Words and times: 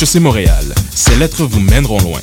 HEC 0.00 0.20
Montréal, 0.20 0.64
ces 0.94 1.16
lettres 1.16 1.42
vous 1.42 1.58
mèneront 1.58 1.98
loin. 1.98 2.20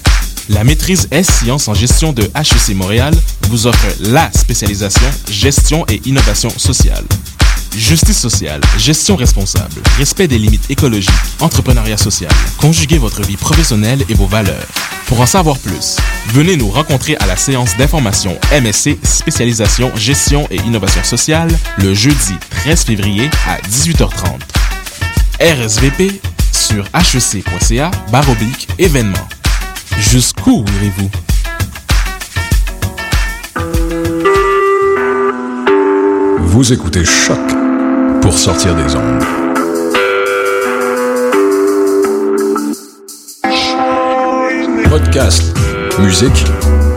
La 0.48 0.64
maîtrise 0.64 1.10
S-Sciences 1.12 1.68
en 1.68 1.74
gestion 1.74 2.14
de 2.14 2.24
HEC 2.24 2.74
Montréal 2.74 3.14
vous 3.50 3.68
offre 3.68 3.88
la 4.00 4.32
spécialisation 4.32 5.06
gestion 5.30 5.86
et 5.90 6.02
innovation 6.06 6.50
sociale. 6.52 7.04
Justice 7.76 8.18
sociale, 8.18 8.62
gestion 8.78 9.18
responsable, 9.18 9.82
respect 9.98 10.30
des 10.30 10.38
limites 10.38 10.72
écologiques, 10.72 11.12
entrepreneuriat 11.42 11.98
social. 11.98 12.32
Conjuguez 12.60 12.98
votre 12.98 13.24
vie 13.24 13.36
professionnelle 13.36 14.06
et 14.08 14.14
vos 14.14 14.28
valeurs. 14.28 14.68
Pour 15.08 15.20
en 15.20 15.26
savoir 15.26 15.58
plus, 15.58 15.98
venez 16.30 16.56
nous 16.56 16.70
rencontrer 16.70 17.18
à 17.18 17.26
la 17.26 17.36
séance 17.36 17.76
d'information 17.76 18.38
MSC 18.54 18.98
spécialisation 19.04 19.92
gestion 19.98 20.48
et 20.50 20.62
innovation 20.62 21.04
sociale 21.04 21.50
le 21.80 21.94
jeudi 21.94 22.36
13 22.64 22.86
février 22.86 23.30
à 23.46 23.58
18h30. 23.68 24.40
RSVP 25.42 26.22
sur 26.76 26.88
hec.ca 26.94 27.92
baroblique 28.12 28.68
événement. 28.78 29.28
Jusqu'où 29.98 30.66
irez-vous? 30.78 31.10
Vous 36.40 36.74
écoutez 36.74 37.06
Choc 37.06 37.40
pour 38.22 38.34
sortir 38.34 38.76
des 38.76 38.96
ondes. 38.96 39.24
Podcast, 44.90 45.44
musique, 46.00 46.46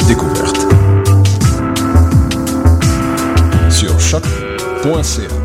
découverte. 0.08 0.66
Sur 3.70 4.00
choc.ca. 4.00 5.37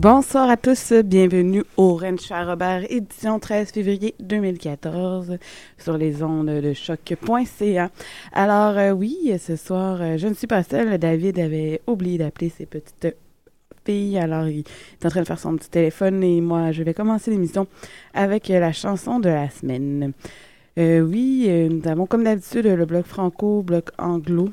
Bonsoir 0.00 0.48
à 0.48 0.56
tous, 0.56 0.94
bienvenue 1.04 1.62
au 1.76 2.00
à 2.30 2.44
Robert, 2.46 2.90
édition 2.90 3.38
13 3.38 3.70
février 3.70 4.14
2014 4.18 5.36
sur 5.76 5.98
les 5.98 6.22
ondes 6.22 6.46
de 6.46 6.72
choc.ca. 6.72 7.90
Alors 8.32 8.78
euh, 8.78 8.92
oui, 8.92 9.30
ce 9.38 9.56
soir, 9.56 9.98
euh, 10.00 10.16
je 10.16 10.26
ne 10.28 10.32
suis 10.32 10.46
pas 10.46 10.62
seule, 10.62 10.96
David 10.96 11.38
avait 11.38 11.82
oublié 11.86 12.16
d'appeler 12.16 12.48
ses 12.48 12.64
petites 12.64 13.14
filles, 13.84 14.16
alors 14.16 14.48
il 14.48 14.60
est 14.60 15.04
en 15.04 15.10
train 15.10 15.20
de 15.20 15.26
faire 15.26 15.38
son 15.38 15.54
petit 15.56 15.68
téléphone 15.68 16.24
et 16.24 16.40
moi 16.40 16.72
je 16.72 16.82
vais 16.82 16.94
commencer 16.94 17.30
l'émission 17.30 17.66
avec 18.14 18.48
la 18.48 18.72
chanson 18.72 19.20
de 19.20 19.28
la 19.28 19.50
semaine. 19.50 20.14
Euh, 20.78 21.00
oui, 21.00 21.46
nous 21.68 21.86
avons 21.86 22.06
comme 22.06 22.24
d'habitude 22.24 22.64
le 22.64 22.86
bloc 22.86 23.04
franco, 23.04 23.60
bloc 23.60 23.90
anglo, 23.98 24.48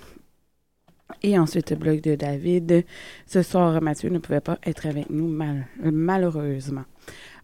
et 1.23 1.39
ensuite, 1.39 1.71
le 1.71 1.77
blog 1.77 2.01
de 2.01 2.15
David. 2.15 2.85
Ce 3.25 3.41
soir, 3.41 3.81
Mathieu 3.81 4.09
ne 4.09 4.19
pouvait 4.19 4.41
pas 4.41 4.59
être 4.65 4.85
avec 4.85 5.09
nous, 5.09 5.27
mal, 5.27 5.67
malheureusement. 5.81 6.85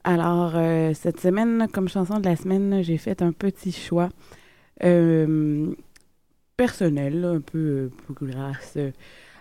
Alors, 0.04 0.54
euh, 0.56 0.94
cette 0.94 1.20
semaine, 1.22 1.68
comme 1.72 1.88
chanson 1.88 2.20
de 2.20 2.26
la 2.26 2.36
semaine, 2.36 2.84
j'ai 2.84 2.98
fait 2.98 3.22
un 3.22 3.32
petit 3.32 3.72
choix 3.72 4.10
euh, 4.84 5.74
personnel, 6.58 7.24
un 7.24 7.40
peu 7.40 7.58
euh, 7.58 7.90
grâce. 8.10 8.78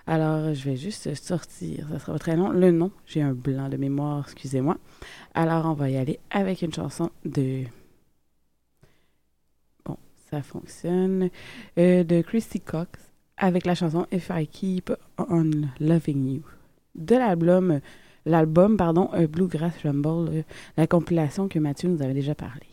Alors, 0.07 0.55
je 0.55 0.71
vais 0.71 0.77
juste 0.77 1.15
sortir. 1.15 1.89
Ça 1.91 1.99
sera 1.99 2.19
très 2.19 2.37
long. 2.37 2.51
Le 2.51 2.71
nom, 2.71 2.93
j'ai 3.07 3.23
un 3.23 3.33
blanc 3.33 3.69
de 3.69 3.77
mémoire, 3.77 4.25
excusez-moi. 4.27 4.79
Alors, 5.35 5.67
on 5.67 5.75
va 5.75 5.91
y 5.91 5.97
aller 5.97 6.21
avec 6.31 6.63
une 6.63 6.73
chanson 6.73 7.11
de. 7.25 7.65
Bon, 9.85 9.97
ça 10.31 10.43
fonctionne. 10.43 11.29
De 11.77 12.23
Christy 12.23 12.61
Cox 12.61 13.12
avec 13.43 13.67
la 13.67 13.75
chanson 13.75 14.07
If 14.13 14.31
I 14.33 14.47
Keep 14.47 14.93
On 15.19 15.51
Loving 15.81 16.35
You 16.35 16.43
de 16.95 17.17
l'album 17.17 17.81
l'album 18.25 18.77
pardon 18.77 19.11
euh, 19.15 19.27
Bluegrass 19.27 19.75
Rumble 19.83 20.31
euh, 20.31 20.43
la 20.77 20.87
compilation 20.87 21.49
que 21.49 21.59
Mathieu 21.59 21.89
nous 21.89 22.03
avait 22.03 22.15
déjà 22.15 22.35
parlé. 22.35 22.72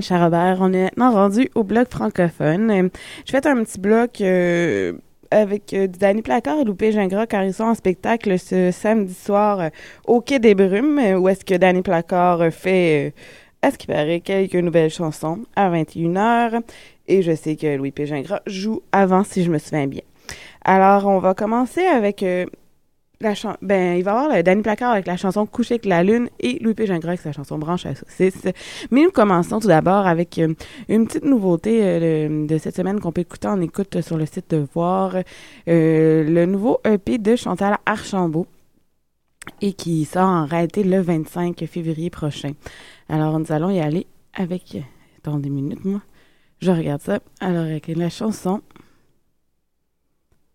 Rennes 0.00 0.02
Charrobert. 0.02 0.58
On 0.60 0.72
est 0.72 0.84
maintenant 0.84 1.12
rendu 1.12 1.50
au 1.54 1.62
bloc 1.62 1.88
francophone. 1.90 2.70
Euh, 2.70 2.88
je 3.26 3.32
fais 3.32 3.46
un 3.46 3.62
petit 3.62 3.78
bloc 3.78 4.20
euh, 4.20 4.94
avec 5.30 5.74
euh, 5.74 5.86
Danny 5.86 6.22
Placard 6.22 6.58
et 6.58 6.64
Loupé 6.64 6.92
Gingras 6.92 7.26
car 7.26 7.44
ils 7.44 7.52
sont 7.52 7.64
en 7.64 7.74
spectacle 7.74 8.38
ce 8.38 8.70
samedi 8.70 9.14
soir 9.14 9.70
au 10.06 10.20
Quai 10.20 10.38
des 10.38 10.54
Brumes 10.54 10.98
où 11.18 11.28
est-ce 11.28 11.44
que 11.44 11.54
Danny 11.54 11.82
Placard 11.82 12.50
fait, 12.50 13.14
à 13.62 13.70
ce 13.70 13.76
qui 13.78 13.86
paraît, 13.86 14.20
quelques 14.20 14.54
nouvelles 14.54 14.90
chansons 14.90 15.40
à 15.54 15.70
21h. 15.70 16.62
Et 17.06 17.22
je 17.22 17.34
sais 17.34 17.56
que 17.56 17.76
Louis 17.76 17.90
P. 17.90 18.06
Joue 18.46 18.82
avant 18.92 19.24
si 19.24 19.44
je 19.44 19.50
me 19.50 19.58
souviens 19.58 19.86
bien. 19.86 20.02
Alors, 20.64 21.06
on 21.06 21.18
va 21.18 21.34
commencer 21.34 21.84
avec 21.84 22.24
ben, 23.20 23.98
il 23.98 24.02
va 24.02 24.12
y 24.12 24.14
avoir 24.14 24.42
Danny 24.42 24.62
Placard 24.62 24.92
avec 24.92 25.06
la 25.06 25.18
chanson 25.18 25.44
Coucher 25.44 25.74
avec 25.74 25.84
la 25.84 26.02
lune 26.02 26.30
et 26.40 26.58
Louis 26.60 26.72
P. 26.72 26.86
Gingras 26.86 27.10
avec 27.10 27.20
sa 27.20 27.32
chanson 27.32 27.58
Branche 27.58 27.84
à 27.84 27.94
saucisse. 27.94 28.46
Mais 28.90 29.02
nous 29.02 29.10
commençons 29.10 29.60
tout 29.60 29.68
d'abord 29.68 30.06
avec 30.06 30.38
euh, 30.38 30.54
une 30.88 31.06
petite 31.06 31.24
nouveauté 31.24 31.80
euh, 31.82 32.46
de 32.46 32.56
cette 32.56 32.76
semaine 32.76 32.98
qu'on 32.98 33.12
peut 33.12 33.20
écouter 33.20 33.48
en 33.48 33.60
écoute 33.60 34.00
sur 34.00 34.16
le 34.16 34.24
site 34.24 34.50
de 34.50 34.66
Voir. 34.72 35.16
Euh, 35.68 36.24
le 36.24 36.46
nouveau 36.46 36.80
EP 36.86 37.18
de 37.18 37.36
Chantal 37.36 37.76
Archambault 37.84 38.46
et 39.60 39.74
qui 39.74 40.06
sort 40.06 40.28
en 40.28 40.46
réalité 40.46 40.82
le 40.82 41.02
25 41.02 41.62
février 41.66 42.08
prochain. 42.08 42.52
Alors, 43.10 43.38
nous 43.38 43.52
allons 43.52 43.68
y 43.68 43.80
aller 43.80 44.06
avec... 44.32 44.78
Attends 45.18 45.38
des 45.38 45.50
minutes, 45.50 45.84
moi. 45.84 46.00
Je 46.60 46.70
regarde 46.70 47.02
ça. 47.02 47.18
Alors, 47.40 47.64
avec 47.64 47.88
la 47.88 48.08
chanson 48.08 48.62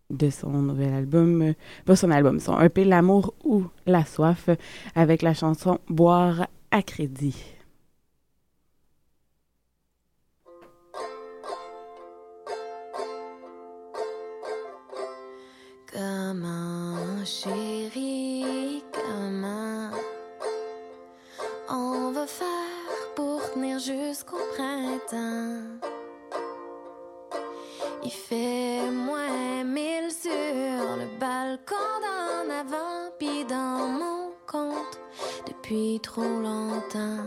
de 0.09 0.29
son 0.29 0.49
nouvel 0.49 0.93
album, 0.93 1.41
euh, 1.41 1.53
pas 1.85 1.95
son 1.95 2.11
album, 2.11 2.39
son 2.39 2.59
EP 2.59 2.83
L'amour 2.83 3.33
ou 3.43 3.63
la 3.85 4.05
soif, 4.05 4.49
avec 4.95 5.21
la 5.21 5.33
chanson 5.33 5.79
Boire 5.89 6.47
à 6.71 6.81
crédit. 6.81 7.35
Comment, 15.91 17.23
chérie, 17.23 18.83
comment 18.91 19.89
on 21.69 22.11
va 22.11 22.27
faire 22.27 23.13
pour 23.15 23.41
tenir 23.53 23.79
jusqu'au 23.79 24.37
printemps? 24.55 25.79
Il 28.05 28.11
fait 28.11 28.91
moins 28.91 29.63
mille 29.63 30.11
sur 30.11 30.29
le 30.31 31.07
balcon 31.19 31.75
d'en 32.03 32.53
avant, 32.53 33.09
puis 33.17 33.43
dans 33.45 33.87
mon 33.87 34.31
compte 34.45 34.99
depuis 35.47 35.99
trop 36.01 36.21
longtemps. 36.21 37.25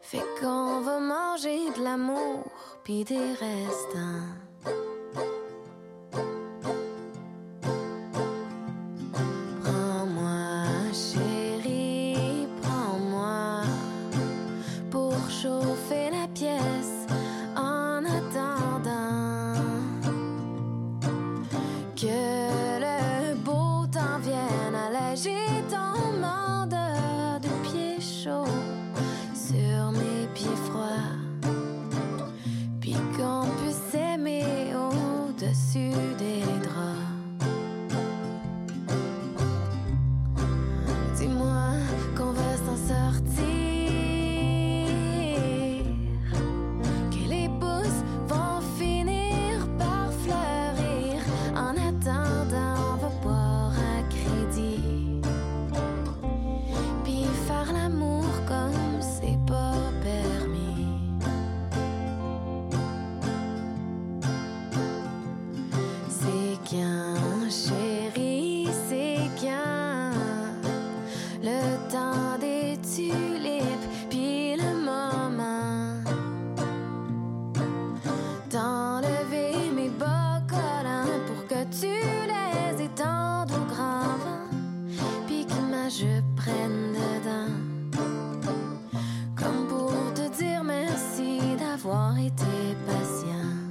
Fait 0.00 0.24
qu'on 0.40 0.80
va 0.80 1.00
manger 1.00 1.70
de 1.76 1.84
l'amour, 1.84 2.44
puis 2.82 3.04
des 3.04 3.34
restants. 3.34 4.93
arrêter 92.04 92.76
patient. 92.86 93.63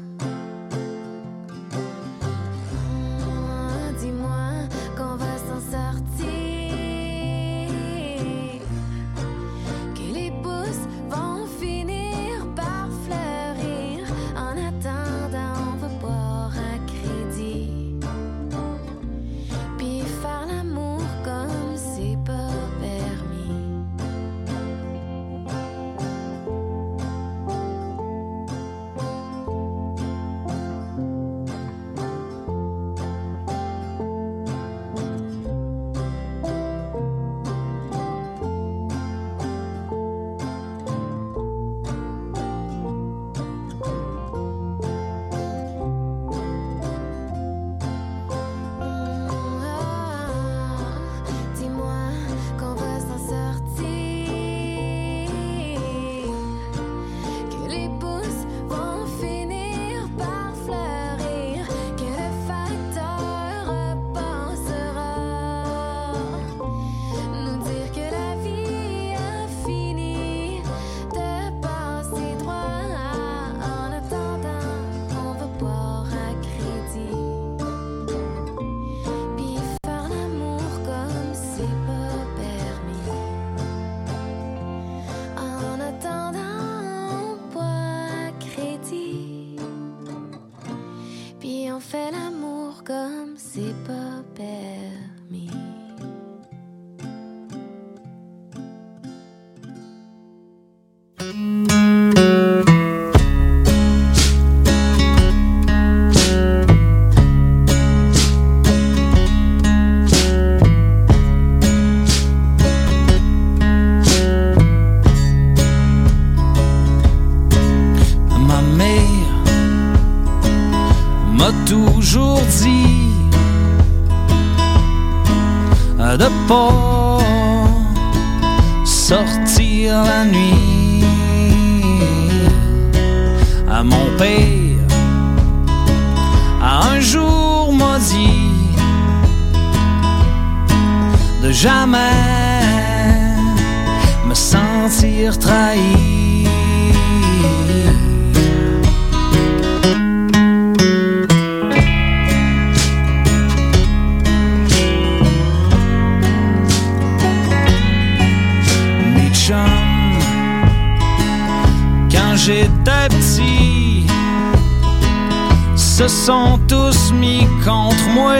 Contre 167.64 168.10
moi 168.10 168.36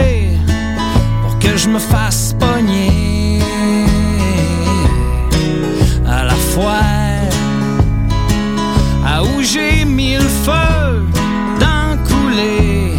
pour 1.22 1.38
que 1.38 1.56
je 1.56 1.68
me 1.68 1.78
fasse 1.78 2.34
pogner. 2.38 3.40
À 6.06 6.24
la 6.24 6.34
fois 6.34 6.80
à 9.06 9.22
où 9.22 9.42
j'ai 9.42 9.84
mis 9.84 10.14
le 10.14 10.28
feu 10.44 11.06
dans 11.60 11.96
couler 12.04 12.92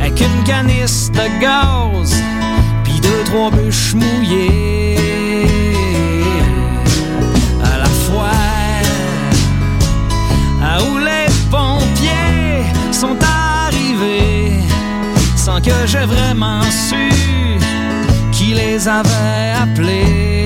avec 0.00 0.20
une 0.20 0.44
canisse 0.44 1.10
de 1.10 1.40
gaz 1.40 2.22
puis 2.84 3.00
deux 3.00 3.22
trois 3.26 3.50
bûches 3.50 3.94
mouillées 3.94 4.81
j'ai 15.86 16.06
vraiment 16.06 16.62
su 16.62 17.10
qui 18.30 18.54
les 18.54 18.86
avait 18.88 19.52
appelés. 19.62 20.41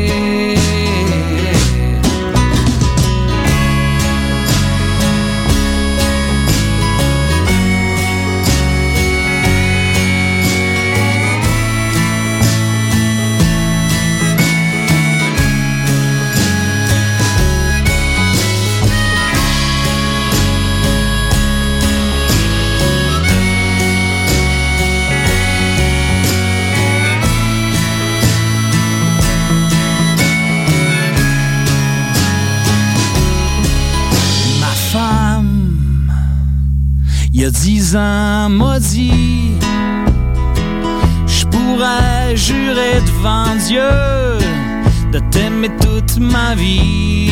Ans, 37.97 38.49
m'a 38.49 38.79
dit 38.79 39.53
Je 41.27 41.45
pourrais 41.47 42.37
jurer 42.37 43.01
devant 43.07 43.55
Dieu 43.67 43.91
de 45.13 45.19
t'aimer 45.31 45.71
toute 45.81 46.19
ma 46.19 46.55
vie. 46.55 47.31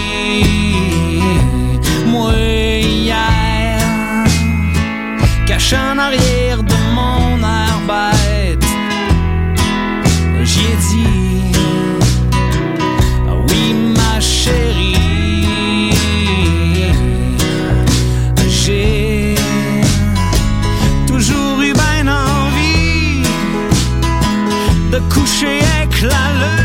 Moi, 2.07 2.33
hier, 2.81 3.79
caché 5.47 5.77
en 5.77 5.99
arrière 5.99 6.63
de 6.63 6.79
mon 6.95 7.39
air 7.39 7.81
coucher 26.05 26.17
avec 26.17 26.64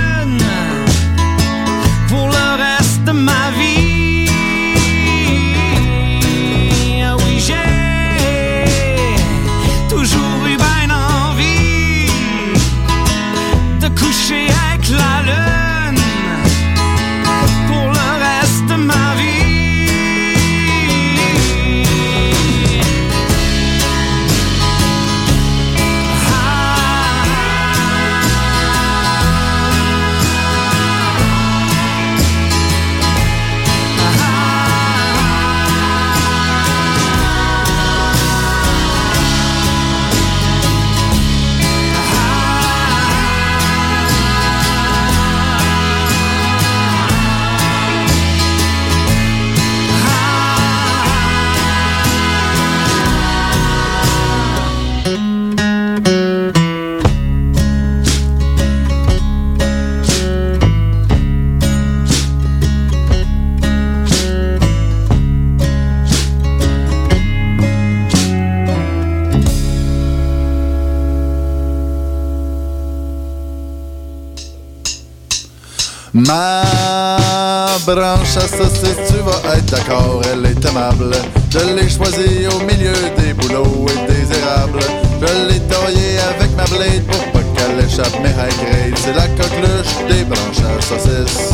Ma 76.28 77.78
branche 77.86 78.36
à 78.36 78.42
saucisse, 78.42 78.98
tu 79.08 79.20
vas 79.24 79.56
être 79.56 79.66
d'accord, 79.66 80.22
elle 80.32 80.46
est 80.46 80.66
aimable. 80.66 81.16
Je 81.50 81.60
l'ai 81.76 81.90
choisie 81.90 82.46
au 82.48 82.60
milieu 82.66 82.94
des 83.18 83.34
bouleaux 83.34 83.86
et 83.88 84.12
des 84.12 84.38
érables. 84.38 84.80
Je 85.22 85.48
l'ai 85.48 85.60
taillée 85.62 86.20
avec 86.36 86.56
ma 86.58 86.66
blade 86.66 87.06
pour 87.06 87.24
pas 87.32 87.40
qu'elle 87.56 87.86
échappe 87.86 88.20
mes 88.22 88.30
high 88.30 88.58
grades. 88.60 88.98
C'est 88.98 89.14
la 89.14 89.28
coqueluche 89.30 89.96
des 90.10 90.26
branches 90.26 90.60
à 90.60 90.82
saucisse. 90.82 91.54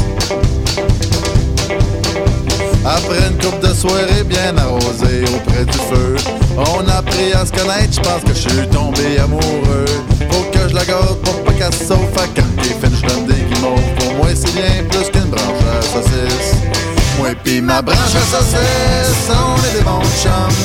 Après 2.84 3.20
une 3.30 3.38
coupe 3.38 3.60
de 3.62 3.74
soirée 3.74 4.24
bien 4.26 4.58
arrosée 4.58 5.26
auprès 5.36 5.66
du 5.66 5.78
feu, 5.78 6.16
on 6.58 6.88
a 6.90 6.98
appris 6.98 7.34
à 7.34 7.46
se 7.46 7.52
connaître, 7.52 7.94
je 7.94 8.00
pense 8.00 8.24
que 8.24 8.34
je 8.34 8.50
suis 8.50 8.68
tombé 8.70 9.20
amoureux. 9.20 9.86
Je 10.68 10.74
la 10.74 10.84
garde 10.84 11.20
pour 11.22 11.44
pas 11.44 11.54
qu'elle 11.54 11.74
se 11.74 11.86
sauve, 11.86 12.08
fait 12.16 12.30
quand 12.36 12.64
est 12.64 12.86
fini, 12.86 12.98
je 13.02 13.08
donne 13.08 13.28
des 13.28 13.44
guimauves. 13.54 13.80
Pour 14.00 14.14
moi, 14.16 14.28
c'est 14.34 14.52
bien 14.54 14.84
plus 14.90 15.10
qu'une 15.12 15.30
branche 15.30 15.64
à 15.78 15.82
saucisse. 15.82 16.56
Moi 17.18 17.30
pis 17.44 17.62
ma 17.62 17.82
branche 17.82 17.98
à 17.98 18.26
saucisse, 18.26 19.30
on 19.30 19.58
est 19.68 19.78
des 19.78 19.84
bons 19.84 20.02
chums. 20.22 20.58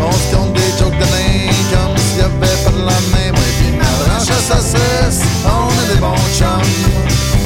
On 0.00 0.12
se 0.12 0.36
compte 0.36 0.52
des 0.54 0.70
jokes 0.78 0.98
de 0.98 1.04
nain 1.04 1.52
comme 1.70 1.96
s'il 1.98 2.18
y 2.18 2.22
avait 2.22 2.64
pas 2.64 2.70
de 2.70 2.78
lendemain. 2.78 3.28
Moi 3.32 3.48
pis 3.58 3.70
ma 3.76 3.90
branche 4.04 4.30
à 4.30 4.54
saucisse, 4.54 5.22
on 5.44 5.68
est 5.82 5.94
des 5.94 6.00
bons 6.00 6.26
chums. 6.38 6.72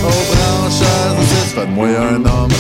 Oh 0.05 0.11
branche 0.31 0.83
à 0.83 1.17
saucisse, 1.17 1.53
fais 1.55 1.67
de 1.67 1.73
moi 1.73 1.87
un 1.87 2.25
homme. 2.25 2.53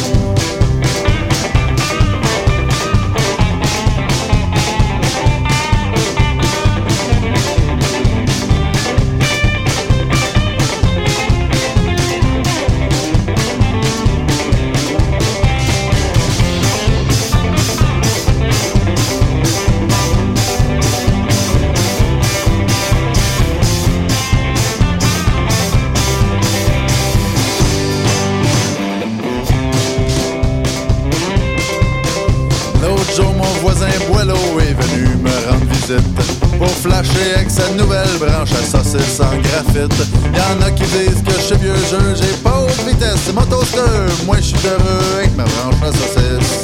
Flasher 37.09 37.35
avec 37.35 37.50
sa 37.50 37.69
nouvelle 37.71 38.19
branche 38.19 38.50
à 38.53 38.65
saucisse 38.65 39.21
en 39.21 39.37
graphite. 39.41 39.93
Y'en 40.35 40.67
a 40.67 40.71
qui 40.71 40.85
disent 40.85 41.23
que 41.25 41.33
je 41.33 41.41
suis 41.41 41.57
vieux 41.57 41.75
jeu, 41.91 42.15
j'ai 42.15 42.37
pas 42.43 42.61
haute 42.61 42.87
vitesse, 42.87 43.21
c'est 43.27 43.33
mon 43.33 43.45
toaster. 43.45 43.81
Moi 44.27 44.37
je 44.37 44.43
suis 44.43 44.67
heureux 44.67 45.19
avec 45.19 45.37
ma 45.37 45.45
branche 45.45 45.75
à 45.83 45.93
saucisse. 45.93 46.62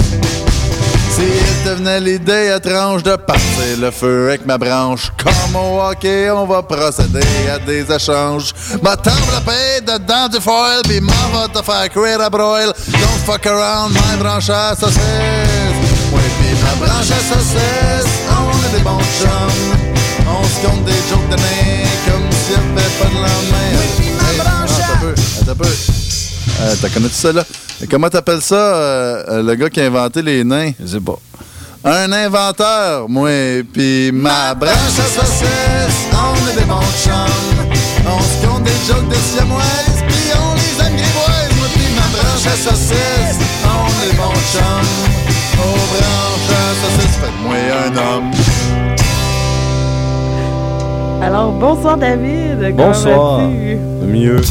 Si 1.11 1.23
il 1.23 1.71
devenait 1.71 2.01
l'idée 2.01 2.53
étrange 2.57 3.05
de 3.05 3.15
partir 3.15 3.79
le 3.79 3.91
feu 3.93 4.29
avec 4.29 4.47
ma 4.47 4.59
branche, 4.59 5.13
comme 5.23 5.55
au 5.55 5.81
hockey, 5.81 6.29
on 6.31 6.45
va 6.45 6.63
procéder 6.63 7.21
à 7.55 7.59
des 7.61 7.85
échanges. 7.91 8.53
Ma 8.83 8.97
table 8.97 9.17
la 9.33 9.41
paix 9.41 9.81
dedans 9.81 10.29
du 10.29 10.41
foil, 10.41 10.83
pis 10.83 11.01
m'en 11.01 11.13
va 11.33 11.47
te 11.49 11.65
faire 11.65 11.89
cuire 11.89 12.21
à 12.21 12.29
broil. 12.29 12.73
Don't 12.89 13.21
fuck 13.25 13.47
around, 13.47 13.93
my 13.93 14.19
branche 14.19 14.51
à 14.51 14.75
saucisse. 14.75 14.99
Moi 16.11 16.21
pis 16.41 16.57
ma 16.65 16.85
branche 16.85 17.11
à 17.13 17.35
saucisse, 17.35 18.13
on 18.31 18.67
est 18.67 18.79
des 18.79 18.83
bons 18.83 18.99
chums. 19.21 19.84
On 20.27 20.45
se 20.45 20.67
compte 20.67 20.85
des 20.85 20.93
jokes 21.11 21.29
de 21.31 21.37
nez 21.37 21.87
comme 22.07 22.31
s'il 22.33 22.57
n'y 22.57 22.81
avait 22.81 22.91
pas 22.99 23.07
de 23.07 23.15
lendemain. 23.15 23.71
Oui, 23.73 23.87
pis 23.99 24.11
ma 24.13 24.25
Hey, 24.31 24.39
peu, 25.01 25.15
attends 25.41 25.53
un 25.53 25.55
peu. 25.55 25.69
Euh, 26.63 26.75
T'as 26.81 26.89
connu 26.89 27.09
ça, 27.11 27.33
là? 27.33 27.45
Et 27.83 27.87
comment 27.87 28.09
t'appelles 28.09 28.41
ça, 28.43 28.55
euh, 28.55 29.25
euh, 29.29 29.43
le 29.43 29.55
gars 29.57 29.69
qui 29.69 29.81
a 29.81 29.85
inventé 29.87 30.23
les 30.23 30.45
nains? 30.45 30.71
Je 30.81 30.87
sais 30.87 31.01
pas. 31.01 31.19
Un 31.85 32.11
inventeur, 32.13 33.09
moi, 33.09 33.29
pis 33.73 34.11
ma 34.13 34.55
branche 34.55 34.73
à 34.73 35.21
saucisse, 35.21 36.09
on 36.13 36.51
est 36.51 36.57
des 36.59 36.65
bons 36.65 36.81
chums. 37.05 37.69
On 38.07 38.21
se 38.21 38.47
compte 38.47 38.63
des 38.65 38.71
jokes 38.89 39.09
de 39.09 39.15
siamoises, 39.35 40.01
pis 40.09 40.33
on 40.35 40.55
les 40.55 40.87
aime 40.87 40.97
grivoises. 40.97 41.53
Moi, 41.59 41.67
pis 41.75 41.91
ma 41.95 42.07
branche 42.17 42.47
à 42.47 42.57
saucisse, 42.57 43.39
on 43.65 44.03
est 44.03 44.11
des 44.11 44.17
bons 44.17 44.41
chums. 44.53 44.93
Oh, 45.59 45.77
branche 45.93 46.57
à 46.57 46.63
saucisse, 46.81 47.17
faites-moi 47.21 47.57
un 47.87 47.97
homme. 47.99 48.31
Alors, 51.25 51.59
bonsoir 51.59 51.97
David. 51.97 52.77
Bonsoir. 52.77 53.49
Mieux. 53.49 54.43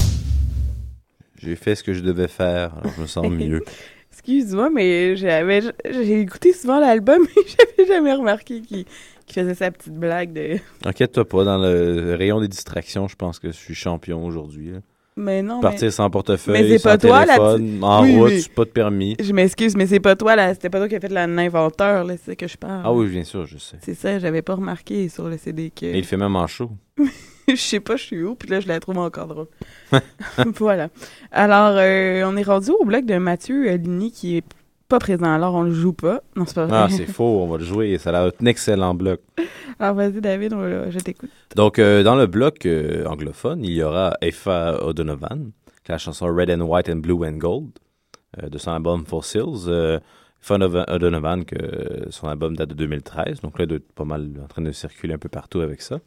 J'ai 1.38 1.56
fait 1.56 1.76
ce 1.76 1.84
que 1.84 1.94
je 1.94 2.02
devais 2.02 2.28
faire, 2.28 2.74
alors 2.76 2.92
je 2.98 3.02
me 3.04 3.06
sens 3.06 3.28
mieux. 3.30 3.64
Excuse-moi, 4.12 4.72
mais 4.72 5.16
j'avais, 5.16 5.62
j'ai 5.86 6.22
écouté 6.22 6.52
souvent 6.52 6.80
l'album 6.80 7.22
et 7.38 7.42
j'avais 7.78 7.88
jamais 7.88 8.14
remarqué 8.14 8.62
qu'il, 8.62 8.86
qu'il 9.28 9.44
faisait 9.44 9.54
sa 9.54 9.70
petite 9.70 9.94
blague 9.94 10.34
de. 10.34 10.58
Inquiète-toi 10.84 11.30
pas, 11.30 11.44
dans 11.44 11.60
le 11.60 12.16
rayon 12.16 12.42
des 12.42 12.48
distractions, 12.48 13.08
je 13.08 13.18
pense 13.18 13.38
que 13.38 13.50
je 13.50 13.56
suis 13.56 13.76
champion 13.76 14.26
aujourd'hui. 14.26 14.74
Mais 15.16 15.42
non, 15.44 15.60
Partir 15.60 15.92
sans 15.94 16.06
mais 16.06 16.10
portefeuille, 16.12 16.70
c'est 16.70 16.78
sans 16.80 16.90
pas 16.90 16.98
toi, 16.98 17.26
la 17.26 17.36
téléphone, 17.36 17.84
en 17.84 18.02
Oui, 18.04 18.16
route, 18.18 18.32
oui. 18.32 18.48
pas 18.56 18.66
de 18.66 18.70
permis. 18.70 19.16
je 19.22 19.32
m'excuse, 19.34 19.76
mais 19.76 19.86
c'est 19.86 20.00
pas 20.00 20.16
toi 20.16 20.36
là, 20.36 20.54
c'était 20.54 20.70
pas 20.70 20.80
toi 20.80 20.90
qui 20.90 20.96
a 20.96 21.00
fait 21.00 21.10
l'inventeur 21.10 22.04
là, 22.04 22.16
c'est 22.18 22.32
ça 22.32 22.36
que 22.36 22.48
je 22.48 22.58
parle. 22.58 22.82
Ah 22.84 22.92
oui, 22.94 23.08
bien 23.08 23.24
sûr, 23.24 23.46
je 23.46 23.58
sais. 23.58 23.78
C'est 23.82 23.94
ça, 23.94 24.18
j'avais 24.20 24.42
pas 24.42 24.56
remarqué 24.56 25.10
sur 25.10 25.28
le 25.30 25.38
CD 25.38 25.70
que. 25.70 25.86
Et 25.86 25.98
il 25.98 26.04
fait 26.06 26.18
même 26.18 26.36
en 26.36 26.48
show. 26.48 26.72
je 27.48 27.56
sais 27.56 27.80
pas, 27.80 27.96
je 27.96 28.04
suis 28.04 28.24
où, 28.24 28.36
puis 28.36 28.50
là, 28.50 28.60
je 28.60 28.68
la 28.68 28.80
trouve 28.80 28.98
encore 28.98 29.28
drôle. 29.28 29.48
voilà. 30.58 30.90
Alors, 31.32 31.76
euh, 31.78 32.24
on 32.26 32.36
est 32.38 32.44
rendu 32.44 32.72
au 32.72 32.86
bloc 32.86 33.06
de 33.06 33.18
Mathieu 33.18 33.70
euh, 33.70 33.78
Ligny 33.78 34.12
qui 34.12 34.38
est 34.38 34.44
pas 34.94 35.00
présent, 35.00 35.34
alors 35.34 35.56
on 35.56 35.64
le 35.64 35.72
joue 35.74 35.94
pas. 35.94 36.22
Non, 36.36 36.46
c'est 36.46 36.54
pas 36.54 36.66
vrai. 36.68 36.78
Ah, 36.78 36.88
c'est 36.90 37.08
faux, 37.08 37.42
on 37.42 37.48
va 37.48 37.58
le 37.58 37.64
jouer. 37.64 37.98
Ça 37.98 38.10
a 38.10 38.14
l'air 38.14 38.32
un 38.40 38.46
excellent 38.46 38.94
bloc. 38.94 39.22
alors, 39.80 39.96
vas-y, 39.96 40.22
David, 40.22 40.54
on 40.54 40.92
je 40.92 41.00
t'écoute. 41.00 41.32
Donc, 41.56 41.80
euh, 41.80 42.04
dans 42.04 42.16
le 42.16 42.28
bloc 42.28 42.66
euh, 42.66 43.06
anglophone, 43.06 43.64
il 43.64 43.72
y 43.74 43.82
aura 43.82 44.14
Aoife 44.22 44.48
O'Donovan, 44.48 45.52
la 45.88 45.98
chanson 45.98 46.28
Red 46.28 46.52
and 46.52 46.62
White 46.62 46.90
and 46.90 46.98
Blue 46.98 47.26
and 47.26 47.38
Gold 47.38 47.72
euh, 48.42 48.50
de 48.50 48.58
son 48.60 48.72
album 48.72 49.04
Fossils. 49.06 49.68
Aoife 49.68 50.52
O'Donovan- 50.52 50.86
O'Donovan, 50.94 51.44
que 51.46 51.58
son 52.12 52.28
album 52.28 52.56
date 52.56 52.70
de 52.70 52.76
2013, 52.76 53.42
donc 53.42 53.58
là, 53.58 53.66
il 53.66 53.68
doit 53.68 53.78
être 53.78 53.92
pas 53.94 54.06
mal 54.06 54.30
en 54.44 54.48
train 54.48 54.62
de 54.62 54.72
circuler 54.72 55.16
un 55.16 55.18
peu 55.18 55.30
partout 55.30 55.62
avec 55.62 55.82
ça. 55.82 56.00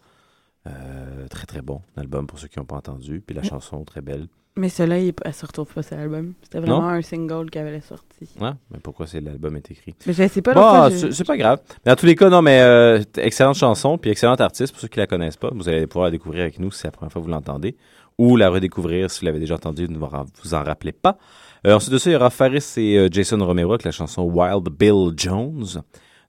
Très 1.30 1.46
très 1.46 1.62
bon 1.62 1.80
album 1.96 2.26
pour 2.26 2.38
ceux 2.40 2.48
qui 2.48 2.58
n'ont 2.58 2.64
pas 2.64 2.76
entendu. 2.76 3.22
Puis 3.24 3.34
la 3.36 3.42
chanson 3.44 3.84
très 3.84 4.00
belle. 4.00 4.26
Mais 4.58 4.70
celui-là, 4.70 4.98
il, 4.98 5.12
elle 5.22 5.34
se 5.34 5.44
retrouve 5.44 5.72
pas 5.72 5.82
sur 5.82 5.96
l'album. 5.96 6.32
C'était 6.42 6.60
Non? 6.60 6.66
vraiment 6.80 6.88
un 6.88 7.02
single 7.02 7.50
qu'elle 7.50 7.66
avait 7.66 7.82
sorti. 7.82 8.26
Ouais, 8.40 8.50
mais 8.70 8.78
pourquoi 8.82 9.06
c'est 9.06 9.20
l'album 9.20 9.54
est 9.56 9.70
écrit? 9.70 9.94
Mais 10.06 10.12
je 10.14 10.26
sais 10.28 10.40
pas. 10.40 10.54
Bon, 10.54 10.88
c'est 10.90 11.08
je- 11.08 11.12
c'est 11.12 11.24
pas 11.24 11.36
grave. 11.36 11.60
Mais 11.84 11.92
dans 11.92 11.96
tous 11.96 12.06
les 12.06 12.14
cas, 12.14 12.30
non, 12.30 12.40
mais 12.40 12.60
euh, 12.62 13.02
excellente 13.18 13.56
chanson, 13.56 13.98
puis 13.98 14.10
excellente 14.10 14.40
artiste 14.40 14.72
pour 14.72 14.80
ceux 14.80 14.88
qui 14.88 14.98
la 14.98 15.06
connaissent 15.06 15.36
pas. 15.36 15.50
Vous 15.54 15.68
allez 15.68 15.86
pouvoir 15.86 16.06
la 16.06 16.10
découvrir 16.10 16.42
avec 16.44 16.58
nous 16.58 16.70
si 16.70 16.78
c'est 16.80 16.88
la 16.88 16.92
première 16.92 17.12
fois 17.12 17.20
que 17.20 17.26
vous 17.26 17.32
l'entendez, 17.32 17.76
ou 18.16 18.36
la 18.36 18.48
redécouvrir 18.48 19.10
si 19.10 19.20
vous 19.20 19.26
l'avez 19.26 19.40
déjà 19.40 19.56
entendue, 19.56 19.88
ne 19.90 19.98
vous 19.98 20.04
en- 20.06 20.24
vous 20.42 20.54
en 20.54 20.62
rappelez 20.64 20.92
pas. 20.92 21.18
Euh, 21.66 21.74
ensuite 21.74 21.92
de 21.92 21.98
ça, 21.98 22.08
il 22.08 22.14
y 22.14 22.16
aura 22.16 22.30
Faris 22.30 22.64
et 22.78 22.96
euh, 22.98 23.08
Jason 23.10 23.44
Romero 23.44 23.72
avec 23.72 23.84
la 23.84 23.90
chanson 23.90 24.22
Wild 24.22 24.68
Bill 24.70 25.12
Jones 25.16 25.82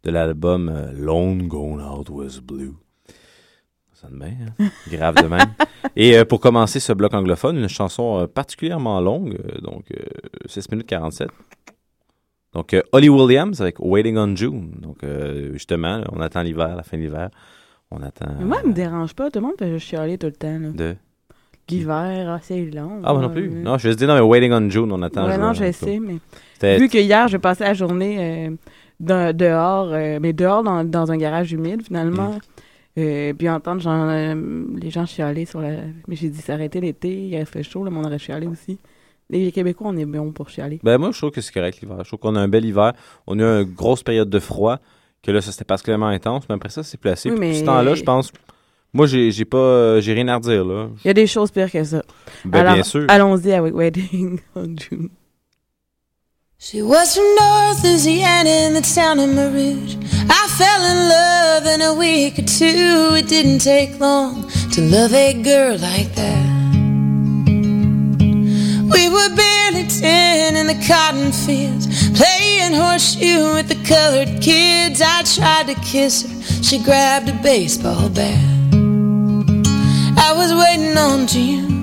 de 0.03 0.11
l'album 0.11 0.67
euh, 0.67 0.91
Lone 0.93 1.47
Gone 1.47 1.81
Out 1.81 2.09
Was 2.09 2.39
Blue. 2.43 2.73
Ça 4.07 4.13
de 4.13 4.19
bien, 4.19 4.53
hein? 4.59 4.69
grave 4.91 5.15
de 5.15 5.27
même. 5.27 5.53
Et 5.95 6.17
euh, 6.17 6.25
pour 6.25 6.39
commencer 6.39 6.79
ce 6.79 6.93
bloc 6.93 7.13
anglophone, 7.13 7.57
une 7.57 7.69
chanson 7.69 8.19
euh, 8.19 8.27
particulièrement 8.27 8.99
longue, 9.01 9.35
euh, 9.35 9.61
donc 9.61 9.85
euh, 9.91 10.03
6 10.45 10.71
minutes 10.71 10.87
47. 10.87 11.29
Donc, 12.53 12.75
Holly 12.91 13.09
Williams 13.09 13.61
avec 13.61 13.75
Waiting 13.79 14.17
on 14.17 14.35
June. 14.35 14.71
Donc, 14.81 14.99
justement, 15.53 16.01
on 16.11 16.21
attend 16.21 16.41
l'hiver, 16.41 16.75
la 16.75 16.81
fin 16.81 16.97
de 16.97 17.03
l'hiver. 17.03 17.29
On 17.91 18.01
attend. 18.01 18.25
Mais 18.39 18.45
moi, 18.45 18.57
elle 18.63 18.69
me 18.69 18.73
dérange 18.73 19.13
pas. 19.13 19.29
Tout 19.29 19.39
le 19.39 19.45
monde 19.45 19.57
peut 19.57 19.77
chialer 19.77 20.17
tout 20.17 20.27
le 20.27 20.33
temps. 20.33 20.57
là. 20.57 20.69
de... 20.69 20.95
L'hiver, 21.69 22.29
ah, 22.29 22.39
c'est 22.41 22.65
long. 22.65 23.01
Ah, 23.03 23.13
moi 23.13 23.21
non 23.21 23.29
plus. 23.29 23.49
Non, 23.49 23.77
je 23.77 23.89
te 23.89 23.95
dis, 23.95 24.07
non, 24.07 24.15
mais 24.15 24.21
Waiting 24.21 24.53
on 24.53 24.69
June, 24.69 24.91
on 24.91 25.01
attend. 25.03 25.27
Ouais, 25.27 25.37
non, 25.37 25.53
je 25.53 25.71
sais, 25.71 25.99
mais 25.99 26.77
vu 26.77 26.87
que 26.87 26.97
hier, 26.97 27.27
j'ai 27.27 27.37
passé 27.37 27.65
la 27.65 27.73
journée 27.75 28.49
dehors, 28.99 29.89
mais 29.91 30.33
dehors 30.33 30.63
dans, 30.63 30.83
dans 30.83 31.11
un 31.11 31.17
garage 31.17 31.51
humide, 31.51 31.83
finalement. 31.83 32.31
Mm. 32.31 32.39
Euh, 32.97 33.33
puis 33.33 33.47
entendre 33.49 33.79
genre, 33.81 34.07
euh, 34.09 34.65
les 34.75 34.89
gens 34.89 35.05
chialer 35.05 35.45
sur 35.45 35.61
la. 35.61 35.71
Mais 36.07 36.15
j'ai 36.15 36.29
dit, 36.29 36.41
s'arrêter 36.41 36.81
l'été, 36.81 37.27
il 37.27 37.35
a 37.37 37.45
fait 37.45 37.63
chaud, 37.63 37.83
le 37.83 37.91
monde 37.91 38.05
aurait 38.07 38.17
chialé 38.19 38.47
aussi. 38.47 38.79
Les 39.29 39.51
Québécois, 39.51 39.87
on 39.89 39.97
est 39.97 40.05
bon 40.05 40.31
pour 40.31 40.49
chialer. 40.49 40.79
Ben, 40.83 40.97
moi, 40.97 41.11
je 41.11 41.17
trouve 41.17 41.31
que 41.31 41.41
c'est 41.41 41.53
correct 41.53 41.79
l'hiver. 41.81 41.97
Je 41.99 42.07
trouve 42.09 42.19
qu'on 42.19 42.35
a 42.35 42.39
un 42.39 42.47
bel 42.47 42.65
hiver. 42.65 42.93
On 43.27 43.37
a 43.39 43.43
eu 43.43 43.63
une 43.63 43.73
grosse 43.73 44.01
période 44.01 44.29
de 44.29 44.39
froid, 44.39 44.79
que 45.21 45.31
là, 45.31 45.41
ça 45.41 45.51
c'était 45.51 45.65
particulièrement 45.65 46.07
intense. 46.07 46.45
Mais 46.49 46.55
après 46.55 46.69
ça, 46.69 46.81
c'est 46.81 46.99
placé. 46.99 47.29
Oui, 47.29 47.35
Puis, 47.37 47.47
mais- 47.49 47.53
ce 47.59 47.65
temps-là, 47.65 47.93
je 47.95 48.03
pense. 48.03 48.31
Moi, 48.93 49.05
j'ai 49.05 49.29
j'ai 49.31 49.45
pas. 49.45 49.57
euh, 49.57 50.01
j'ai 50.01 50.13
rien 50.13 50.27
à 50.29 50.35
redire, 50.37 50.63
là. 50.65 50.87
Il 51.03 51.07
y 51.07 51.11
a 51.11 51.13
des 51.13 51.27
choses 51.27 51.51
pires 51.51 51.69
que 51.69 51.83
ça. 51.83 52.01
Ben, 52.45 52.59
Alors, 52.61 52.73
bien 52.75 52.83
sûr. 52.83 53.05
Allons-y 53.09 53.51
avec 53.51 53.75
Wedding 53.75 54.39
on 54.55 54.75
June. 54.77 55.09
She 56.59 56.81
was 56.81 57.15
from 57.15 57.35
North 57.35 57.83
Louisiana 57.83 58.49
in 58.49 58.73
the 58.73 58.81
town 58.81 59.19
of 59.19 59.29
Marouge. 59.29 59.95
I 60.27 60.47
fell 60.57 60.83
in 60.91 61.07
love 61.07 61.65
in 61.67 61.81
a 61.83 61.93
week 61.93 62.39
or 62.39 62.47
two. 62.47 63.13
It 63.15 63.27
didn't 63.27 63.59
take 63.59 63.99
long 63.99 64.49
to 64.71 64.81
love 64.81 65.13
a 65.13 65.33
girl 65.43 65.77
like 65.77 66.15
that. 66.15 66.47
We 68.91 69.07
were 69.07 69.35
barely 69.35 69.87
ten 69.87 70.55
in 70.55 70.65
the 70.65 70.83
cotton 70.87 71.31
fields, 71.31 71.85
playing 72.17 72.73
horseshoe 72.73 73.53
with 73.53 73.67
the 73.69 73.79
colored 73.87 74.41
kids. 74.41 74.99
I 74.99 75.21
tried 75.21 75.67
to 75.67 75.75
kiss 75.81 76.23
her, 76.23 76.63
she 76.63 76.79
grabbed 76.83 77.29
a 77.29 77.33
baseball 77.43 78.09
bat. 78.09 78.43
I 80.17 80.33
was 80.35 80.51
waiting 80.55 80.97
on 80.97 81.27
June. 81.27 81.76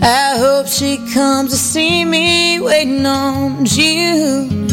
I 0.00 0.36
hope 0.38 0.66
she 0.66 0.98
comes 1.12 1.50
to 1.50 1.56
see 1.56 2.04
me 2.04 2.60
waiting 2.60 3.04
on 3.04 3.64
June. 3.64 4.68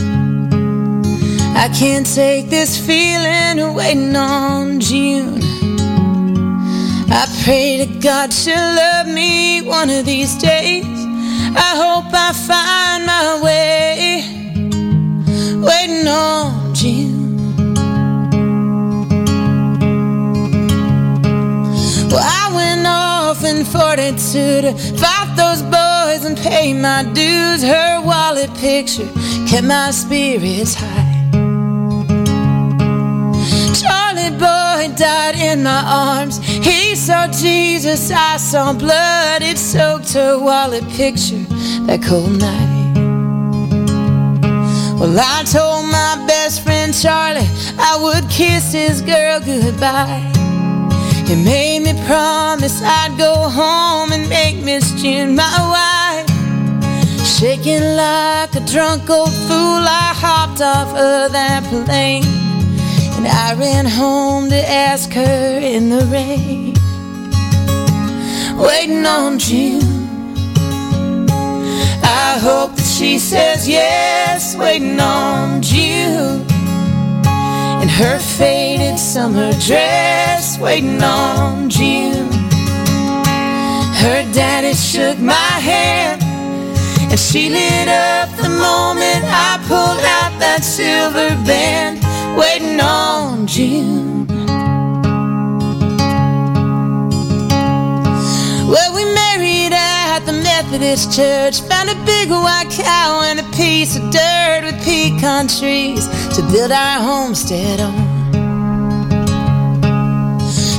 I 1.55 1.69
can't 1.69 2.05
take 2.05 2.49
this 2.49 2.77
feeling 2.77 3.59
of 3.59 3.75
waiting 3.75 4.15
on 4.15 4.79
June. 4.79 5.39
I 7.09 7.25
pray 7.43 7.85
to 7.85 7.99
God 7.99 8.31
she'll 8.31 8.55
love 8.55 9.07
me 9.07 9.61
one 9.61 9.89
of 9.89 10.05
these 10.05 10.35
days. 10.38 10.85
I 10.85 11.71
hope 11.75 12.13
I 12.13 12.33
find 12.33 13.05
my 13.05 13.41
way 13.41 14.21
waiting 15.61 16.07
on 16.07 16.64
42 23.65 24.62
to 24.62 24.73
fight 24.97 25.34
those 25.36 25.62
boys 25.63 26.25
and 26.25 26.38
pay 26.38 26.73
my 26.73 27.04
dues. 27.13 27.63
Her 27.63 28.01
wallet 28.01 28.54
picture 28.56 29.10
kept 29.47 29.65
my 29.65 29.91
spirits 29.91 30.75
high. 30.75 31.13
Charlie 33.80 34.32
boy 34.32 34.95
died 34.95 35.36
in 35.36 35.63
my 35.63 35.84
arms. 35.86 36.38
He 36.45 36.95
saw 36.95 37.28
Jesus, 37.28 38.12
I 38.12 38.38
saw 38.38 38.73
blood. 38.73 39.41
It 39.41 39.58
soaked 39.58 40.13
her 40.13 40.38
wallet 40.39 40.88
picture 40.89 41.43
that 41.88 42.01
cold 42.04 42.39
night. 42.39 42.75
Well, 44.99 45.19
I 45.19 45.43
told 45.43 45.86
my 45.91 46.25
best 46.28 46.63
friend 46.63 46.93
Charlie 46.93 47.47
I 47.78 47.99
would 48.01 48.30
kiss 48.30 48.71
his 48.71 49.01
girl 49.01 49.39
goodbye. 49.39 50.35
He 51.27 51.35
made 51.35 51.79
me 51.79 51.93
promise 52.05 52.81
I'd 52.83 53.17
go 53.17 53.33
home 53.49 54.11
and 54.11 54.29
make 54.29 54.63
Miss 54.63 54.91
June 55.01 55.35
my 55.35 55.57
wife. 55.73 56.29
Shaking 57.25 57.95
like 57.95 58.55
a 58.55 58.63
drunk 58.71 59.09
old 59.09 59.33
fool, 59.47 59.81
I 59.83 60.13
hopped 60.15 60.61
off 60.61 60.89
of 60.89 61.31
that 61.31 61.63
plane. 61.63 62.23
And 63.17 63.25
And 63.25 63.27
I 63.27 63.55
ran 63.55 63.88
home 63.88 64.49
to 64.51 64.69
ask 64.69 65.11
her 65.13 65.59
in 65.59 65.89
the 65.89 66.05
rain. 66.05 66.75
Waiting 68.57 69.05
on 69.05 69.39
June. 69.39 69.81
I 72.03 72.38
hope 72.39 72.75
that 72.75 72.85
she 72.85 73.17
says 73.17 73.67
yes, 73.67 74.55
waiting 74.55 74.99
on 74.99 75.63
June. 75.63 76.44
In 77.86 77.91
her 77.91 78.17
faded 78.17 78.98
summer 78.98 79.52
dress, 79.60 80.58
waiting 80.58 81.04
on 81.04 81.69
June. 81.69 82.32
Her 84.02 84.26
daddy 84.34 84.74
shook 84.74 85.19
my 85.19 85.52
hand, 85.69 86.24
and 87.12 87.19
she 87.19 87.48
lit 87.52 87.88
up 87.88 88.30
the 88.38 88.50
moment 88.50 89.21
I 89.26 89.63
pulled 89.67 90.04
out 90.17 90.34
that 90.39 90.63
silver 90.63 91.30
band, 91.45 92.02
waiting 92.36 92.80
on 92.80 93.45
June. 93.45 94.26
Well, 98.67 98.95
we 98.95 99.06
married 99.13 99.54
the 100.25 100.33
Methodist 100.33 101.13
church, 101.15 101.61
found 101.61 101.89
a 101.89 101.95
big 102.05 102.29
white 102.29 102.69
cow 102.71 103.21
and 103.25 103.39
a 103.39 103.43
piece 103.55 103.95
of 103.95 104.09
dirt 104.11 104.61
with 104.63 104.83
pecan 104.83 105.47
trees 105.47 106.07
to 106.35 106.41
build 106.51 106.71
our 106.71 106.99
homestead 106.99 107.79
on. 107.79 107.93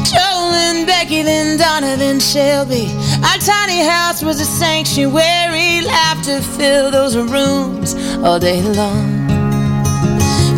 Joel 0.05 0.53
and 0.67 0.87
Becky, 0.87 1.23
then 1.23 1.59
Donna, 1.59 1.97
then 1.97 2.19
Shelby. 2.19 2.91
Our 3.23 3.39
tiny 3.39 3.85
house 3.85 4.23
was 4.23 4.41
a 4.41 4.45
sanctuary, 4.45 5.83
laughter 5.83 6.41
filled 6.41 6.95
those 6.95 7.17
rooms 7.17 7.95
all 8.25 8.41
day 8.41 8.63
long. 8.63 9.31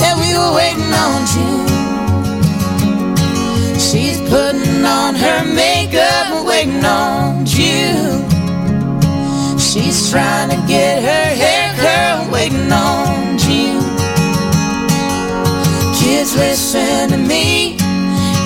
And 0.01 0.15
we 0.21 0.33
were 0.39 0.55
waiting 0.55 0.93
on 1.05 1.27
June. 1.33 1.69
She's 3.79 4.19
putting 4.31 4.85
on 4.85 5.15
her 5.15 5.45
makeup 5.45 6.47
waiting 6.47 6.85
on 6.85 7.45
June. 7.45 8.38
She's 9.69 10.11
trying 10.11 10.49
to 10.49 10.57
get 10.67 11.03
her 11.03 11.27
hair 11.37 11.75
curled, 11.77 12.33
waiting 12.33 12.73
on 12.73 13.37
June. 13.37 13.85
Kids, 15.95 16.35
listen 16.35 17.11
to 17.11 17.19
me. 17.19 17.77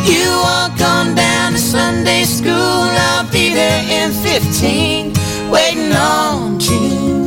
You 0.04 0.26
walk 0.42 0.80
on 0.80 1.14
down 1.14 1.52
to 1.52 1.58
Sunday 1.58 2.24
school. 2.24 2.50
I'll 2.50 3.30
be 3.30 3.54
there 3.54 3.84
in 3.88 4.10
15, 4.10 5.12
waiting 5.48 5.92
on 5.92 6.58
June. 6.58 7.24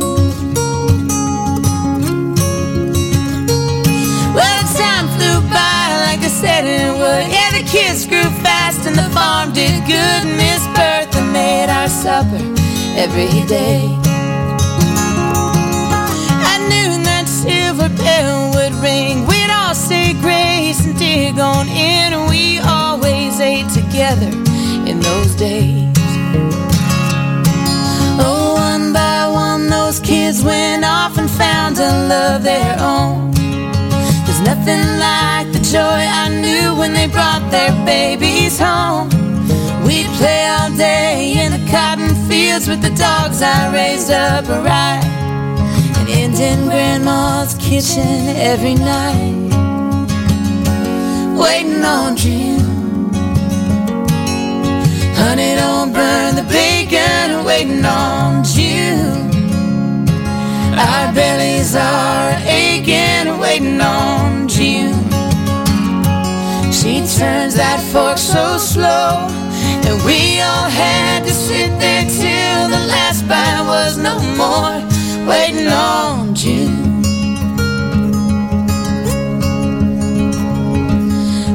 Well, 4.36 4.62
time 4.76 5.08
flew 5.16 5.40
by 5.48 5.88
like 6.04 6.20
I 6.20 6.28
said 6.28 6.66
it. 6.66 7.32
Yeah, 7.32 7.50
the 7.50 7.66
kids 7.66 8.06
grew 8.06 8.28
fast 8.44 8.86
and 8.86 8.94
the 8.94 9.08
farm 9.14 9.54
did 9.54 9.86
good. 9.86 10.26
Miss 10.36 10.66
Bertha 10.76 11.22
made 11.32 11.70
our 11.70 11.88
supper 11.88 12.55
every 12.96 13.44
day. 13.46 13.82
I 16.52 16.56
knew 16.68 17.04
that 17.04 17.26
silver 17.28 17.90
bell 17.90 18.50
would 18.54 18.72
ring. 18.82 19.26
We'd 19.26 19.50
all 19.50 19.74
say 19.74 20.14
grace 20.14 20.84
and 20.86 20.98
dig 20.98 21.38
on 21.38 21.68
in. 21.68 22.26
We 22.28 22.58
always 22.60 23.38
ate 23.38 23.68
together 23.70 24.32
in 24.88 25.00
those 25.00 25.34
days. 25.34 25.92
Oh, 28.18 28.54
one 28.54 28.92
by 28.94 29.28
one, 29.28 29.68
those 29.68 30.00
kids 30.00 30.42
went 30.42 30.84
off 30.84 31.18
and 31.18 31.30
found 31.30 31.78
a 31.78 32.08
love 32.08 32.42
their 32.42 32.76
own. 32.80 33.30
There's 34.24 34.40
nothing 34.40 34.84
like 34.98 35.52
the 35.52 35.60
joy 35.60 36.00
I 36.22 36.28
knew 36.42 36.74
when 36.74 36.94
they 36.94 37.08
brought 37.08 37.50
their 37.50 37.72
babies 37.84 38.58
home. 38.58 39.10
We'd 39.84 40.10
play 40.18 40.48
all 40.48 40.70
day 40.70 41.34
in 41.44 41.52
the 41.52 41.70
cotton 41.70 42.15
fields 42.56 42.68
with 42.68 42.82
the 42.82 42.96
dogs 42.96 43.42
I 43.42 43.72
raised 43.72 44.10
up 44.10 44.48
right. 44.48 45.02
And 45.98 46.08
end 46.08 46.34
in 46.34 46.68
grandma's 46.68 47.54
kitchen 47.54 48.28
every 48.36 48.74
night. 48.74 49.34
Waiting 51.36 51.84
on 51.84 52.16
June. 52.16 52.60
Honey, 55.16 55.54
don't 55.56 55.92
burn 55.92 56.36
the 56.36 56.46
bacon, 56.48 57.44
waiting 57.44 57.84
on 57.84 58.44
June. 58.44 59.30
Our 60.78 61.12
bellies 61.14 61.74
are 61.74 62.32
aching, 62.46 63.38
waiting 63.38 63.80
on 63.80 64.48
June. 64.48 64.94
She 66.72 67.00
turns 67.18 67.54
that 67.56 67.80
fork 67.92 68.18
so 68.18 68.58
slow, 68.58 69.28
and 69.86 70.04
we 70.04 70.40
all 70.40 70.68
had 70.68 71.24
to 71.24 71.32
sit 71.32 71.70
there 71.80 72.04
till 72.08 72.35
the 72.68 72.86
last 72.86 73.28
bite 73.28 73.62
was 73.66 73.96
no 73.96 74.18
more, 74.36 74.76
waiting 75.28 75.68
on 75.68 76.34
June. 76.34 77.02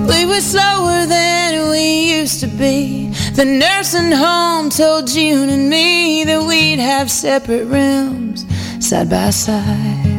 We 0.07 0.25
were 0.25 0.41
slower 0.41 1.05
than 1.05 1.69
we 1.69 2.17
used 2.19 2.39
to 2.41 2.47
be. 2.47 3.09
The 3.33 3.45
nursing 3.45 4.11
home 4.11 4.69
told 4.69 5.07
June 5.07 5.49
and 5.49 5.69
me 5.69 6.23
that 6.25 6.43
we'd 6.47 6.79
have 6.79 7.09
separate 7.09 7.65
rooms 7.65 8.45
side 8.79 9.09
by 9.09 9.31
side. 9.31 10.11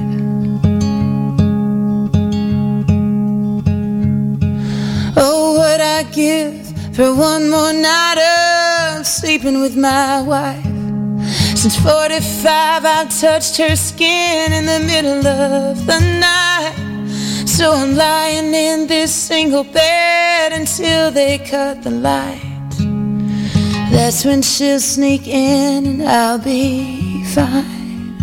Oh, 5.16 5.54
what 5.58 5.80
I 5.80 6.02
give 6.12 6.66
for 6.96 7.14
one 7.14 7.50
more 7.50 7.72
night 7.72 8.98
of 8.98 9.06
sleeping 9.06 9.60
with 9.60 9.76
my 9.76 10.20
wife. 10.22 10.71
Since 11.62 11.76
45, 11.76 12.84
I've 12.84 13.20
touched 13.20 13.56
her 13.58 13.76
skin 13.76 14.52
in 14.52 14.66
the 14.66 14.80
middle 14.84 15.24
of 15.24 15.86
the 15.86 16.00
night. 16.18 16.74
So 17.46 17.70
I'm 17.70 17.94
lying 17.94 18.52
in 18.52 18.88
this 18.88 19.14
single 19.14 19.62
bed 19.62 20.52
until 20.52 21.12
they 21.12 21.38
cut 21.38 21.84
the 21.84 21.92
light. 21.92 22.42
That's 23.92 24.24
when 24.24 24.42
she'll 24.42 24.80
sneak 24.80 25.28
in 25.28 25.86
and 25.86 26.02
I'll 26.02 26.40
be 26.40 27.22
fine. 27.26 28.16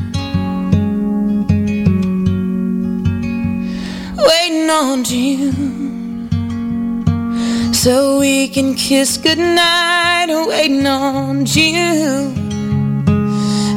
Waiting 4.17 4.69
on 4.69 5.05
June 5.05 6.27
so 7.73 8.19
we 8.19 8.49
can 8.49 8.75
kiss 8.75 9.15
goodnight. 9.15 10.27
Waiting 10.27 10.85
on 10.85 11.45
June. 11.45 12.48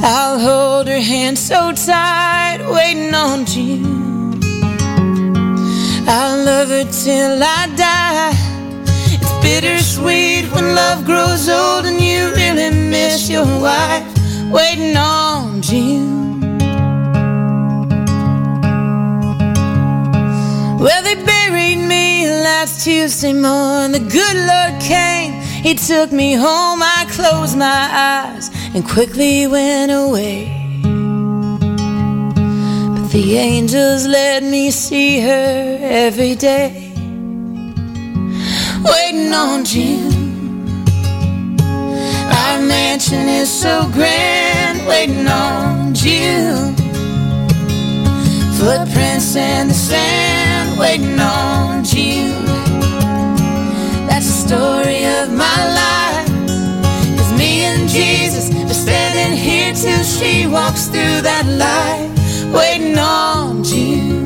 I'll 0.04 0.38
hold 0.38 0.88
her 0.88 1.00
hand 1.00 1.38
so 1.38 1.72
tight, 1.72 2.58
waiting 2.68 3.14
on 3.14 3.46
June. 3.46 4.40
I'll 6.08 6.44
love 6.44 6.68
her 6.70 6.84
till 6.90 7.40
I 7.40 7.68
die. 7.76 8.32
It's 9.14 9.32
bittersweet 9.44 10.50
when 10.52 10.74
love 10.74 11.04
grows 11.04 11.48
old 11.48 11.86
and 11.86 12.00
you 12.00 12.32
really 12.34 12.70
miss 12.90 13.30
your 13.30 13.46
wife. 13.60 14.04
Waiting 14.50 14.96
on 14.96 15.62
June. 15.62 16.40
Well, 20.80 21.02
they 21.04 21.14
buried 21.14 21.78
me 21.78 22.26
last 22.26 22.84
Tuesday 22.84 23.32
morning. 23.32 23.92
The 23.92 24.00
good 24.00 24.36
Lord 24.50 24.82
came, 24.82 25.31
He 25.62 25.74
took 25.74 26.10
me 26.10 26.34
home. 26.34 26.82
I 26.82 27.06
closed 27.08 27.56
my 27.56 27.88
eyes 27.92 28.50
and 28.74 28.84
quickly 28.84 29.46
went 29.46 29.92
away. 29.92 30.50
But 32.94 33.10
the 33.12 33.36
angels 33.36 34.04
let 34.06 34.42
me 34.42 34.72
see 34.72 35.20
her 35.20 35.78
every 35.80 36.34
day. 36.34 36.92
Waiting 38.84 39.32
on 39.32 39.64
June. 39.64 40.22
Our 42.40 42.60
mansion 42.60 43.28
is 43.28 43.48
so 43.48 43.88
grand, 43.92 44.84
waiting 44.88 45.28
on 45.28 45.94
June. 45.94 46.74
Footprints 48.58 49.36
in 49.36 49.68
the 49.68 49.74
sand, 49.74 50.76
waiting 50.76 51.20
on 51.20 51.84
June. 51.84 52.41
Story 54.52 55.06
of 55.06 55.32
my 55.32 55.60
life. 55.80 56.28
Cause 57.16 57.32
me 57.38 57.64
and 57.64 57.88
Jesus 57.88 58.50
are 58.54 58.74
standing 58.74 59.34
here 59.34 59.72
till 59.72 60.04
she 60.04 60.46
walks 60.46 60.88
through 60.88 61.22
that 61.22 61.46
light, 61.46 62.10
waiting 62.52 62.98
on 62.98 63.64
June. 63.64 64.21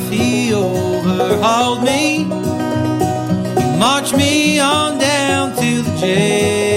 he 0.00 0.54
overhauled 0.54 1.84
me. 1.84 2.24
He 3.60 3.78
marched 3.78 4.16
me 4.16 4.58
on 4.58 4.98
down 4.98 5.54
to 5.56 5.82
the 5.82 5.96
jail. 5.98 6.71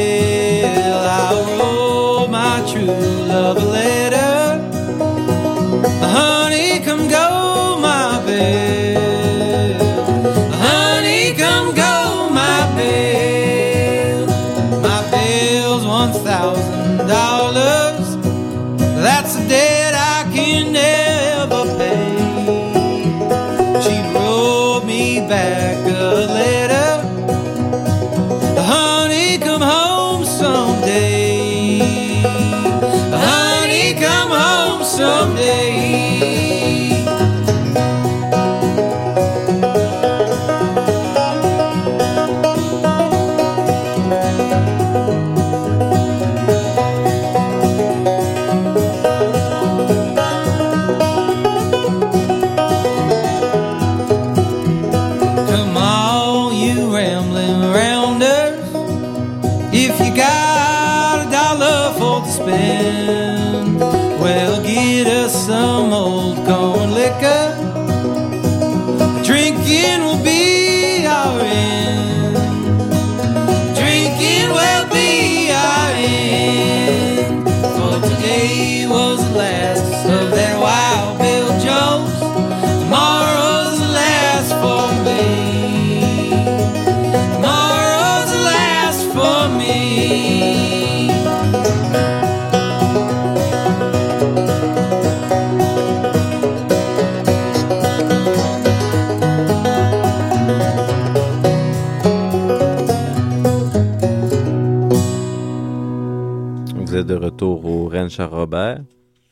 Rennes 108.17 108.29
Charles-Robert 108.29 108.79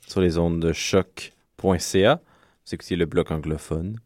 sur 0.08 0.22
les 0.22 0.38
ondes 0.38 0.60
de 0.60 0.74
choc.ca. 0.74 2.22
Vous 2.66 2.74
écoutez 2.74 2.96
le 2.96 3.06
bloc 3.06 3.32
anglophone. 3.32 3.98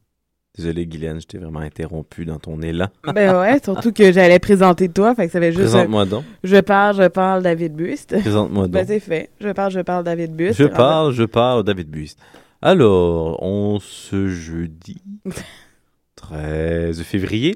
Désolé, 0.55 0.87
Guylaine, 0.87 1.21
je 1.21 1.27
t'ai 1.27 1.37
vraiment 1.37 1.59
interrompu 1.59 2.25
dans 2.25 2.39
ton 2.39 2.61
élan. 2.61 2.87
Ben 3.13 3.39
ouais, 3.39 3.59
surtout 3.63 3.91
que 3.91 4.11
j'allais 4.11 4.39
présenter 4.39 4.89
toi, 4.89 5.13
fait 5.13 5.27
que 5.27 5.31
ça 5.31 5.39
fait 5.39 5.51
juste... 5.51 5.63
Présente-moi 5.69 6.05
donc. 6.05 6.23
Je 6.43 6.57
parle, 6.57 6.95
je 6.95 7.07
parle 7.07 7.43
David 7.43 7.75
Buste. 7.75 8.19
Présente-moi 8.19 8.67
Ben 8.67 8.79
donc. 8.79 8.87
c'est 8.87 8.99
fait. 8.99 9.29
Je 9.39 9.49
parle, 9.49 9.71
je 9.71 9.79
parle 9.81 10.03
David 10.03 10.35
Buste. 10.35 10.57
Je 10.57 10.65
parle, 10.65 11.13
je 11.13 11.23
parle, 11.23 11.63
David 11.63 11.89
Buist. 11.89 12.19
Alors, 12.61 13.41
on 13.43 13.79
ce 13.79 14.27
jeudi 14.29 15.01
13 16.15 17.03
février, 17.03 17.55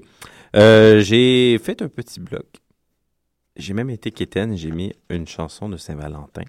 euh, 0.56 1.00
j'ai 1.00 1.58
fait 1.58 1.82
un 1.82 1.88
petit 1.88 2.20
bloc. 2.20 2.46
J'ai 3.56 3.74
même 3.74 3.90
été 3.90 4.12
quétaine, 4.12 4.56
j'ai 4.56 4.72
mis 4.72 4.94
une 5.10 5.28
chanson 5.28 5.70
de 5.70 5.78
Saint-Valentin. 5.78 6.44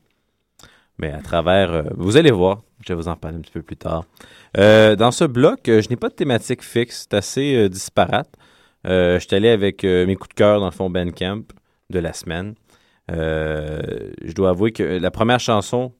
Mais 0.98 1.10
à 1.10 1.20
travers, 1.20 1.72
euh, 1.72 1.82
vous 1.96 2.16
allez 2.16 2.30
voir, 2.30 2.62
je 2.84 2.92
vais 2.92 2.96
vous 2.96 3.08
en 3.08 3.16
parler 3.16 3.38
un 3.38 3.40
petit 3.40 3.52
peu 3.52 3.62
plus 3.62 3.76
tard. 3.76 4.04
Euh, 4.58 4.96
dans 4.96 5.10
ce 5.10 5.24
bloc, 5.24 5.68
euh, 5.68 5.80
je 5.80 5.88
n'ai 5.88 5.96
pas 5.96 6.08
de 6.08 6.14
thématique 6.14 6.62
fixe, 6.62 7.06
c'est 7.08 7.16
assez 7.16 7.68
disparate. 7.68 8.32
Je 8.84 9.18
suis 9.20 9.36
allé 9.36 9.48
avec 9.48 9.84
mes 9.84 10.16
coups 10.16 10.30
de 10.30 10.34
cœur 10.34 10.58
dans 10.58 10.66
le 10.66 10.72
fond 10.72 10.90
Bandcamp 10.90 11.44
de 11.90 11.98
la 12.00 12.12
semaine. 12.12 12.54
Je 13.08 14.32
dois 14.32 14.50
avouer 14.50 14.72
que 14.72 14.82
la 14.82 15.10
première 15.12 15.38
chanson 15.38 15.92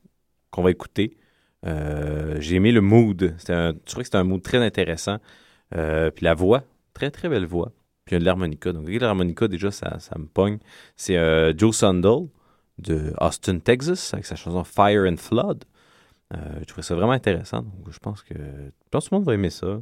qu'on 0.50 0.64
va 0.64 0.72
écouter, 0.72 1.16
j'ai 1.64 2.57
aimé 2.57 2.72
le 2.72 2.81
mood. 2.81 3.37
Un, 3.48 3.70
je 3.70 3.78
trouvais 3.85 4.02
que 4.02 4.07
c'était 4.07 4.16
un 4.16 4.24
mood 4.24 4.42
très 4.42 4.59
intéressant. 4.59 5.18
Puis 5.70 6.24
la 6.24 6.35
voix, 6.35 6.64
très 6.92 7.12
très 7.12 7.28
belle 7.28 7.46
voix. 7.46 7.70
Puis 8.05 8.14
il 8.14 8.14
y 8.14 8.16
a 8.16 8.18
de 8.18 8.24
l'harmonica. 8.24 8.72
Donc, 8.72 8.88
l'harmonica, 8.88 9.46
déjà, 9.46 9.70
ça, 9.70 10.00
ça 10.00 10.18
me 10.18 10.26
pogne. 10.26 10.59
C'est 10.96 11.16
Joe 11.57 11.76
Sundell 11.76 12.26
de 12.83 13.14
Austin, 13.21 13.59
Texas, 13.59 14.12
avec 14.12 14.27
sa 14.27 14.37
chanson 14.37 14.64
Fire 14.64 15.05
and 15.11 15.16
Flood. 15.16 15.64
Euh, 16.35 16.38
je 16.61 16.64
trouvais 16.64 16.83
ça 16.83 16.95
vraiment 16.95 17.12
intéressant. 17.12 17.62
Donc, 17.62 17.90
je 17.90 17.99
pense 17.99 18.23
que, 18.23 18.35
tout 18.35 18.99
le 19.11 19.16
monde 19.16 19.25
va 19.25 19.35
aimer 19.35 19.51
ça. 19.51 19.81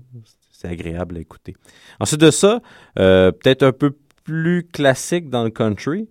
C'est 0.50 0.68
agréable 0.68 1.16
à 1.16 1.20
écouter. 1.20 1.56
Ensuite 2.00 2.20
de 2.20 2.30
ça, 2.30 2.60
euh, 2.98 3.32
peut-être 3.32 3.62
un 3.62 3.72
peu 3.72 3.96
plus 4.24 4.64
classique 4.64 5.30
dans 5.30 5.44
le 5.44 5.50
country, 5.50 6.08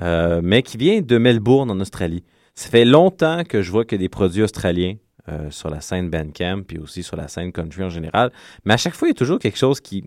euh, 0.00 0.40
mais 0.42 0.62
qui 0.62 0.76
vient 0.76 1.00
de 1.00 1.18
Melbourne, 1.18 1.70
en 1.70 1.80
Australie. 1.80 2.24
Ça 2.54 2.68
fait 2.68 2.84
longtemps 2.84 3.44
que 3.44 3.62
je 3.62 3.70
vois 3.70 3.84
que 3.84 3.96
des 3.96 4.08
produits 4.08 4.42
australiens 4.42 4.96
sur 5.50 5.68
la 5.68 5.82
scène 5.82 6.08
Bandcamp, 6.08 6.62
puis 6.62 6.78
aussi 6.78 7.02
sur 7.02 7.14
la 7.14 7.28
scène 7.28 7.52
country 7.52 7.84
en 7.84 7.90
général. 7.90 8.32
Mais 8.64 8.72
à 8.72 8.76
chaque 8.78 8.94
fois, 8.94 9.08
il 9.08 9.10
y 9.10 9.12
a 9.12 9.14
toujours 9.14 9.38
quelque 9.38 9.58
chose 9.58 9.78
qui 9.78 10.04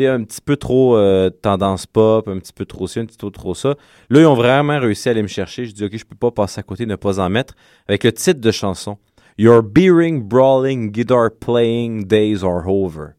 un 0.00 0.24
petit 0.24 0.40
peu 0.40 0.56
trop 0.56 0.96
euh, 0.96 1.30
tendance 1.30 1.86
pop, 1.86 2.26
un 2.28 2.38
petit 2.38 2.52
peu 2.52 2.64
trop 2.64 2.86
ci, 2.86 3.00
un 3.00 3.06
petit 3.06 3.18
peu 3.18 3.30
trop 3.30 3.54
ça. 3.54 3.76
Là, 4.10 4.20
ils 4.20 4.26
ont 4.26 4.34
vraiment 4.34 4.78
réussi 4.78 5.08
à 5.08 5.12
aller 5.12 5.22
me 5.22 5.28
chercher. 5.28 5.66
Je 5.66 5.72
dis, 5.72 5.84
OK, 5.84 5.96
je 5.96 6.04
peux 6.04 6.16
pas 6.16 6.30
passer 6.30 6.60
à 6.60 6.62
côté, 6.62 6.86
ne 6.86 6.96
pas 6.96 7.20
en 7.20 7.28
mettre, 7.28 7.54
avec 7.88 8.04
le 8.04 8.12
titre 8.12 8.40
de 8.40 8.50
chanson. 8.50 8.98
Your 9.38 9.62
beering, 9.62 10.22
brawling, 10.22 10.90
guitar 10.90 11.30
playing 11.30 12.06
days 12.06 12.44
are 12.44 12.66
over. 12.66 13.14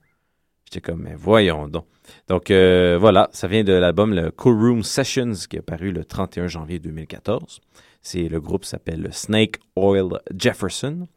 J'étais 0.66 0.82
comme, 0.82 1.04
mais 1.04 1.16
voyons 1.16 1.68
donc. 1.68 1.86
Donc 2.28 2.52
euh, 2.52 2.98
voilà, 3.00 3.30
ça 3.32 3.48
vient 3.48 3.64
de 3.64 3.74
l'album 3.74 4.14
le 4.14 4.32
Cool 4.32 4.56
Room 4.56 4.84
Sessions 4.84 5.34
qui 5.50 5.58
est 5.58 5.62
paru 5.62 5.92
le 5.92 6.04
31 6.04 6.48
janvier 6.48 6.80
2014. 6.80 7.62
C'est 8.02 8.28
le 8.28 8.42
groupe 8.42 8.66
s'appelle 8.66 9.08
Snake 9.12 9.60
Oil 9.76 10.20
Jefferson. 10.36 11.08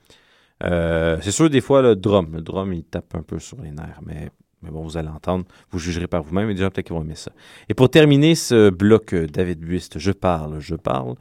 Euh, 0.62 1.18
c'est 1.20 1.32
sûr 1.32 1.50
des 1.50 1.60
fois 1.60 1.82
le 1.82 1.96
drum, 1.96 2.32
le 2.32 2.40
drum 2.40 2.72
il 2.72 2.84
tape 2.84 3.14
un 3.14 3.22
peu 3.22 3.38
sur 3.38 3.60
les 3.60 3.72
nerfs, 3.72 4.00
mais 4.04 4.30
mais 4.66 4.72
bon, 4.72 4.82
vous 4.82 4.96
allez 4.96 5.08
entendre, 5.08 5.44
vous 5.70 5.78
jugerez 5.78 6.08
par 6.08 6.22
vous-même, 6.22 6.50
et 6.50 6.54
déjà 6.54 6.70
peut-être 6.70 6.86
qu'ils 6.86 6.96
vont 6.96 7.02
aimer 7.02 7.14
ça. 7.14 7.30
Et 7.68 7.74
pour 7.74 7.88
terminer 7.88 8.34
ce 8.34 8.70
bloc 8.70 9.14
euh, 9.14 9.26
David 9.26 9.60
Buist, 9.60 9.98
je 9.98 10.10
parle, 10.10 10.58
je 10.60 10.74
parle, 10.74 11.14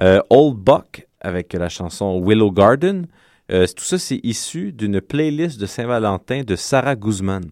euh, 0.00 0.20
Old 0.30 0.56
Buck 0.56 1.08
avec 1.20 1.52
la 1.52 1.68
chanson 1.68 2.22
Willow 2.24 2.52
Garden. 2.52 3.06
Euh, 3.50 3.66
tout 3.66 3.84
ça, 3.84 3.98
c'est 3.98 4.20
issu 4.22 4.72
d'une 4.72 5.00
playlist 5.00 5.60
de 5.60 5.66
Saint-Valentin 5.66 6.42
de 6.42 6.54
Sarah 6.54 6.94
Guzman. 6.94 7.44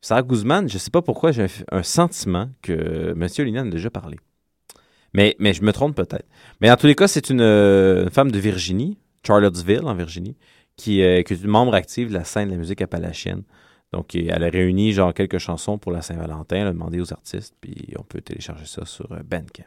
Sarah 0.00 0.22
Guzman, 0.22 0.68
je 0.68 0.74
ne 0.74 0.78
sais 0.78 0.90
pas 0.90 1.02
pourquoi 1.02 1.30
j'ai 1.32 1.46
un, 1.70 1.82
sentiment 1.82 2.48
que 2.62 3.12
M. 3.12 3.26
Lina 3.38 3.62
en 3.62 3.68
a 3.68 3.70
déjà 3.70 3.90
parlé. 3.90 4.18
Mais, 5.14 5.36
mais 5.38 5.54
je 5.54 5.62
me 5.62 5.72
trompe 5.72 5.94
peut-être. 5.94 6.26
Mais 6.60 6.70
en 6.70 6.76
tous 6.76 6.86
les 6.86 6.94
cas, 6.94 7.08
c'est 7.08 7.30
une, 7.30 8.10
femme 8.10 8.30
de 8.30 8.38
Virginie, 8.38 8.98
Charlottesville 9.26 9.84
en 9.84 9.94
Virginie, 9.94 10.36
qui, 10.76 10.96
qui 10.96 11.00
est 11.02 11.42
une 11.42 11.48
membre 11.48 11.74
active 11.74 12.08
de 12.08 12.14
la 12.14 12.24
scène 12.24 12.48
de 12.48 12.52
la 12.52 12.58
musique 12.58 12.82
appalachienne. 12.82 13.42
Donc, 13.92 14.14
elle 14.14 14.42
a 14.42 14.48
réuni 14.48 14.92
genre 14.92 15.14
quelques 15.14 15.38
chansons 15.38 15.78
pour 15.78 15.92
la 15.92 16.02
Saint-Valentin, 16.02 16.56
elle 16.56 16.66
a 16.66 16.72
demandé 16.72 17.00
aux 17.00 17.12
artistes, 17.12 17.54
puis 17.60 17.94
on 17.98 18.02
peut 18.02 18.20
télécharger 18.20 18.66
ça 18.66 18.84
sur 18.84 19.10
euh, 19.12 19.22
Bandcamp. 19.24 19.64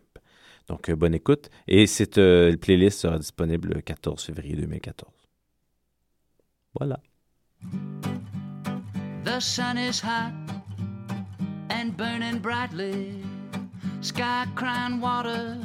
Donc, 0.68 0.90
euh, 0.90 0.96
bonne 0.96 1.16
écoute. 1.16 1.50
Et 1.68 1.88
cette 1.88 2.18
euh, 2.18 2.56
playlist 2.58 3.00
sera 3.00 3.18
disponible 3.18 3.70
le 3.74 3.82
14 3.82 4.24
février 4.24 4.56
2014. 4.56 5.12
Voilà. 6.78 7.00
The 9.24 9.40
sun 9.40 9.78
is 9.78 10.00
hot 10.00 10.34
and 11.70 11.98
burning 11.98 12.40
brightly. 12.40 13.24
Sky 14.02 14.46
crying 14.56 15.02
water, 15.02 15.58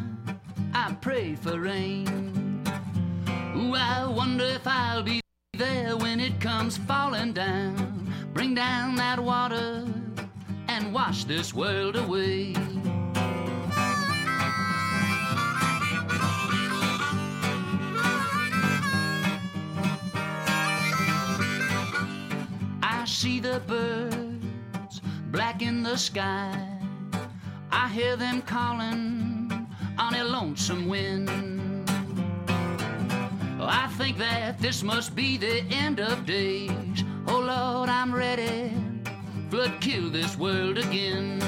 I 0.75 0.93
pray 1.01 1.37
for 1.37 1.59
rain. 1.61 2.07
Ooh, 3.55 3.75
I 3.75 4.07
wonder 4.07 4.45
if 4.45 4.67
I'll 4.67 5.05
be 5.05 5.21
there 5.57 5.97
when 5.97 6.19
it 6.19 6.41
comes 6.41 6.77
falling 6.77 7.33
down. 7.33 8.04
Bring 8.35 8.53
down 8.57 8.97
that 8.97 9.21
water 9.21 9.87
and 10.67 10.93
wash 10.93 11.23
this 11.23 11.55
world 11.55 11.95
away. 11.95 12.53
I 22.83 23.05
see 23.07 23.39
the 23.39 23.63
birds 23.69 25.01
black 25.31 25.63
in 25.63 25.85
the 25.85 25.97
sky. 25.97 26.59
I 27.71 27.89
hear 27.89 28.17
them 28.17 28.43
calling 28.43 29.69
on 29.97 30.15
a 30.17 30.25
lonesome 30.25 30.89
wind. 30.89 31.31
I 33.61 33.87
think 33.97 34.19
that 34.19 34.59
this 34.59 34.83
must 34.83 35.15
be 35.15 35.37
the 35.37 35.61
end 35.71 36.01
of 36.01 36.27
days. 36.27 37.05
Oh 37.27 37.41
Lord, 37.41 37.89
I'm 37.89 38.15
ready. 38.15 38.73
Flood 39.51 39.81
kill 39.81 40.11
this 40.11 40.37
world 40.37 40.79
again. 40.79 41.41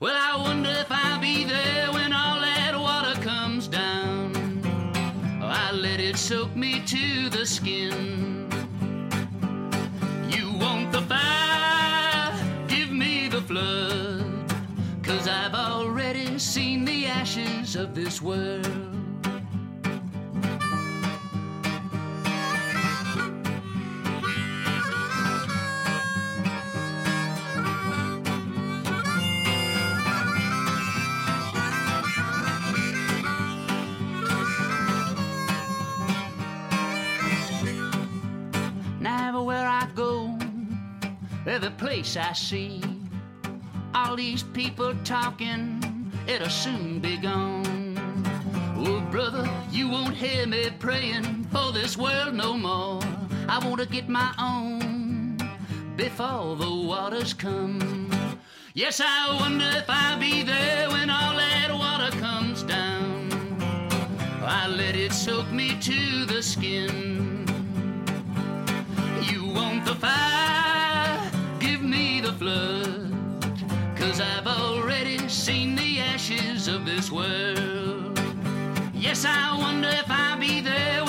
Well, 0.00 0.16
I 0.16 0.36
wonder 0.36 0.70
if 0.70 0.86
I'll 0.90 1.20
be 1.20 1.44
there 1.44 1.90
when 1.92 2.12
all 2.12 2.40
that 2.40 2.74
water 2.78 3.20
comes 3.20 3.66
down. 3.68 4.32
I 5.42 5.72
let 5.72 6.00
it 6.00 6.16
soak 6.16 6.54
me 6.54 6.82
to 6.86 7.28
the 7.30 7.46
skin. 7.46 8.48
You 10.28 10.52
want 10.58 10.92
the 10.92 11.02
fire? 11.02 12.32
Give 12.68 12.90
me 12.90 13.28
the 13.28 13.40
flood. 13.42 14.24
Cause 15.02 15.26
I've 15.26 15.54
already 15.54 16.38
seen 16.38 16.84
the 16.84 17.06
ashes 17.06 17.76
of 17.76 17.94
this 17.94 18.20
world. 18.20 18.97
Place 41.98 42.16
I 42.16 42.32
see, 42.32 42.80
all 43.92 44.14
these 44.14 44.44
people 44.44 44.94
talking, 45.02 45.82
it'll 46.28 46.48
soon 46.48 47.00
be 47.00 47.16
gone. 47.16 47.98
Oh, 48.76 49.00
brother, 49.10 49.50
you 49.72 49.88
won't 49.88 50.14
hear 50.14 50.46
me 50.46 50.70
praying 50.78 51.42
for 51.50 51.72
this 51.72 51.96
world 51.96 52.34
no 52.34 52.56
more. 52.56 53.00
I 53.48 53.58
want 53.66 53.80
to 53.80 53.86
get 53.86 54.08
my 54.08 54.32
own 54.38 55.38
before 55.96 56.54
the 56.54 56.70
waters 56.70 57.34
come. 57.34 58.12
Yes, 58.74 59.00
I 59.04 59.36
wonder 59.40 59.68
if 59.74 59.86
I'll 59.88 60.20
be 60.20 60.44
there 60.44 60.88
when 60.90 61.10
all 61.10 61.36
that 61.36 61.70
water 61.72 62.16
comes 62.18 62.62
down. 62.62 63.28
I 64.44 64.68
let 64.68 64.94
it 64.94 65.12
soak 65.12 65.50
me 65.50 65.76
to 65.80 66.26
the 66.26 66.44
skin. 66.44 67.37
Flood. 72.38 73.10
Cause 73.96 74.20
I've 74.20 74.46
already 74.46 75.28
seen 75.28 75.74
the 75.74 75.98
ashes 75.98 76.68
of 76.68 76.86
this 76.86 77.10
world. 77.10 78.20
Yes, 78.94 79.24
I 79.24 79.58
wonder 79.58 79.88
if 79.88 80.08
I'll 80.08 80.38
be 80.38 80.60
there 80.60 81.07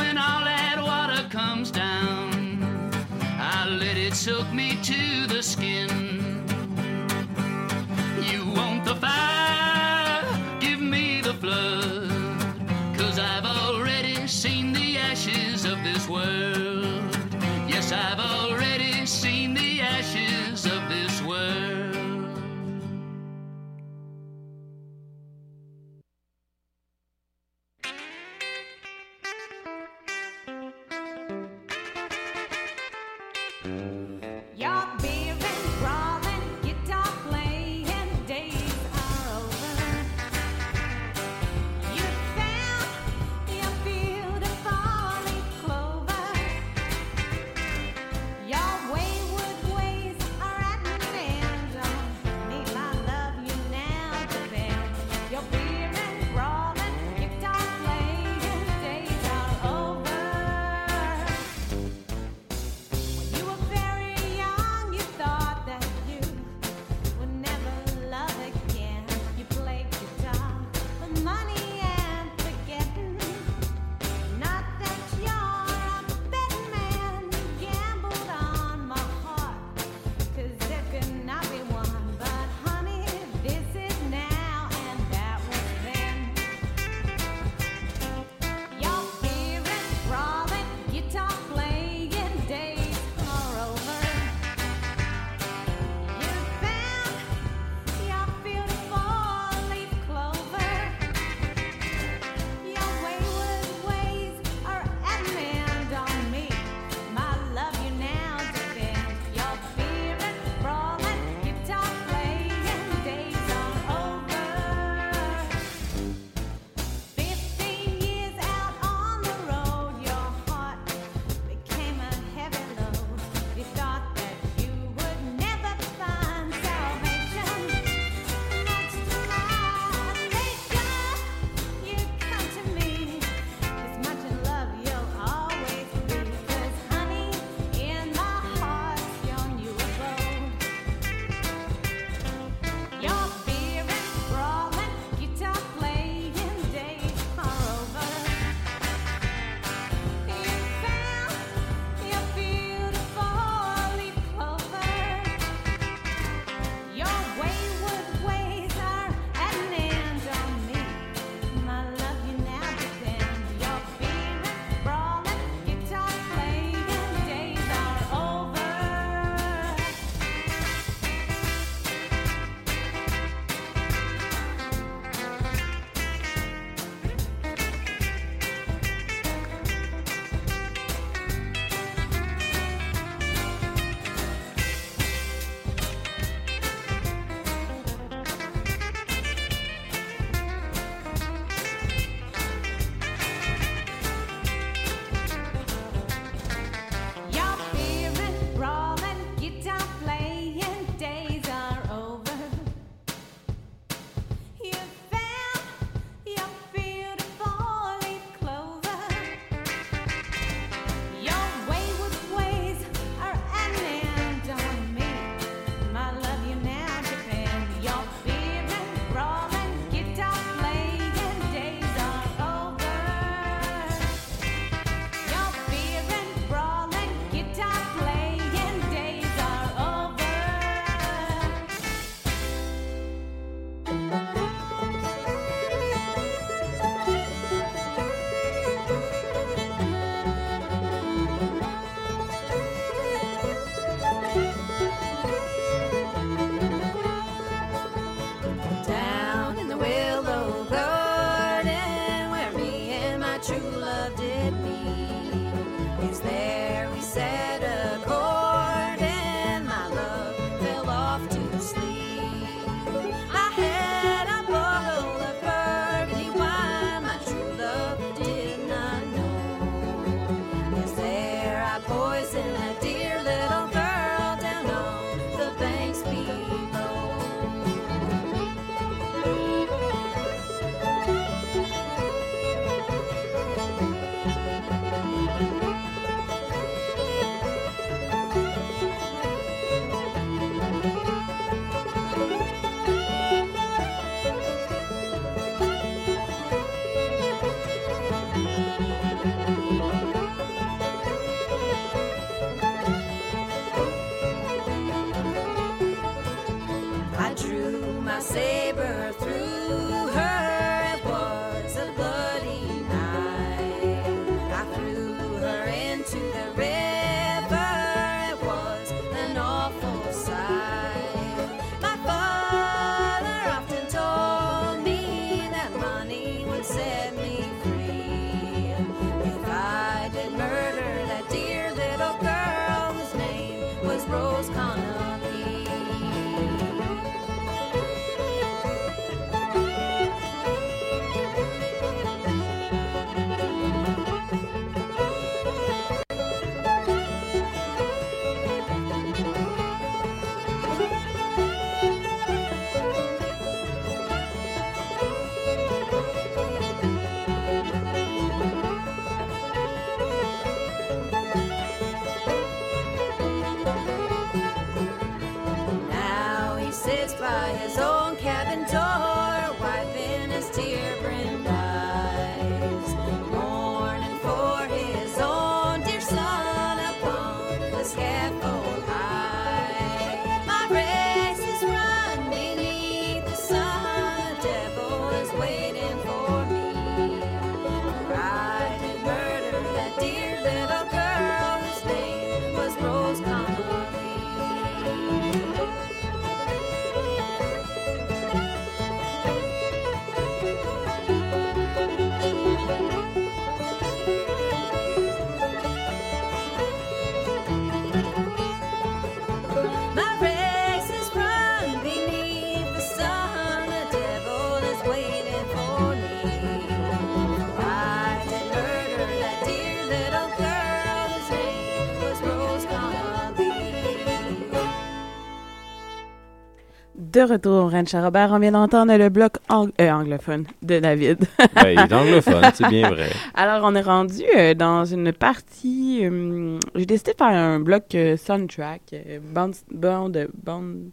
De 427.19 427.23
retour 427.33 427.65
au 427.65 427.67
Ranch 427.67 427.91
Robert, 427.93 428.29
on 428.31 428.39
vient 428.39 428.53
d'entendre 428.53 428.95
le 428.95 429.09
bloc 429.09 429.33
ang- 429.49 429.73
euh, 429.81 429.91
anglophone 429.91 430.45
de 430.63 430.79
David. 430.79 431.17
Ouais, 431.61 431.73
il 431.75 431.79
est 431.81 431.93
anglophone, 431.93 432.45
c'est 432.53 432.69
bien 432.69 432.89
vrai. 432.93 433.09
Alors, 433.33 433.59
on 433.69 433.75
est 433.75 433.81
rendu 433.81 434.23
euh, 434.37 434.53
dans 434.53 434.85
une 434.85 435.11
partie. 435.11 435.99
euh, 436.05 436.57
J'ai 436.75 436.85
décidé 436.85 437.11
de 437.11 437.17
faire 437.17 437.27
un 437.27 437.59
bloc 437.59 437.83
soundtrack, 438.15 438.95
bande, 439.33 439.53
bande, 439.69 440.29
bande, 440.45 440.91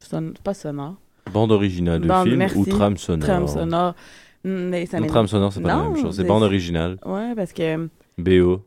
son- 0.00 0.32
pas 0.42 0.54
sonore, 0.54 0.94
Bande 1.30 1.52
originale 1.52 2.00
de 2.00 2.08
Bande, 2.08 2.28
film 2.28 2.38
merci. 2.38 2.56
ou 2.56 2.64
trame 2.64 2.96
sonore? 2.96 3.26
trame 3.28 3.46
sonore. 3.46 3.94
Mais 4.44 4.86
ça 4.86 5.02
trame 5.02 5.26
sonore, 5.26 5.52
c'est 5.52 5.60
pas 5.60 5.68
la 5.68 5.82
même 5.82 5.96
chose. 5.98 6.16
C'est 6.16 6.24
bande 6.24 6.44
originale. 6.44 6.96
Ouais, 7.04 7.34
parce 7.36 7.52
que 7.52 7.90
BO. 8.16 8.62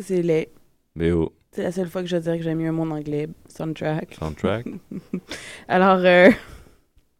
c'est 0.00 0.20
les. 0.22 0.48
BO. 0.96 1.32
C'est 1.52 1.62
la 1.64 1.72
seule 1.72 1.88
fois 1.88 2.02
que 2.02 2.08
je 2.08 2.16
dirais 2.16 2.38
que 2.38 2.44
j'aime 2.44 2.58
mieux 2.58 2.70
en 2.70 2.90
anglais, 2.90 3.28
soundtrack. 3.48 4.14
Soundtrack. 4.18 4.66
Alors, 5.68 5.98
euh, 6.04 6.30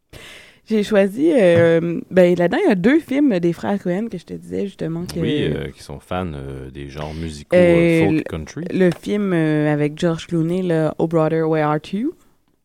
j'ai 0.65 0.83
choisi. 0.83 1.31
euh, 1.33 1.99
ben, 2.09 2.35
là-dedans, 2.37 2.59
il 2.65 2.69
y 2.69 2.71
a 2.71 2.75
deux 2.75 2.99
films 2.99 3.37
des 3.39 3.51
frères 3.51 3.77
Cohen 3.81 4.07
que 4.09 4.17
je 4.17 4.23
te 4.25 4.33
disais 4.33 4.65
justement. 4.67 5.05
Que, 5.05 5.19
Oui, 5.19 5.43
euh, 5.43 5.69
qui 5.71 5.83
sont 5.83 5.99
fans 5.99 6.31
euh, 6.33 6.69
des 6.71 6.87
genres 6.87 7.13
musicaux 7.13 7.57
folk 7.57 8.23
country. 8.29 8.63
Le 8.71 8.89
film 8.91 9.33
avec 9.33 9.99
George 9.99 10.27
Clooney, 10.27 10.61
le 10.63 10.91
Oh 10.97 11.07
Brother, 11.07 11.49
Where 11.49 11.67
Art 11.67 11.79
You? 11.93 12.13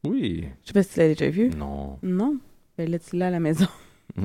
Oui. 0.05 0.45
Je 0.63 0.69
sais 0.69 0.73
pas 0.73 0.83
si 0.85 0.95
tu 0.95 1.01
l'as 1.01 1.09
déjà 1.09 1.29
vu. 1.31 1.51
Non. 1.51 1.99
Non? 2.03 2.37
Ben 2.79 2.89
là, 2.89 2.99
tu 3.01 3.17
l'as 3.17 3.27
à 3.27 3.31
la 3.31 3.41
maison. 3.41 3.67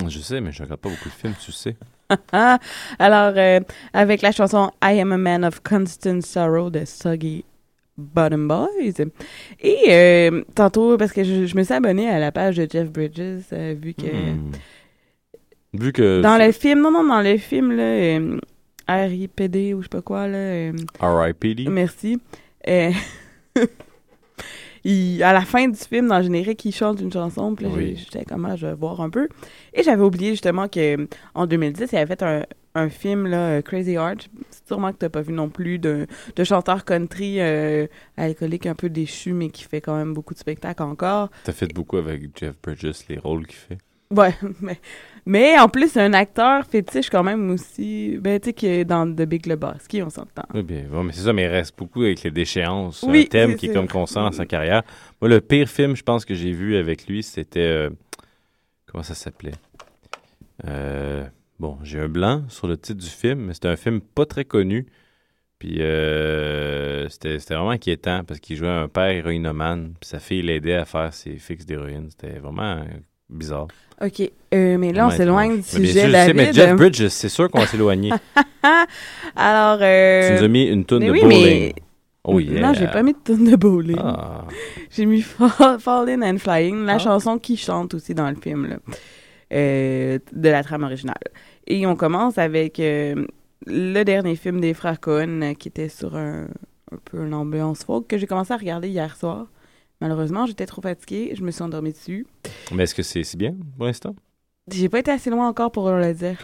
Je 0.08 0.20
sais, 0.20 0.42
mais 0.42 0.52
je 0.52 0.62
regarde 0.62 0.80
pas 0.80 0.90
beaucoup 0.90 1.10
de 1.10 1.14
films, 1.14 1.34
tu 1.44 1.52
sais. 1.52 1.76
Alors, 3.00 3.34
euh, 3.38 3.60
avec 3.94 4.22
la 4.22 4.32
chanson 4.32 4.72
I 4.84 5.00
Am 5.00 5.12
a 5.12 5.18
Man 5.18 5.46
of 5.46 5.62
Constant 5.62 6.22
Sorrow 6.22 6.70
de 6.70 6.84
Soggy 6.86 7.46
Bottom 7.98 8.48
Boys. 8.48 9.06
Et 9.60 9.78
euh, 9.90 10.44
tantôt, 10.56 10.98
parce 10.98 11.12
que 11.12 11.24
je, 11.24 11.46
je 11.46 11.56
me 11.56 11.64
suis 11.64 11.74
abonnée 11.74 12.10
à 12.10 12.20
la 12.20 12.32
page 12.32 12.58
de 12.58 12.68
Jeff 12.70 12.90
Bridges, 12.92 13.44
euh, 13.54 13.76
vu 13.82 13.94
que 13.94 14.06
Hmm. 14.08 14.52
Vu 15.74 15.94
que 15.94 16.22
dans 16.22 16.38
le 16.38 16.52
film, 16.52 16.82
non, 16.82 16.92
non, 16.92 17.04
dans 17.06 17.22
le 17.22 17.38
film, 17.38 17.72
là, 17.72 18.20
RIPD 18.90 19.74
ou 19.74 19.78
je 19.80 19.84
sais 19.84 19.90
pas 19.90 20.02
quoi, 20.02 20.28
là, 20.28 20.72
R.I.P.D. 21.00 21.68
merci. 21.70 22.20
Il- 24.84 25.22
à 25.24 25.32
la 25.34 25.42
fin 25.42 25.68
du 25.68 25.78
film, 25.78 26.08
dans 26.08 26.18
le 26.18 26.24
générique, 26.24 26.66
il 26.66 26.72
chante 26.74 27.00
une 27.02 27.12
chanson. 27.12 27.54
Puis 27.56 27.66
là, 27.66 27.72
Oui. 27.76 27.96
j'étais 27.98 28.26
comme, 28.26 28.46
ah, 28.46 28.56
je 28.56 28.68
vais 28.68 28.74
voir 28.74 29.00
un 29.02 29.10
peu. 29.10 29.28
Et 29.74 29.84
j'avais 29.84 30.02
oublié 30.04 30.32
justement 30.32 30.68
que 30.68 31.08
en 31.36 31.46
2010, 31.46 31.90
il 31.92 31.98
avait 31.98 32.08
fait 32.08 32.24
un, 32.24 32.46
un 32.74 32.90
film, 32.90 33.28
là, 33.28 33.38
euh, 33.58 33.62
Crazy 33.62 33.94
Heart. 33.94 34.30
C'est 34.50 34.66
Sûrement 34.68 34.92
que 34.92 34.98
t'as 34.98 35.10
pas 35.10 35.22
vu 35.22 35.34
non 35.34 35.50
plus 35.50 35.78
de, 35.80 36.08
de 36.36 36.44
chanteur 36.44 36.86
country 36.86 37.42
euh, 37.42 37.86
alcoolique 38.18 38.66
un 38.66 38.76
peu 38.76 38.90
déchu, 38.90 39.34
mais 39.34 39.50
qui 39.50 39.64
fait 39.66 39.82
quand 39.82 39.96
même 39.98 40.14
beaucoup 40.14 40.34
de 40.34 40.40
spectacles 40.40 40.82
encore. 40.84 41.30
T'as 41.44 41.52
fait 41.52 41.72
beaucoup 41.74 41.98
avec 41.98 42.22
Jeff 42.40 42.56
Bridges, 42.64 43.04
les 43.10 43.20
rôles 43.20 43.46
qu'il 43.48 43.58
fait. 43.58 43.78
Ouais, 44.10 44.34
mais, 44.62 44.80
mais 45.26 45.58
en 45.60 45.70
plus, 45.70 45.90
c'est 45.92 46.02
un 46.02 46.14
acteur 46.14 46.66
fétiche 46.66 47.10
quand 47.10 47.24
même 47.24 47.50
aussi. 47.52 48.18
Ben, 48.20 48.40
tu 48.40 48.48
sais, 48.50 48.54
qui 48.54 48.68
est 48.68 48.86
dans 48.86 49.06
The 49.12 49.24
Big 49.24 49.46
Lebowski, 49.46 50.02
on 50.04 50.10
s'entend. 50.10 50.44
Oui, 50.54 50.64
bien, 50.64 50.84
bon, 50.90 51.04
mais 51.04 51.14
c'est 51.14 51.22
ça, 51.22 51.34
mais 51.34 51.44
il 51.44 51.48
reste 51.48 51.78
beaucoup 51.78 52.04
avec 52.04 52.24
les 52.24 52.32
déchéances. 52.32 53.04
Oui, 53.04 53.22
un 53.22 53.26
thème 53.26 53.56
qui 53.56 53.68
est 53.68 53.74
comme 53.74 53.88
constant 53.88 54.24
dans 54.24 54.32
sa 54.32 54.46
carrière. 54.46 54.84
Moi, 55.22 55.30
le 55.30 55.42
pire 55.42 55.70
film, 55.70 55.96
je 55.96 56.04
pense, 56.04 56.26
que 56.26 56.34
j'ai 56.34 56.52
vu 56.52 56.76
avec 56.78 57.08
lui, 57.08 57.24
c'était. 57.24 57.60
euh, 57.60 57.90
comment 58.88 59.04
ça 59.04 59.14
s'appelait? 59.16 59.54
Euh, 60.68 61.26
Bon, 61.60 61.78
j'ai 61.84 62.00
un 62.00 62.10
blanc 62.10 62.44
sur 62.50 62.66
le 62.66 62.76
titre 62.76 63.00
du 63.00 63.08
film, 63.10 63.42
mais 63.42 63.54
c'était 63.54 63.68
un 63.68 63.76
film 63.76 64.02
pas 64.02 64.26
très 64.26 64.46
connu. 64.46 64.88
Puis 65.60 65.78
euh, 65.82 67.08
c'était 67.10 67.38
c'était 67.38 67.54
vraiment 67.54 67.70
inquiétant 67.70 68.24
parce 68.24 68.40
qu'il 68.40 68.56
jouait 68.58 68.68
un 68.68 68.88
père 68.88 69.10
héroïnomane, 69.10 69.94
puis 70.00 70.10
sa 70.10 70.18
fille 70.20 70.42
l'aidait 70.42 70.74
à 70.74 70.86
faire 70.86 71.14
ses 71.14 71.36
fixes 71.38 71.68
d'héroïne. 71.68 72.10
C'était 72.10 72.40
vraiment 72.40 72.84
bizarre. 73.32 73.68
OK. 74.04 74.20
Euh, 74.54 74.78
mais 74.78 74.92
là, 74.94 75.08
on 75.08 75.10
s'éloigne 75.12 75.58
du. 75.62 75.80
Mais 75.80 75.88
sujet, 75.88 76.08
mais 76.08 76.12
David. 76.46 76.54
Jeff 76.54 76.76
Bridges, 76.76 77.08
c'est 77.10 77.30
sûr 77.30 77.50
qu'on 77.50 77.60
va 77.60 77.68
s'éloigner. 77.68 78.12
Alors, 79.36 79.80
euh... 79.82 80.28
tu 80.30 80.34
nous 80.38 80.44
as 80.44 80.48
mis 80.48 80.66
une 80.66 80.86
mais 80.92 81.06
de 81.06 81.12
oui, 81.12 81.22
bowling. 81.22 81.44
mais- 81.44 81.76
Oh 82.24 82.40
yeah. 82.40 82.62
Non, 82.62 82.74
j'ai 82.74 82.86
pas 82.86 83.02
mis 83.02 83.14
de 83.14 83.18
tune 83.24 83.50
de 83.50 83.56
bowling. 83.56 83.98
Ah. 84.00 84.46
J'ai 84.92 85.06
mis 85.08 85.22
Fall, 85.24 85.80
Falling 85.80 86.24
and 86.24 86.38
Flying, 86.38 86.86
la 86.86 86.94
Ah. 86.96 87.00
chanson 87.00 87.40
qui 87.40 87.58
chante 87.58 87.96
aussi 87.96 88.14
dans 88.14 88.30
le 88.30 88.36
film, 88.36 88.68
là, 88.68 88.76
euh, 89.54 90.20
de 90.32 90.50
la 90.50 90.64
trame 90.64 90.84
originale. 90.84 91.16
Et 91.66 91.88
on 91.88 91.96
commence 91.96 92.38
avec 92.38 92.80
euh, 92.80 93.26
le 93.66 94.04
dernier 94.04 94.36
film 94.36 94.60
des 94.62 94.76
frères 94.76 95.00
Cohen 95.00 95.54
qui 95.58 95.68
était 95.70 95.90
sur 95.90 96.16
un, 96.16 96.44
un 96.92 96.98
peu 97.06 97.26
une 97.26 97.34
ambiance 97.34 97.84
folk 97.86 98.06
que 98.08 98.20
j'ai 98.20 98.28
commencé 98.28 98.54
à 98.54 98.58
regarder 98.58 98.88
hier 98.90 99.16
soir. 99.16 99.48
Malheureusement, 100.02 100.46
j'étais 100.48 100.66
trop 100.66 100.82
fatiguée, 100.82 101.34
je 101.38 101.44
me 101.44 101.52
suis 101.52 101.62
endormie 101.62 101.92
dessus. 101.92 102.26
Mais 102.74 102.84
est-ce 102.84 102.96
que 102.96 103.04
c'est 103.04 103.24
si 103.24 103.38
bien 103.38 103.56
pour 103.78 103.86
l'instant? 103.86 104.16
J'ai 104.72 104.90
pas 104.90 105.00
été 105.00 105.12
assez 105.12 105.30
loin 105.30 105.48
encore 105.48 105.72
pour 105.72 105.90
le 105.92 106.14
dire. 106.14 106.38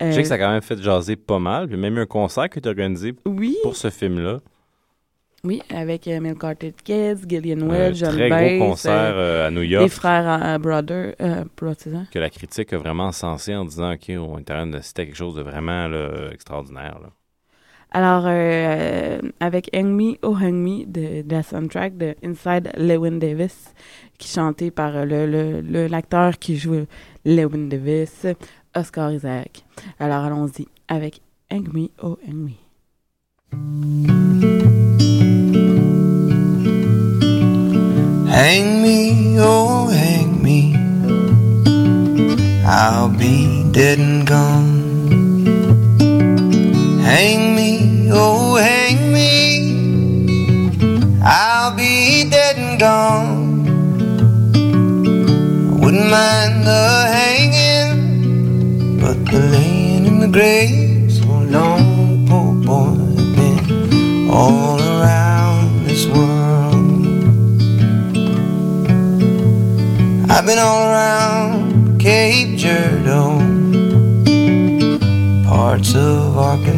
Euh, 0.00 0.10
Je 0.10 0.12
sais 0.12 0.22
que 0.22 0.28
ça 0.28 0.34
a 0.34 0.38
quand 0.38 0.50
même 0.50 0.62
fait 0.62 0.80
jaser 0.80 1.16
pas 1.16 1.38
mal. 1.38 1.66
Puis 1.68 1.76
même 1.76 1.96
eu 1.96 2.00
un 2.00 2.06
concert 2.06 2.48
que 2.48 2.60
tu 2.60 2.68
as 2.68 2.70
organisé 2.70 3.14
Oui. 3.26 3.56
pour 3.62 3.76
ce 3.76 3.90
film-là. 3.90 4.38
Oui, 5.44 5.62
avec 5.70 6.08
euh, 6.08 6.20
Milk 6.20 6.42
Hearted 6.42 6.74
Kids, 6.82 7.28
Gillian 7.28 7.68
Welch, 7.68 7.96
John 7.96 8.10
très 8.12 8.28
Baez, 8.28 8.58
gros 8.58 8.70
concert 8.70 8.92
euh, 9.14 9.44
euh, 9.44 9.46
à 9.46 9.50
New 9.50 9.62
York. 9.62 9.84
Les 9.84 9.88
frères 9.88 10.58
Brother, 10.58 11.14
Bro- 11.56 11.74
c'est 11.78 11.90
ça? 11.92 12.02
Que 12.12 12.18
la 12.18 12.28
critique 12.30 12.72
a 12.72 12.78
vraiment 12.78 13.04
encensé 13.06 13.54
en 13.54 13.64
disant 13.64 13.92
OK, 13.92 14.06
on 14.10 14.38
est 14.38 14.50
en 14.50 14.54
train 14.54 14.66
de 14.66 14.80
citer 14.80 15.06
quelque 15.06 15.16
chose 15.16 15.34
de 15.36 15.42
vraiment 15.42 15.86
là, 15.88 16.30
extraordinaire. 16.32 16.98
Alors, 17.90 18.24
euh, 18.26 19.18
avec 19.40 19.70
Hang 19.74 19.86
Me, 19.86 20.16
Oh 20.22 20.34
Hang 20.36 20.54
Me, 20.54 20.84
de, 20.86 21.24
la 21.28 21.42
soundtrack 21.42 21.96
de 21.96 22.14
Inside 22.22 22.70
Lewin 22.76 23.18
Davis, 23.18 23.72
qui 24.18 24.28
chanté 24.28 24.70
par 24.70 24.92
euh, 24.94 25.04
le- 25.62 25.86
l'acteur 25.86 26.38
qui 26.38 26.56
joue 26.58 26.84
Lewin 27.24 27.68
Davis, 27.68 28.26
Oscar 28.76 29.12
Isaac. 29.12 29.64
Alors, 29.98 30.24
allons-y 30.24 30.66
avec 30.88 31.22
Hang 31.50 31.66
Me, 31.72 31.88
Oh 32.02 32.18
Hang 32.28 32.34
Me. 32.44 33.58
Hang 38.30 38.82
me, 38.82 39.36
oh, 39.40 39.88
hang 39.90 40.42
me. 40.42 40.74
I'll 42.66 43.08
be 43.08 43.64
dead 43.72 43.98
and 43.98 44.26
gone. 44.26 44.57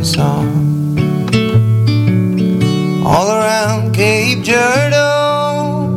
and 0.01 0.07
song 0.07 0.48
all 3.05 3.28
around 3.28 3.92
Cape 3.92 4.42
Girardeau, 4.42 5.90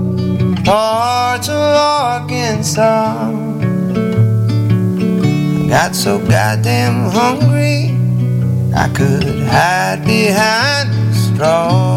parts 0.65 1.47
of 1.47 1.55
Arkansas. 1.55 3.29
I 5.61 5.67
got 5.69 5.95
so 5.95 6.19
goddamn 6.19 7.11
hungry 7.11 7.95
I 8.75 8.89
could 8.93 9.23
hide 9.47 10.03
behind 10.05 10.89
a 10.89 11.13
straw. 11.13 11.92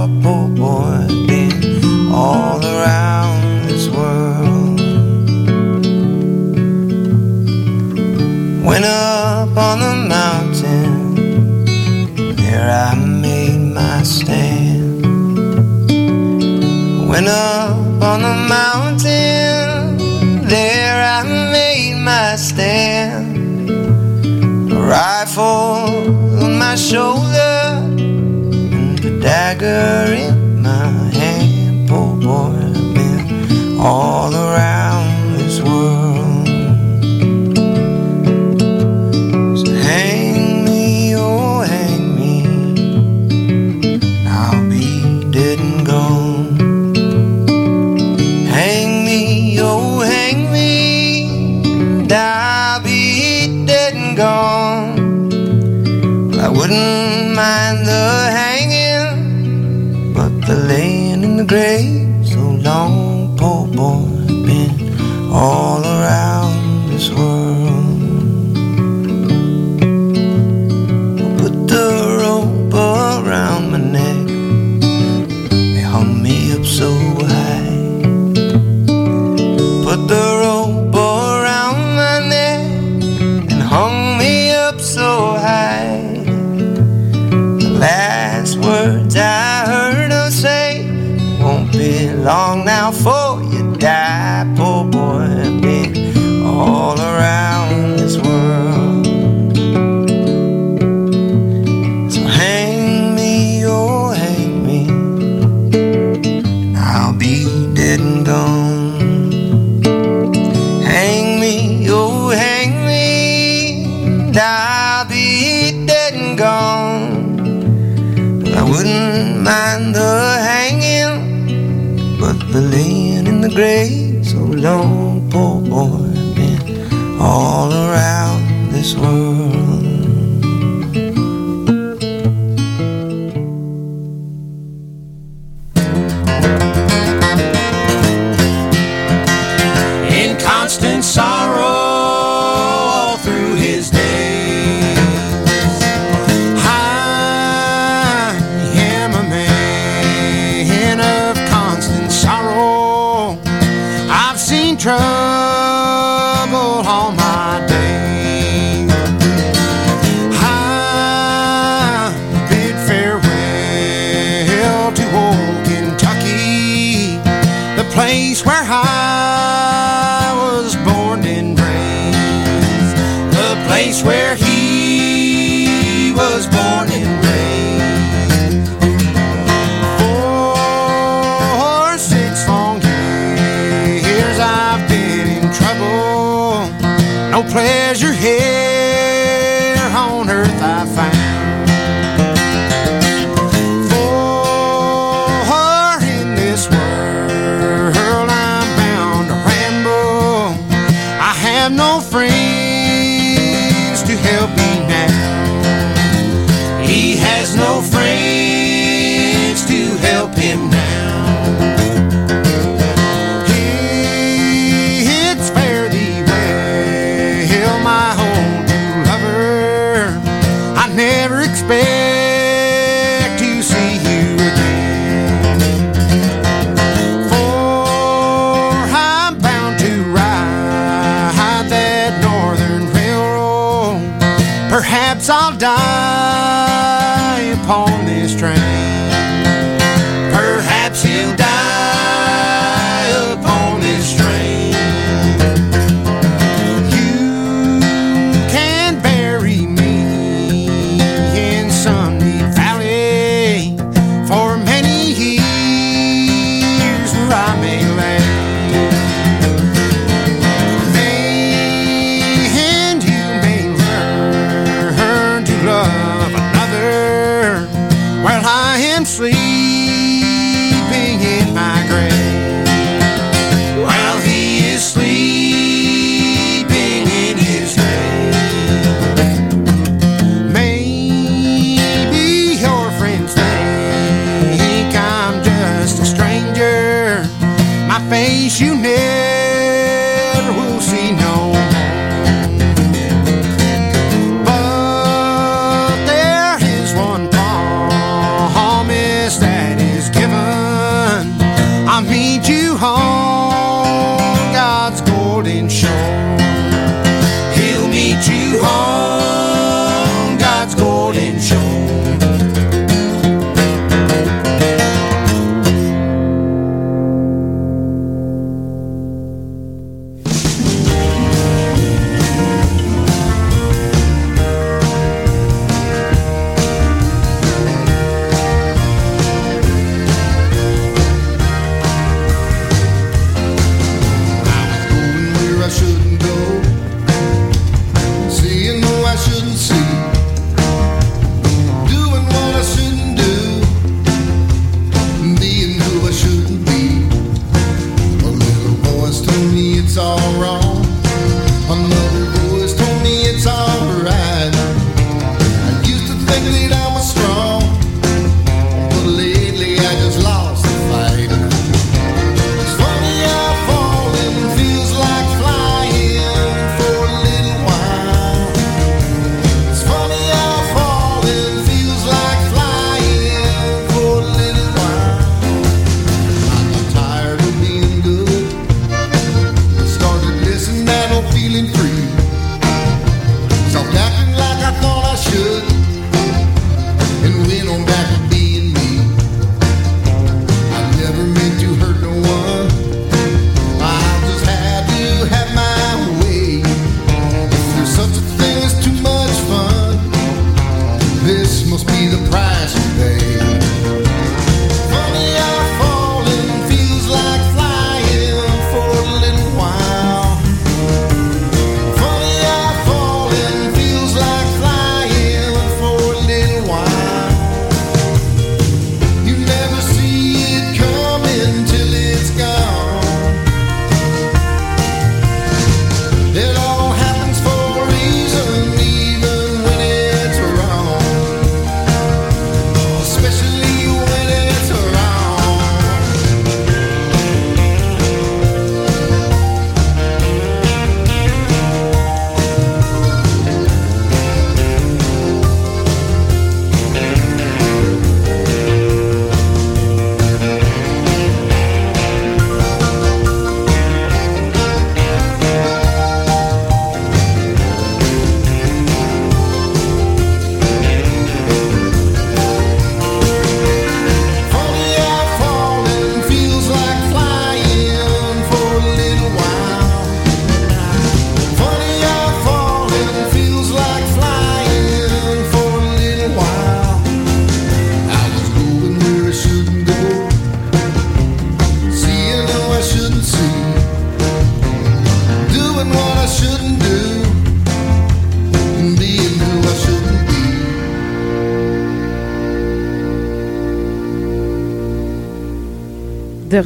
slow 128.97 129.45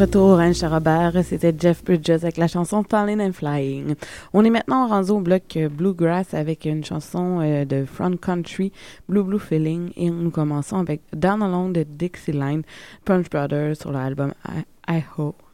retour 0.01 0.39
à 0.39 0.45
Anne 0.45 0.55
Robert, 0.63 1.13
c'était 1.25 1.55
Jeff 1.59 1.85
Bridges 1.85 2.11
avec 2.11 2.39
la 2.39 2.49
chanson 2.49 2.83
Falling 2.89 3.21
and 3.21 3.33
Flying. 3.33 3.95
On 4.33 4.43
est 4.47 4.51
maintenant 4.51 4.89
rendu 4.89 5.11
au 5.11 5.21
bloc 5.21 5.43
euh, 5.57 5.69
Bluegrass 5.69 6.33
avec 6.33 6.65
une 6.65 6.83
chanson 6.83 7.41
euh, 7.41 7.67
de 7.67 7.85
Front 7.85 8.17
Country, 8.17 8.73
Blue 9.11 9.23
Blue 9.23 9.39
Feeling, 9.39 9.93
et 9.97 10.09
nous 10.09 10.31
commençons 10.31 10.79
avec 10.79 11.03
Down 11.13 11.43
Alone 11.43 11.75
de 11.75 11.85
Line" 12.29 12.63
Punch 13.05 13.29
Brothers 13.29 13.77
sur 13.77 13.93
l'album 13.93 14.33
I 14.89 15.03
Hope. 15.19 15.50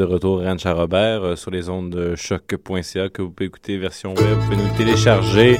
De 0.00 0.04
retour 0.06 0.40
Ranch 0.42 0.64
à 0.64 0.72
Robert 0.72 1.22
euh, 1.22 1.36
sur 1.36 1.50
les 1.50 1.68
ondes 1.68 1.90
de 1.90 2.16
choc.ca 2.16 3.10
que 3.10 3.20
vous 3.20 3.30
pouvez 3.30 3.48
écouter 3.48 3.76
version 3.76 4.14
web, 4.14 4.38
vous 4.38 4.44
pouvez 4.50 4.56
nous 4.56 4.76
télécharger. 4.78 5.58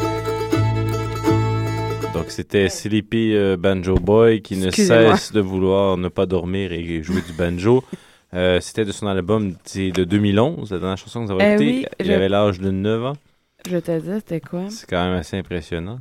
Donc 2.15 2.31
c'était 2.31 2.71
Sleepy 2.71 3.35
euh, 3.35 3.59
Banjo 3.59 3.97
Boy 3.97 4.41
qui 4.41 4.57
ne 4.57 4.71
cesse 4.71 5.33
de 5.33 5.41
vouloir 5.41 5.99
ne 5.99 6.09
pas 6.09 6.25
dormir 6.25 6.73
et 6.73 7.03
jouer 7.03 7.23
du 7.23 7.33
banjo. 7.33 7.85
Euh, 8.33 8.61
c'était 8.61 8.85
de 8.85 8.93
son 8.93 9.09
album 9.09 9.55
de 9.75 10.05
2011, 10.05 10.71
la 10.71 10.79
dernière 10.79 10.97
chanson 10.97 11.23
que 11.27 11.33
vous 11.33 11.41
avez 11.41 11.47
Eh 11.47 11.55
écoutée. 11.55 11.67
oui, 11.67 11.87
Il 11.99 12.07
je- 12.07 12.13
avait 12.13 12.29
l'âge 12.29 12.61
de 12.61 12.71
9 12.71 13.05
ans. 13.07 13.13
Je 13.69 13.77
te 13.79 13.99
dis, 13.99 14.09
c'était 14.19 14.41
quoi? 14.41 14.67
C'est 14.71 14.89
quand 14.89 15.03
même 15.05 15.19
assez 15.19 15.37
impressionnant. 15.37 15.99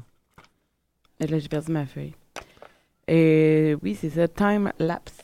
Et 1.20 1.26
là, 1.26 1.40
j'ai 1.40 1.48
perdu 1.48 1.72
ma 1.72 1.88
feuille. 1.88 2.14
Et 3.08 3.76
oui, 3.82 3.98
c'est 4.00 4.12
ça, 4.12 4.28
Time 4.28 4.72
Lapse. 4.78 5.19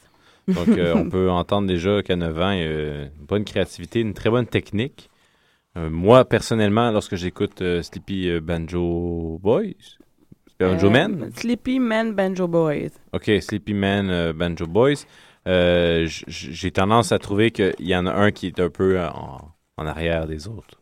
Donc, 0.47 0.67
euh, 0.69 0.93
on 0.95 1.09
peut 1.09 1.29
entendre 1.29 1.67
déjà 1.67 2.01
qu'à 2.03 2.15
9 2.15 2.39
ans, 2.39 2.51
il 2.51 2.59
y 2.59 2.63
a 2.63 3.01
une 3.03 3.25
bonne 3.27 3.43
créativité, 3.43 3.99
une 3.99 4.13
très 4.13 4.29
bonne 4.29 4.45
technique. 4.45 5.09
Euh, 5.77 5.89
moi, 5.89 6.25
personnellement, 6.25 6.91
lorsque 6.91 7.15
j'écoute 7.15 7.61
euh, 7.61 7.81
Sleepy 7.81 8.39
Banjo 8.39 9.39
Boys, 9.41 9.73
Banjo 10.59 10.89
Man, 10.89 11.31
Sleepy 11.35 11.79
Man 11.79 12.13
Banjo 12.13 12.47
Boys. 12.47 12.91
OK, 13.11 13.29
Sleepy 13.41 13.73
Man 13.73 14.31
Banjo 14.31 14.67
Boys, 14.67 15.05
j'ai 15.45 16.71
tendance 16.71 17.11
à 17.11 17.19
trouver 17.19 17.51
qu'il 17.51 17.73
y 17.79 17.95
en 17.95 18.05
a 18.05 18.13
un 18.13 18.31
qui 18.31 18.47
est 18.47 18.59
un 18.59 18.69
peu 18.69 18.99
en, 19.01 19.51
en 19.77 19.85
arrière 19.85 20.27
des 20.27 20.47
autres. 20.47 20.79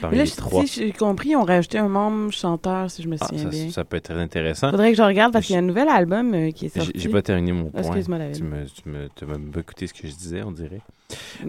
Parmi 0.00 0.16
Mais 0.16 0.24
là, 0.24 0.24
les 0.24 0.30
trois. 0.30 0.64
si 0.66 0.80
j'ai 0.86 0.92
compris, 0.92 1.36
ont 1.36 1.44
rajouté 1.44 1.78
un 1.78 1.88
membre 1.88 2.32
chanteur, 2.32 2.90
si 2.90 3.02
je 3.02 3.08
me 3.08 3.16
Ah, 3.20 3.26
souviens 3.26 3.44
ça, 3.44 3.48
bien. 3.50 3.70
ça 3.70 3.84
peut 3.84 3.98
être 3.98 4.04
très 4.04 4.18
intéressant. 4.18 4.70
Faudrait 4.70 4.90
que 4.92 4.96
je 4.96 5.02
regarde 5.02 5.32
parce 5.32 5.44
qu'il 5.46 5.54
y 5.54 5.56
a 5.56 5.60
un 5.60 5.62
nouvel 5.66 5.88
album 5.88 6.34
euh, 6.34 6.50
qui 6.52 6.66
est 6.66 6.68
sorti. 6.76 6.92
J'ai 6.94 7.08
pas 7.10 7.20
terminé 7.22 7.52
mon 7.52 7.70
point. 7.70 7.82
Excuse-moi, 7.82 8.18
David. 8.18 8.36
Tu 8.36 8.42
me, 8.44 8.64
tu 8.64 8.88
me, 8.88 9.08
tu 9.14 9.24
m'as 9.26 9.52
pas 9.52 9.60
écouté 9.60 9.86
ce 9.86 9.92
que 9.94 10.08
je 10.08 10.14
disais, 10.14 10.42
on 10.42 10.52
dirait. 10.52 10.80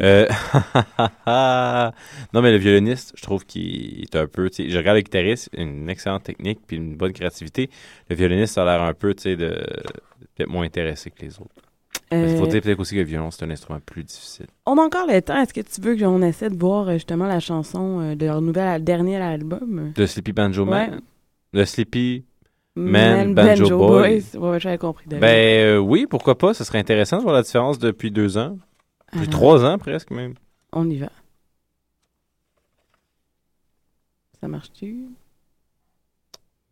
Euh, 0.02 0.28
non, 1.28 2.42
mais 2.42 2.52
le 2.52 2.58
violoniste, 2.58 3.14
je 3.16 3.22
trouve 3.24 3.46
qu'il 3.46 4.02
est 4.04 4.16
un 4.16 4.28
peu. 4.28 4.50
Je 4.58 4.78
regarde 4.78 4.98
le 4.98 5.02
guitariste, 5.02 5.50
une 5.58 5.90
excellente 5.90 6.24
technique 6.24 6.60
puis 6.68 6.78
une 6.78 6.96
bonne 6.96 7.14
créativité. 7.14 7.70
Le 8.10 8.16
violoniste 8.16 8.58
a 8.58 8.66
l'air 8.66 8.82
un 8.82 8.94
peu, 8.94 9.14
tu 9.14 9.24
sais, 9.24 9.36
de 9.36 9.50
peut-être 10.36 10.50
moins 10.50 10.66
intéressé 10.66 11.10
que 11.10 11.22
les 11.22 11.40
autres. 11.40 11.50
Il 12.24 12.38
faut 12.38 12.46
Euh, 12.46 12.48
dire 12.48 12.62
peut-être 12.62 12.80
aussi 12.80 12.96
que 12.96 13.00
le 13.00 13.06
violon, 13.06 13.32
c'est 13.32 13.44
un 13.46 13.50
instrument 13.50 13.80
plus 13.80 14.04
difficile. 14.04 14.48
On 14.66 14.78
a 14.78 14.82
encore 14.82 15.08
le 15.08 15.22
temps. 15.22 15.42
Est-ce 15.42 15.54
que 15.54 15.62
tu 15.62 15.82
veux 15.82 15.98
qu'on 15.98 16.22
essaie 16.22 16.50
de 16.50 16.58
voir 16.58 16.88
euh, 16.88 16.94
justement 16.94 17.28
la 17.28 17.40
chanson 17.40 18.00
euh, 18.02 18.16
de 18.16 18.26
leur 18.26 18.42
nouvel 18.42 18.84
dernier 18.84 19.18
album? 19.18 19.92
De 19.96 20.06
Sleepy 20.06 20.32
Banjo 20.34 20.66
Man? 20.66 21.02
De 21.54 21.64
Sleepy 21.64 22.26
Man, 22.76 23.34
Banjo, 23.34 23.78
Boy. 23.78 24.24
Ouais, 24.34 24.40
ouais, 24.40 24.60
j'avais 24.60 24.78
compris. 24.78 25.06
David. 25.08 25.22
Ben 25.22 25.66
euh, 25.66 25.78
oui, 25.78 26.08
pourquoi 26.10 26.38
pas? 26.38 26.54
Ce 26.54 26.64
serait 26.64 26.80
intéressant 26.80 27.18
de 27.18 27.24
voir 27.24 27.34
la 27.36 27.42
différence 27.44 27.80
depuis 27.80 28.12
deux 28.12 28.38
ans. 28.38 28.58
Depuis 29.14 29.28
Alors, 29.28 29.30
trois 29.40 29.66
ans 29.66 29.78
presque 29.78 30.12
même. 30.12 30.34
On 30.74 30.90
y 30.90 30.98
va. 30.98 31.10
Ça 34.42 34.48
marche-tu? 34.50 35.06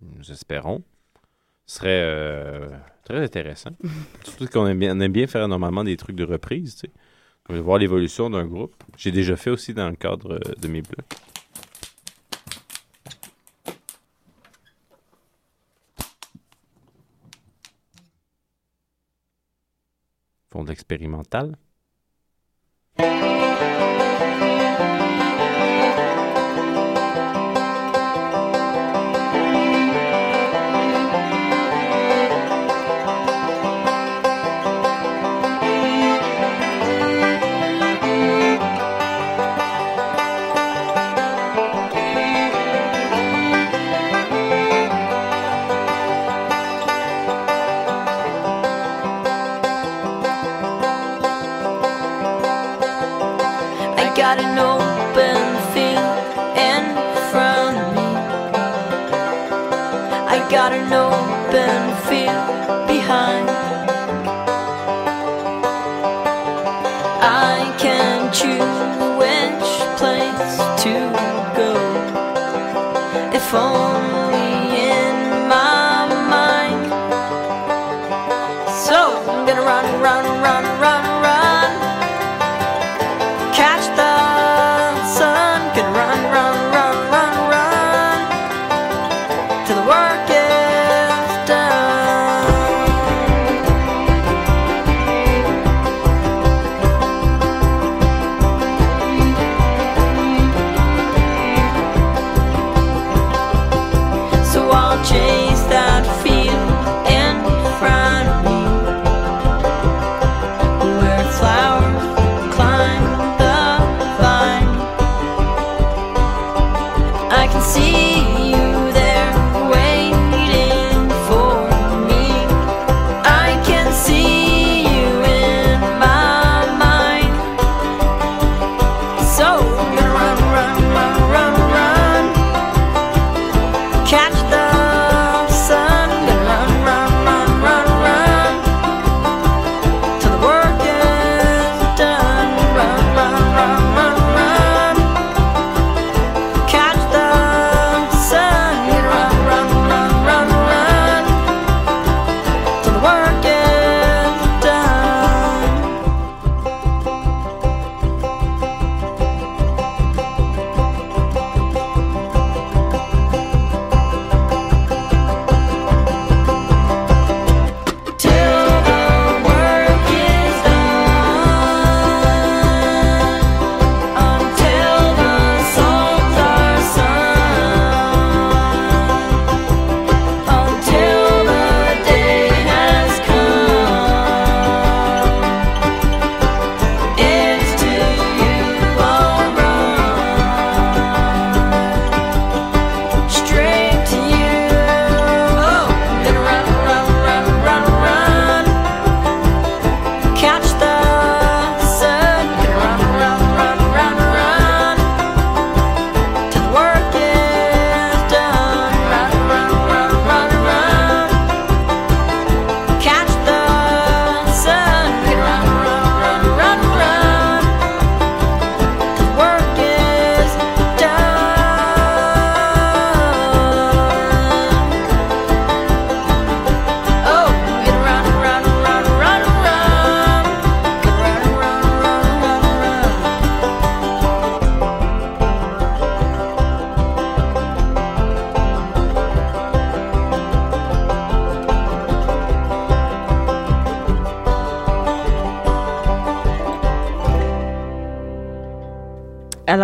Nous 0.02 0.32
espérons. 0.32 0.82
Ce 1.66 1.78
serait 1.78 2.02
euh, 2.04 2.68
très 3.04 3.24
intéressant. 3.24 3.72
Surtout 4.24 4.48
qu'on 4.48 4.68
aime 4.68 4.80
bien, 4.80 5.00
aime 5.00 5.12
bien 5.12 5.28
faire 5.28 5.48
normalement 5.48 5.84
des 5.84 5.98
trucs 5.98 6.16
de 6.16 6.24
reprise, 6.24 6.76
tu 6.76 6.88
sais. 6.88 6.94
On 7.50 7.54
veut 7.54 7.60
voir 7.60 7.78
l'évolution 7.78 8.30
d'un 8.30 8.46
groupe. 8.46 8.74
J'ai 8.98 9.12
déjà 9.12 9.36
fait 9.36 9.50
aussi 9.50 9.74
dans 9.74 9.90
le 9.90 9.96
cadre 9.96 10.34
euh, 10.36 10.54
de 10.62 10.68
mes 10.70 10.82
blocs. 10.82 11.06
Fond 20.52 20.66
expérimental. 20.68 21.58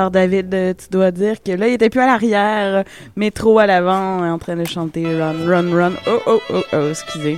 Alors, 0.09 0.27
David, 0.27 0.53
euh, 0.55 0.73
tu 0.73 0.89
dois 0.89 1.11
dire 1.11 1.41
que 1.43 1.51
là, 1.51 1.67
il 1.67 1.73
était 1.73 1.89
plus 1.91 2.01
à 2.01 2.07
l'arrière, 2.07 2.83
mais 3.15 3.29
trop 3.29 3.59
à 3.59 3.67
l'avant, 3.67 4.23
euh, 4.23 4.31
en 4.31 4.39
train 4.39 4.55
de 4.55 4.65
chanter 4.65 5.05
Run, 5.05 5.45
Run, 5.45 5.71
Run. 5.71 5.91
Oh, 6.07 6.19
oh, 6.25 6.41
oh, 6.51 6.61
oh, 6.73 6.89
excusez. 6.89 7.37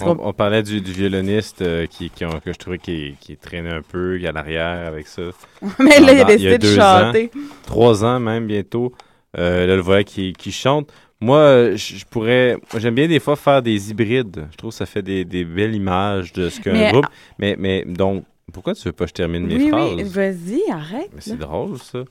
On, 0.00 0.16
on 0.20 0.32
parlait 0.32 0.62
du, 0.62 0.80
du 0.80 0.92
violoniste 0.92 1.62
euh, 1.62 1.86
qui, 1.86 2.10
que 2.10 2.24
je 2.46 2.52
trouvais 2.52 2.78
qui, 2.78 3.16
qui 3.20 3.36
traînait 3.36 3.72
un 3.72 3.82
peu, 3.82 4.16
qui 4.16 4.26
est 4.26 4.28
à 4.28 4.32
l'arrière 4.32 4.86
avec 4.86 5.08
ça. 5.08 5.22
Mais 5.80 5.98
là, 5.98 6.12
il 6.12 6.20
a 6.20 6.24
décidé 6.24 6.58
de 6.58 6.68
chanter. 6.68 7.30
ans, 7.34 7.40
trois 7.66 8.04
ans 8.04 8.20
même 8.20 8.46
bientôt. 8.46 8.92
Euh, 9.36 9.66
là, 9.66 9.74
le 9.74 9.82
voilà 9.82 10.04
qui, 10.04 10.32
qui 10.34 10.52
chante. 10.52 10.92
Moi, 11.20 11.74
je 11.74 12.04
pourrais. 12.08 12.58
J'aime 12.76 12.94
bien 12.94 13.08
des 13.08 13.18
fois 13.18 13.34
faire 13.34 13.60
des 13.60 13.90
hybrides. 13.90 14.46
Je 14.52 14.56
trouve 14.56 14.70
que 14.70 14.76
ça 14.76 14.86
fait 14.86 15.02
des, 15.02 15.24
des 15.24 15.44
belles 15.44 15.74
images 15.74 16.32
de 16.32 16.48
ce 16.48 16.60
qu'un 16.60 16.92
groupe. 16.92 17.06
Mais, 17.40 17.56
mais 17.58 17.84
donc, 17.84 18.24
pourquoi 18.52 18.74
tu 18.74 18.84
veux 18.84 18.92
pas 18.92 19.04
que 19.04 19.08
je 19.10 19.14
termine 19.14 19.46
mes 19.46 19.56
Oui, 19.56 19.68
phrases? 19.70 19.94
oui, 19.96 20.02
vas-y, 20.04 20.70
arrête. 20.70 21.10
Mais 21.14 21.20
c'est 21.20 21.36
drôle, 21.36 21.78
ça. 21.78 22.04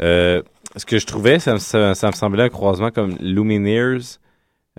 Euh, 0.00 0.42
ce 0.76 0.84
que 0.84 0.98
je 0.98 1.06
trouvais, 1.06 1.38
ça, 1.38 1.54
me- 1.54 1.58
ça, 1.58 1.94
ça 1.94 2.06
me 2.08 2.12
semblait 2.12 2.42
un 2.44 2.48
croisement 2.48 2.90
comme 2.90 3.16
Lumineers 3.20 3.98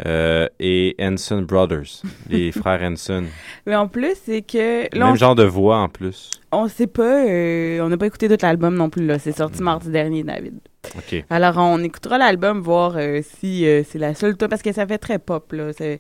euh, 0.06 0.48
et 0.60 0.96
Henson 1.00 1.42
Brothers, 1.44 2.02
les 2.30 2.52
frères 2.54 2.82
Henson. 2.82 3.24
Mais 3.66 3.76
en 3.76 3.88
plus, 3.88 4.16
c'est 4.26 4.42
que 4.42 4.84
là, 4.98 5.06
Même 5.06 5.14
on, 5.14 5.16
genre 5.16 5.36
de 5.36 5.44
voix 5.46 5.78
en 5.78 5.88
plus. 5.90 6.32
on 6.52 6.68
sait 6.68 6.88
pas, 6.88 7.26
euh, 7.26 7.80
on 7.80 7.88
n'a 7.90 7.98
pas 7.98 8.08
écouté 8.08 8.28
tout 8.28 8.38
l'album 8.42 8.76
non 8.76 8.90
plus, 8.90 9.06
là. 9.06 9.20
C'est 9.20 9.32
sorti 9.32 9.62
mardi 9.64 9.90
dernier, 9.90 10.24
David. 10.24 10.56
OK. 10.98 11.24
Alors, 11.30 11.56
on 11.58 11.82
écoutera 11.84 12.18
l'album, 12.18 12.60
voir 12.60 12.96
euh, 12.98 13.22
si 13.40 13.66
c'est 13.90 13.98
la 13.98 14.14
seule 14.14 14.36
parce 14.38 14.62
que 14.62 14.72
ça 14.74 14.86
fait 14.86 14.98
très 15.00 15.18
pop, 15.18 15.52
là. 15.54 15.72
C'est, 15.74 16.00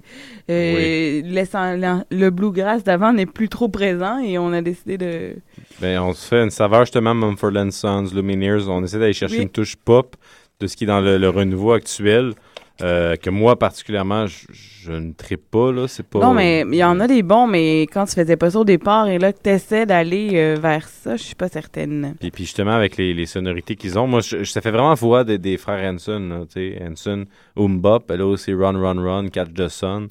laissant- 1.23 1.75
la- 1.75 2.03
le 2.11 2.29
bluegrass 2.29 2.83
d'avant 2.83 3.13
n'est 3.13 3.25
plus 3.25 3.49
trop 3.49 3.69
présent 3.69 4.19
et 4.19 4.37
on 4.37 4.51
a 4.53 4.61
décidé 4.61 4.97
de... 4.97 5.35
Ben, 5.81 5.99
on 6.01 6.13
se 6.13 6.27
fait 6.27 6.43
une 6.43 6.49
saveur 6.51 6.81
justement 6.81 7.13
Mumford 7.13 7.71
Sons, 7.71 8.07
Lumineers. 8.13 8.67
On 8.67 8.83
essaie 8.83 8.99
d'aller 8.99 9.13
chercher 9.13 9.37
Oui. 9.37 9.43
une 9.43 9.49
touche 9.49 9.75
pop 9.75 10.15
de 10.59 10.67
ce 10.67 10.75
qui 10.75 10.83
est 10.83 10.87
dans 10.87 11.01
le, 11.01 11.17
le 11.17 11.29
renouveau 11.29 11.71
actuel. 11.73 12.33
Euh, 12.81 13.15
que 13.15 13.29
moi, 13.29 13.57
particulièrement, 13.57 14.27
je, 14.27 14.45
je 14.51 14.91
ne 14.91 15.13
tripe 15.13 15.49
pas, 15.49 15.71
là. 15.71 15.87
C'est 15.87 16.05
pas. 16.05 16.19
Non, 16.19 16.33
mais 16.33 16.65
il 16.67 16.75
y 16.75 16.83
en 16.83 16.99
a 16.99 17.07
des 17.07 17.23
bons, 17.23 17.47
mais 17.47 17.83
quand 17.83 18.05
tu 18.05 18.15
faisais 18.15 18.35
pas 18.35 18.51
ça 18.51 18.59
au 18.59 18.65
départ 18.65 19.07
et 19.07 19.17
là 19.17 19.31
que 19.31 19.39
tu 19.41 19.49
essaies 19.49 19.85
d'aller 19.85 20.31
euh, 20.33 20.57
vers 20.59 20.87
ça, 20.87 21.15
je 21.15 21.23
suis 21.23 21.35
pas 21.35 21.47
certaine. 21.47 22.15
Puis, 22.19 22.31
puis 22.31 22.43
justement, 22.43 22.71
avec 22.71 22.97
les, 22.97 23.13
les 23.13 23.25
sonorités 23.25 23.75
qu'ils 23.75 23.97
ont, 23.97 24.07
moi, 24.07 24.19
je, 24.19 24.43
ça 24.43 24.59
fait 24.59 24.71
vraiment 24.71 24.93
voix 24.93 25.23
des, 25.23 25.37
des 25.37 25.57
frères 25.57 25.89
Hanson, 25.89 26.45
tu 26.51 26.53
sais. 26.53 26.83
Hanson, 26.83 27.25
Umbop, 27.57 28.09
là 28.09 28.25
aussi 28.25 28.53
Run, 28.53 28.79
Run, 28.79 29.01
Run, 29.01 29.27
Catch 29.29 29.53
the 29.53 29.69
Sun. 29.69 30.09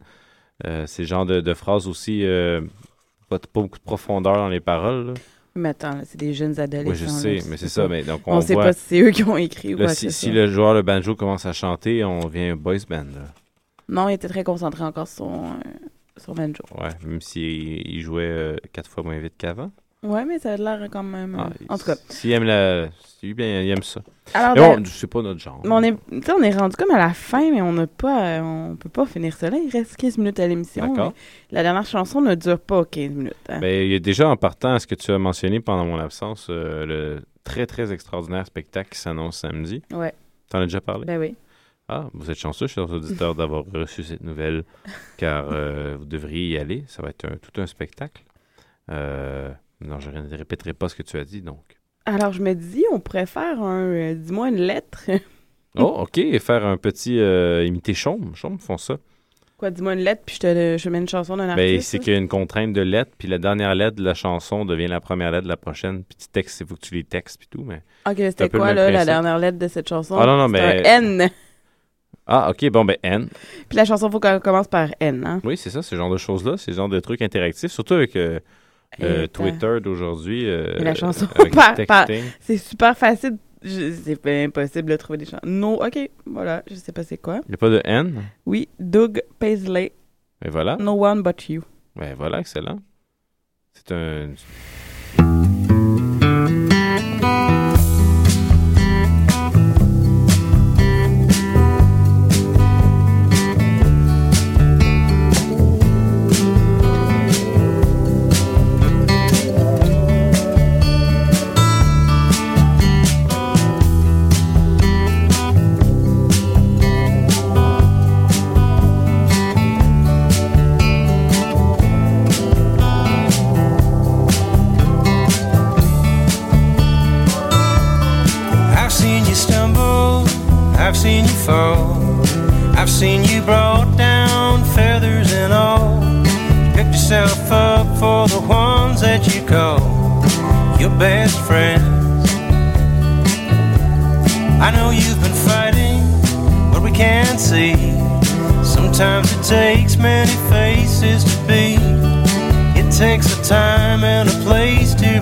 Euh, 0.66 0.84
c'est 0.86 1.02
le 1.02 1.08
genre 1.08 1.26
de, 1.26 1.40
de 1.40 1.54
phrases 1.54 1.86
aussi, 1.86 2.24
pas, 3.28 3.38
pas 3.38 3.60
beaucoup 3.60 3.78
de 3.78 3.84
profondeur 3.84 4.36
dans 4.36 4.48
les 4.48 4.60
paroles, 4.60 5.08
là. 5.08 5.14
Mais 5.56 5.68
attends, 5.68 6.00
c'est 6.04 6.18
des 6.18 6.34
jeunes 6.34 6.58
adolescents. 6.58 6.90
Oui, 6.90 6.96
je 6.96 7.40
sais, 7.40 7.48
mais 7.48 7.56
c'est 7.56 7.68
ça. 7.68 7.82
pas. 7.82 7.88
Mais 7.88 8.02
donc, 8.02 8.22
On, 8.26 8.36
on, 8.36 8.40
sait 8.40 8.54
voit, 8.54 8.64
pas 8.64 8.72
si 8.72 8.80
c'est 8.88 9.00
eux 9.00 9.10
qui 9.10 9.22
ont 9.22 9.36
écrit 9.36 9.74
ou 9.74 9.78
quoi 9.78 9.88
si, 9.88 10.10
si 10.10 10.32
le 10.32 10.48
joueur 10.48 10.74
de 10.74 10.82
banjo 10.82 11.14
commence 11.14 11.46
à 11.46 11.52
chanter, 11.52 12.04
on 12.04 12.26
vient 12.26 12.52
un 12.52 12.56
boys 12.56 12.78
band, 12.88 13.04
là. 13.14 13.28
Non, 13.88 14.08
il 14.08 14.14
était 14.14 14.28
très 14.28 14.44
concentré 14.44 14.82
encore 14.82 15.06
sur, 15.08 15.26
euh, 15.26 15.52
sur 16.16 16.34
Banjo. 16.34 16.64
Ouais, 16.78 16.88
même 17.06 17.20
s'il 17.20 17.86
il 17.86 18.00
jouait 18.00 18.22
euh, 18.24 18.56
quatre 18.72 18.90
fois 18.90 19.02
moins 19.02 19.18
vite 19.18 19.34
qu'avant. 19.36 19.70
Ouais, 20.04 20.24
mais 20.24 20.38
ça 20.38 20.52
a 20.52 20.56
l'air 20.56 20.86
quand 20.90 21.02
même... 21.02 21.34
euh, 21.34 21.44
Ah, 21.68 21.74
en 21.74 21.78
tout 21.78 21.86
cas. 21.86 21.96
S'il 22.08 22.30
aime, 22.32 22.44
la... 22.44 22.86
il 23.22 23.40
aime 23.40 23.82
ça. 23.82 24.00
Alors, 24.34 24.54
Mais 24.54 24.60
ben- 24.76 24.82
bon, 24.82 24.84
c'est 24.86 25.06
pas 25.06 25.22
notre 25.22 25.40
genre. 25.40 25.60
Mais 25.64 25.70
on 25.72 25.82
est, 25.82 25.96
on 26.30 26.42
est 26.42 26.56
rendu 26.56 26.76
comme 26.76 26.90
à 26.90 26.98
la 26.98 27.14
fin, 27.14 27.50
mais 27.50 27.62
on 27.62 27.72
n'a 27.72 27.86
pas, 27.86 28.38
euh, 28.38 28.40
on 28.42 28.76
peut 28.76 28.88
pas 28.88 29.06
finir 29.06 29.36
là. 29.42 29.50
Il 29.56 29.70
reste 29.70 29.96
15 29.96 30.18
minutes 30.18 30.40
à 30.40 30.46
l'émission. 30.46 31.12
La 31.50 31.62
dernière 31.62 31.86
chanson 31.86 32.20
ne 32.20 32.34
dure 32.34 32.58
pas 32.60 32.84
15 32.84 33.10
minutes. 33.10 33.34
hein. 33.48 33.60
Ben, 33.60 33.84
il 33.86 33.92
y 33.92 33.94
a 33.96 33.98
déjà 33.98 34.28
en 34.28 34.36
partant 34.36 34.74
à 34.74 34.78
ce 34.78 34.86
que 34.86 34.94
tu 34.94 35.10
as 35.10 35.18
mentionné 35.18 35.60
pendant 35.60 35.84
mon 35.86 35.98
absence, 35.98 36.48
euh, 36.50 36.84
le 36.86 37.22
très 37.44 37.66
très 37.66 37.92
extraordinaire 37.92 38.46
spectacle 38.46 38.90
qui 38.90 38.98
s'annonce 38.98 39.38
samedi. 39.38 39.82
Ouais. 39.92 40.12
T'en 40.50 40.58
as 40.60 40.64
déjà 40.66 40.80
parlé? 40.80 41.04
Ben 41.06 41.18
oui. 41.18 41.34
Ah, 41.88 42.06
vous 42.14 42.30
êtes 42.30 42.38
chanceux, 42.38 42.66
chers 42.66 42.90
auditeurs, 42.90 43.34
d'avoir 43.34 43.64
reçu 43.74 44.02
cette 44.04 44.22
nouvelle, 44.22 44.64
car 45.18 45.46
euh, 45.50 45.96
vous 45.98 46.06
devriez 46.06 46.48
y 46.54 46.58
aller. 46.58 46.84
Ça 46.86 47.02
va 47.02 47.10
être 47.10 47.26
un- 47.26 47.36
tout 47.36 47.60
un 47.60 47.66
spectacle. 47.66 48.22
Euh, 48.90 49.50
non, 49.80 50.00
je 50.00 50.10
ne 50.10 50.36
répéterai 50.36 50.72
pas 50.74 50.88
ce 50.88 50.94
que 50.94 51.02
tu 51.02 51.16
as 51.18 51.24
dit, 51.24 51.42
donc. 51.42 51.64
Alors, 52.06 52.32
je 52.32 52.42
me 52.42 52.54
dis, 52.54 52.84
on 52.92 53.00
pourrait 53.00 53.26
faire 53.26 53.62
un, 53.62 53.82
euh, 53.86 54.14
dis-moi 54.14 54.48
une 54.48 54.60
lettre. 54.60 55.04
Oh, 55.76 56.02
OK, 56.02 56.18
et 56.18 56.38
faire 56.38 56.64
un 56.64 56.76
petit 56.76 57.18
euh, 57.18 57.64
imiter 57.66 57.94
Chaume. 57.94 58.30
Chaume 58.36 58.60
font 58.60 58.78
ça. 58.78 58.96
Quoi, 59.56 59.72
dis-moi 59.72 59.94
une 59.94 60.00
lettre, 60.04 60.22
puis 60.24 60.36
je 60.36 60.40
te, 60.40 60.76
je 60.78 60.88
mets 60.88 60.98
une 60.98 61.08
chanson 61.08 61.36
d'un 61.36 61.46
Ben, 61.56 61.58
artiste. 61.74 61.90
c'est 61.90 61.98
là? 61.98 62.04
qu'il 62.04 62.12
y 62.12 62.16
a 62.16 62.18
une 62.20 62.28
contrainte 62.28 62.72
de 62.72 62.80
lettres, 62.80 63.10
puis 63.18 63.26
la 63.26 63.38
dernière 63.38 63.74
lettre 63.74 63.96
de 63.96 64.04
la 64.04 64.14
chanson 64.14 64.64
devient 64.64 64.86
la 64.86 65.00
première 65.00 65.32
lettre 65.32 65.42
de 65.42 65.48
la 65.48 65.56
prochaine. 65.56 66.04
Puis 66.04 66.16
tu 66.16 66.28
textes, 66.28 66.60
il 66.60 66.66
faut 66.68 66.76
que 66.76 66.80
tu 66.80 66.94
les 66.94 67.02
textes, 67.02 67.38
puis 67.38 67.48
tout, 67.50 67.64
mais... 67.64 67.82
Ok, 68.06 68.14
c'est 68.18 68.26
c'était 68.30 68.50
quoi, 68.50 68.72
là, 68.72 68.88
la 68.88 69.04
dernière 69.04 69.36
lettre 69.36 69.58
de 69.58 69.66
cette 69.66 69.88
chanson? 69.88 70.16
Ah 70.16 70.26
non, 70.26 70.36
non, 70.36 70.46
C'est 70.46 70.52
mais- 70.82 70.88
un 70.88 71.02
N. 71.22 71.30
Ah, 72.26 72.50
OK, 72.50 72.70
bon, 72.70 72.84
ben 72.84 72.96
N. 73.02 73.28
Puis 73.68 73.76
la 73.76 73.84
chanson, 73.84 74.08
faut 74.10 74.20
qu'elle 74.20 74.38
commence 74.40 74.68
par 74.68 74.90
N, 75.00 75.24
hein? 75.26 75.40
Oui, 75.42 75.56
c'est 75.56 75.70
ça, 75.70 75.82
ce 75.82 75.96
genre 75.96 76.08
de 76.10 76.16
choses-là, 76.18 76.56
c'est 76.56 76.70
ce 76.70 76.76
genre 76.76 76.88
de 76.88 77.00
trucs 77.00 77.20
interactifs, 77.20 77.72
surtout 77.72 77.94
avec 77.94 78.14
euh, 78.14 78.38
euh, 79.02 79.26
Twitter 79.26 79.78
d'aujourd'hui. 79.82 80.48
euh, 80.48 80.78
la 80.78 80.94
chanson 80.94 81.26
par, 81.52 81.74
par-. 81.86 82.06
C'est 82.40 82.58
super 82.58 82.96
facile. 82.96 83.38
C'est 83.64 84.44
impossible 84.44 84.90
de 84.90 84.96
trouver 84.96 85.18
des 85.18 85.24
chansons. 85.24 85.40
Non, 85.44 85.76
ok, 85.82 86.10
voilà, 86.26 86.62
je 86.68 86.74
sais 86.74 86.92
pas 86.92 87.02
c'est 87.02 87.16
quoi. 87.16 87.40
Il 87.46 87.50
n'y 87.50 87.54
a 87.54 87.58
pas 87.58 87.70
de 87.70 87.80
N? 87.84 88.22
Oui, 88.44 88.68
Doug 88.78 89.22
Paisley, 89.38 89.92
Et 90.44 90.50
voilà. 90.50 90.76
No 90.78 91.02
One 91.02 91.22
But 91.22 91.48
You. 91.48 91.62
Ben 91.96 92.14
voilà, 92.14 92.40
excellent. 92.40 92.78
C'est 93.72 93.92
un. 93.92 94.30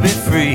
Be 0.02 0.08
free. 0.08 0.51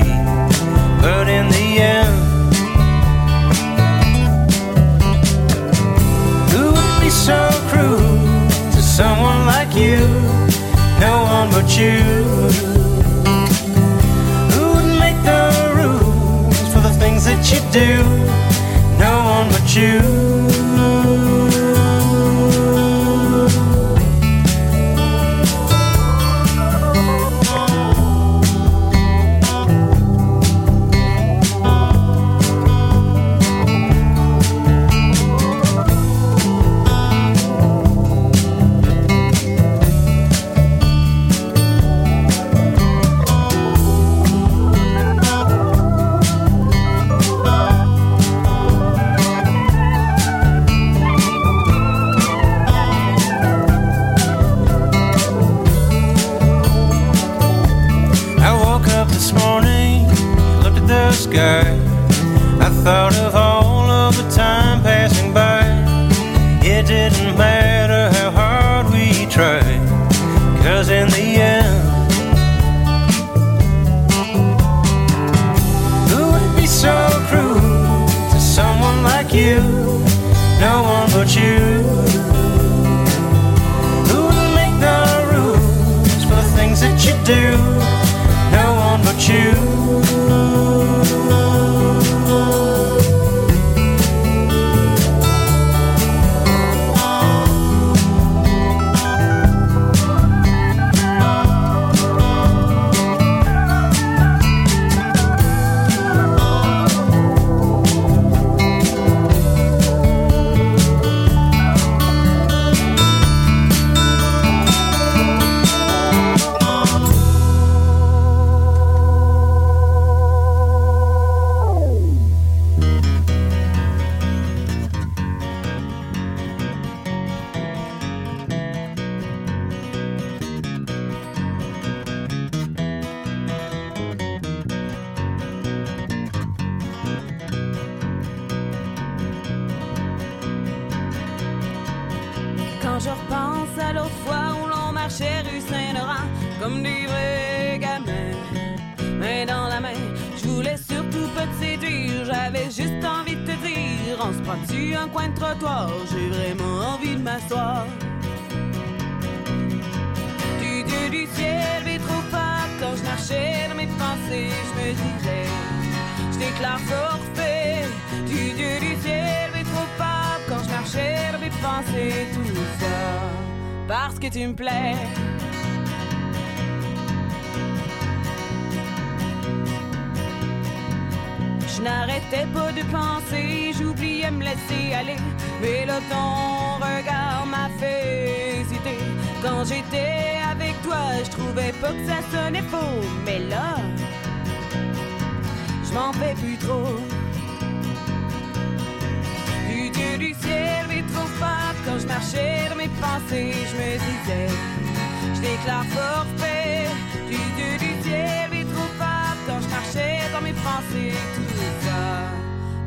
Déclare 205.58 205.84
forfait. 205.86 206.86
Du 207.28 207.36
Dieu 207.56 207.78
du 207.78 208.02
ciel, 208.02 208.66
trop 208.72 208.88
fort. 208.98 209.36
Quand 209.46 209.60
je 209.60 209.68
marchais 209.68 210.20
dans 210.32 210.40
mes 210.40 210.52
pensées, 210.52 211.14
tout 211.34 211.86
ça, 211.86 212.30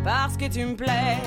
parce 0.04 0.38
que 0.38 0.46
tu 0.46 0.66
me 0.66 0.76
plais. 0.76 1.18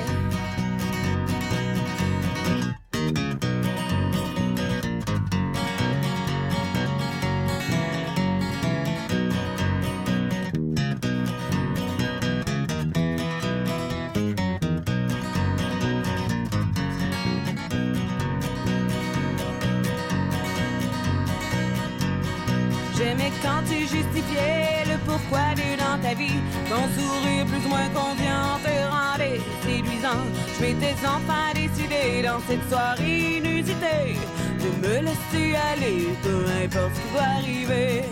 Ton 26.14 26.84
sourire 26.94 27.44
plus 27.46 27.64
ou 27.66 27.68
moins 27.68 27.88
confiant 27.88 28.58
te 28.62 28.74
rendait 28.88 29.40
séduisant. 29.62 30.22
Je 30.56 30.62
m'étais 30.62 30.94
enfin 31.04 31.52
décidé 31.54 32.22
dans 32.22 32.38
cette 32.48 32.68
soirée 32.68 33.38
inusitée 33.38 34.16
de 34.62 34.86
me 34.86 34.94
laisser 35.00 35.56
aller, 35.72 36.08
peu 36.22 36.44
importe 36.62 36.94
ce 36.94 37.00
qui 37.00 37.14
va 37.16 37.22
arriver. 37.38 38.02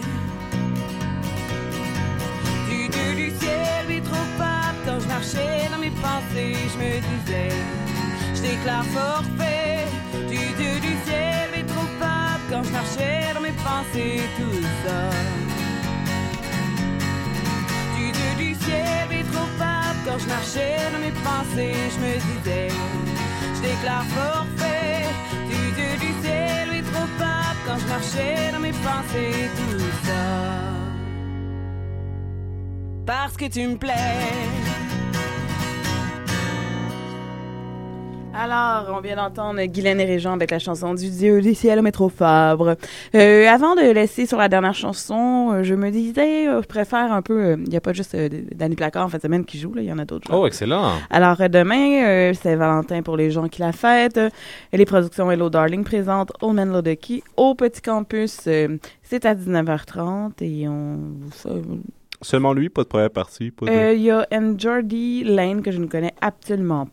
Du 2.69 2.89
dieu 2.89 3.15
du 3.15 3.31
ciel, 3.39 3.85
mais 3.89 4.01
trop 4.01 4.27
pape 4.37 4.77
quand 4.85 4.99
je 4.99 5.07
marchais 5.07 5.69
dans 5.71 5.79
mes 5.79 5.91
pensées, 5.91 6.57
je 6.73 6.79
me 6.79 6.93
disais, 7.09 7.55
je 8.35 8.43
déclare 8.43 8.85
forfait. 8.87 9.87
Du 10.29 10.45
dieu 10.61 10.81
du 10.81 10.95
ciel, 11.07 11.51
mais 11.55 11.63
trop 11.63 11.87
pape 12.01 12.43
quand 12.51 12.65
je 12.65 12.71
marchais 12.71 13.33
dans 13.33 13.41
mes 13.41 13.55
pensées, 13.63 14.23
tout 14.37 14.63
ça. 14.85 15.42
Mais 19.09 19.25
trop 19.33 19.49
quand 20.05 20.19
je 20.19 20.29
marchais 20.29 20.77
dans 20.93 20.99
mes 21.07 21.17
pensées, 21.29 21.75
je 21.95 21.99
me 22.05 22.13
disais, 22.29 22.69
je 23.57 23.61
déclare 23.63 24.05
forfait. 24.05 25.07
Du 25.49 25.63
dieu 25.77 25.93
du 26.05 26.11
ciel, 26.23 26.83
trop 26.93 27.09
quand 27.67 27.79
je 27.79 27.87
marchais 27.87 28.53
dans 28.53 28.61
mes 28.61 28.73
pensées, 28.73 29.51
tout 29.57 29.81
ça 30.07 30.73
parce 33.05 33.37
que 33.37 33.47
tu 33.47 33.67
me 33.67 33.77
plais. 33.77 33.93
Alors, 38.35 38.97
on 38.97 39.01
vient 39.03 39.17
d'entendre 39.17 39.63
Guylaine 39.67 40.01
et 40.01 40.07
Régent 40.07 40.33
avec 40.33 40.51
la 40.51 40.59
chanson 40.59 40.95
du 40.95 41.11
Dieu 41.11 41.43
du 41.43 41.55
ciel 41.55 41.79
au 41.79 41.83
métro 41.83 42.09
Fabre. 42.09 42.77
Euh, 43.15 43.47
avant 43.47 43.75
de 43.75 43.83
laisser 43.93 44.25
sur 44.27 44.39
la 44.39 44.49
dernière 44.49 44.75
chanson, 44.75 45.51
euh, 45.53 45.63
je 45.63 45.75
me 45.75 45.91
disais, 45.91 46.49
euh, 46.49 46.63
je 46.63 46.67
préfère 46.67 47.13
un 47.13 47.21
peu. 47.21 47.59
Il 47.63 47.69
n'y 47.69 47.77
a 47.77 47.81
pas 47.83 47.93
juste 47.93 48.15
euh, 48.15 48.31
Danny 48.55 48.75
Placard 48.75 49.05
en 49.05 49.09
fin 49.11 49.19
de 49.19 49.23
semaine 49.23 49.45
qui 49.45 49.59
joue, 49.59 49.75
là, 49.75 49.83
il 49.83 49.89
y 49.89 49.93
en 49.93 49.99
a 49.99 50.07
d'autres. 50.07 50.29
Oh, 50.33 50.47
excellent. 50.47 50.93
Alors, 51.11 51.41
euh, 51.43 51.49
demain, 51.49 52.05
euh, 52.05 52.33
c'est 52.33 52.57
Valentin 52.57 53.03
pour 53.03 53.19
les 53.19 53.31
gens 53.31 53.49
qui 53.49 53.61
la 53.61 53.73
fêtent. 53.73 54.17
Euh, 54.17 54.31
Et 54.73 54.79
les 54.79 54.87
productions 54.87 55.31
Hello 55.31 55.51
Darling 55.51 55.85
présentent 55.85 56.33
Old 56.41 56.55
Man 56.57 56.73
Lodeki 56.73 57.23
au 57.37 57.55
Petit 57.55 57.83
Campus. 57.83 58.41
Euh, 58.47 58.79
c'est 59.03 59.27
à 59.27 59.35
19h30 59.35 60.33
et 60.41 60.67
on. 60.69 60.99
ça, 61.35 61.51
Seulement 62.25 62.53
lui, 62.53 62.69
pas 62.69 62.85
de 62.85 62.89
première 62.89 63.11
partie. 63.11 63.51
De... 63.51 63.69
euh, 63.69 63.93
Il 63.95 64.03
y 64.03 64.11
a 64.11 64.27
N. 64.31 64.55
Jordy 64.59 65.25
Lane 65.25 65.61
que 65.61 65.73
je 65.73 65.79
ne 65.79 65.87
connais 65.87 66.13
absolument 66.21 66.87
pas. 66.87 66.91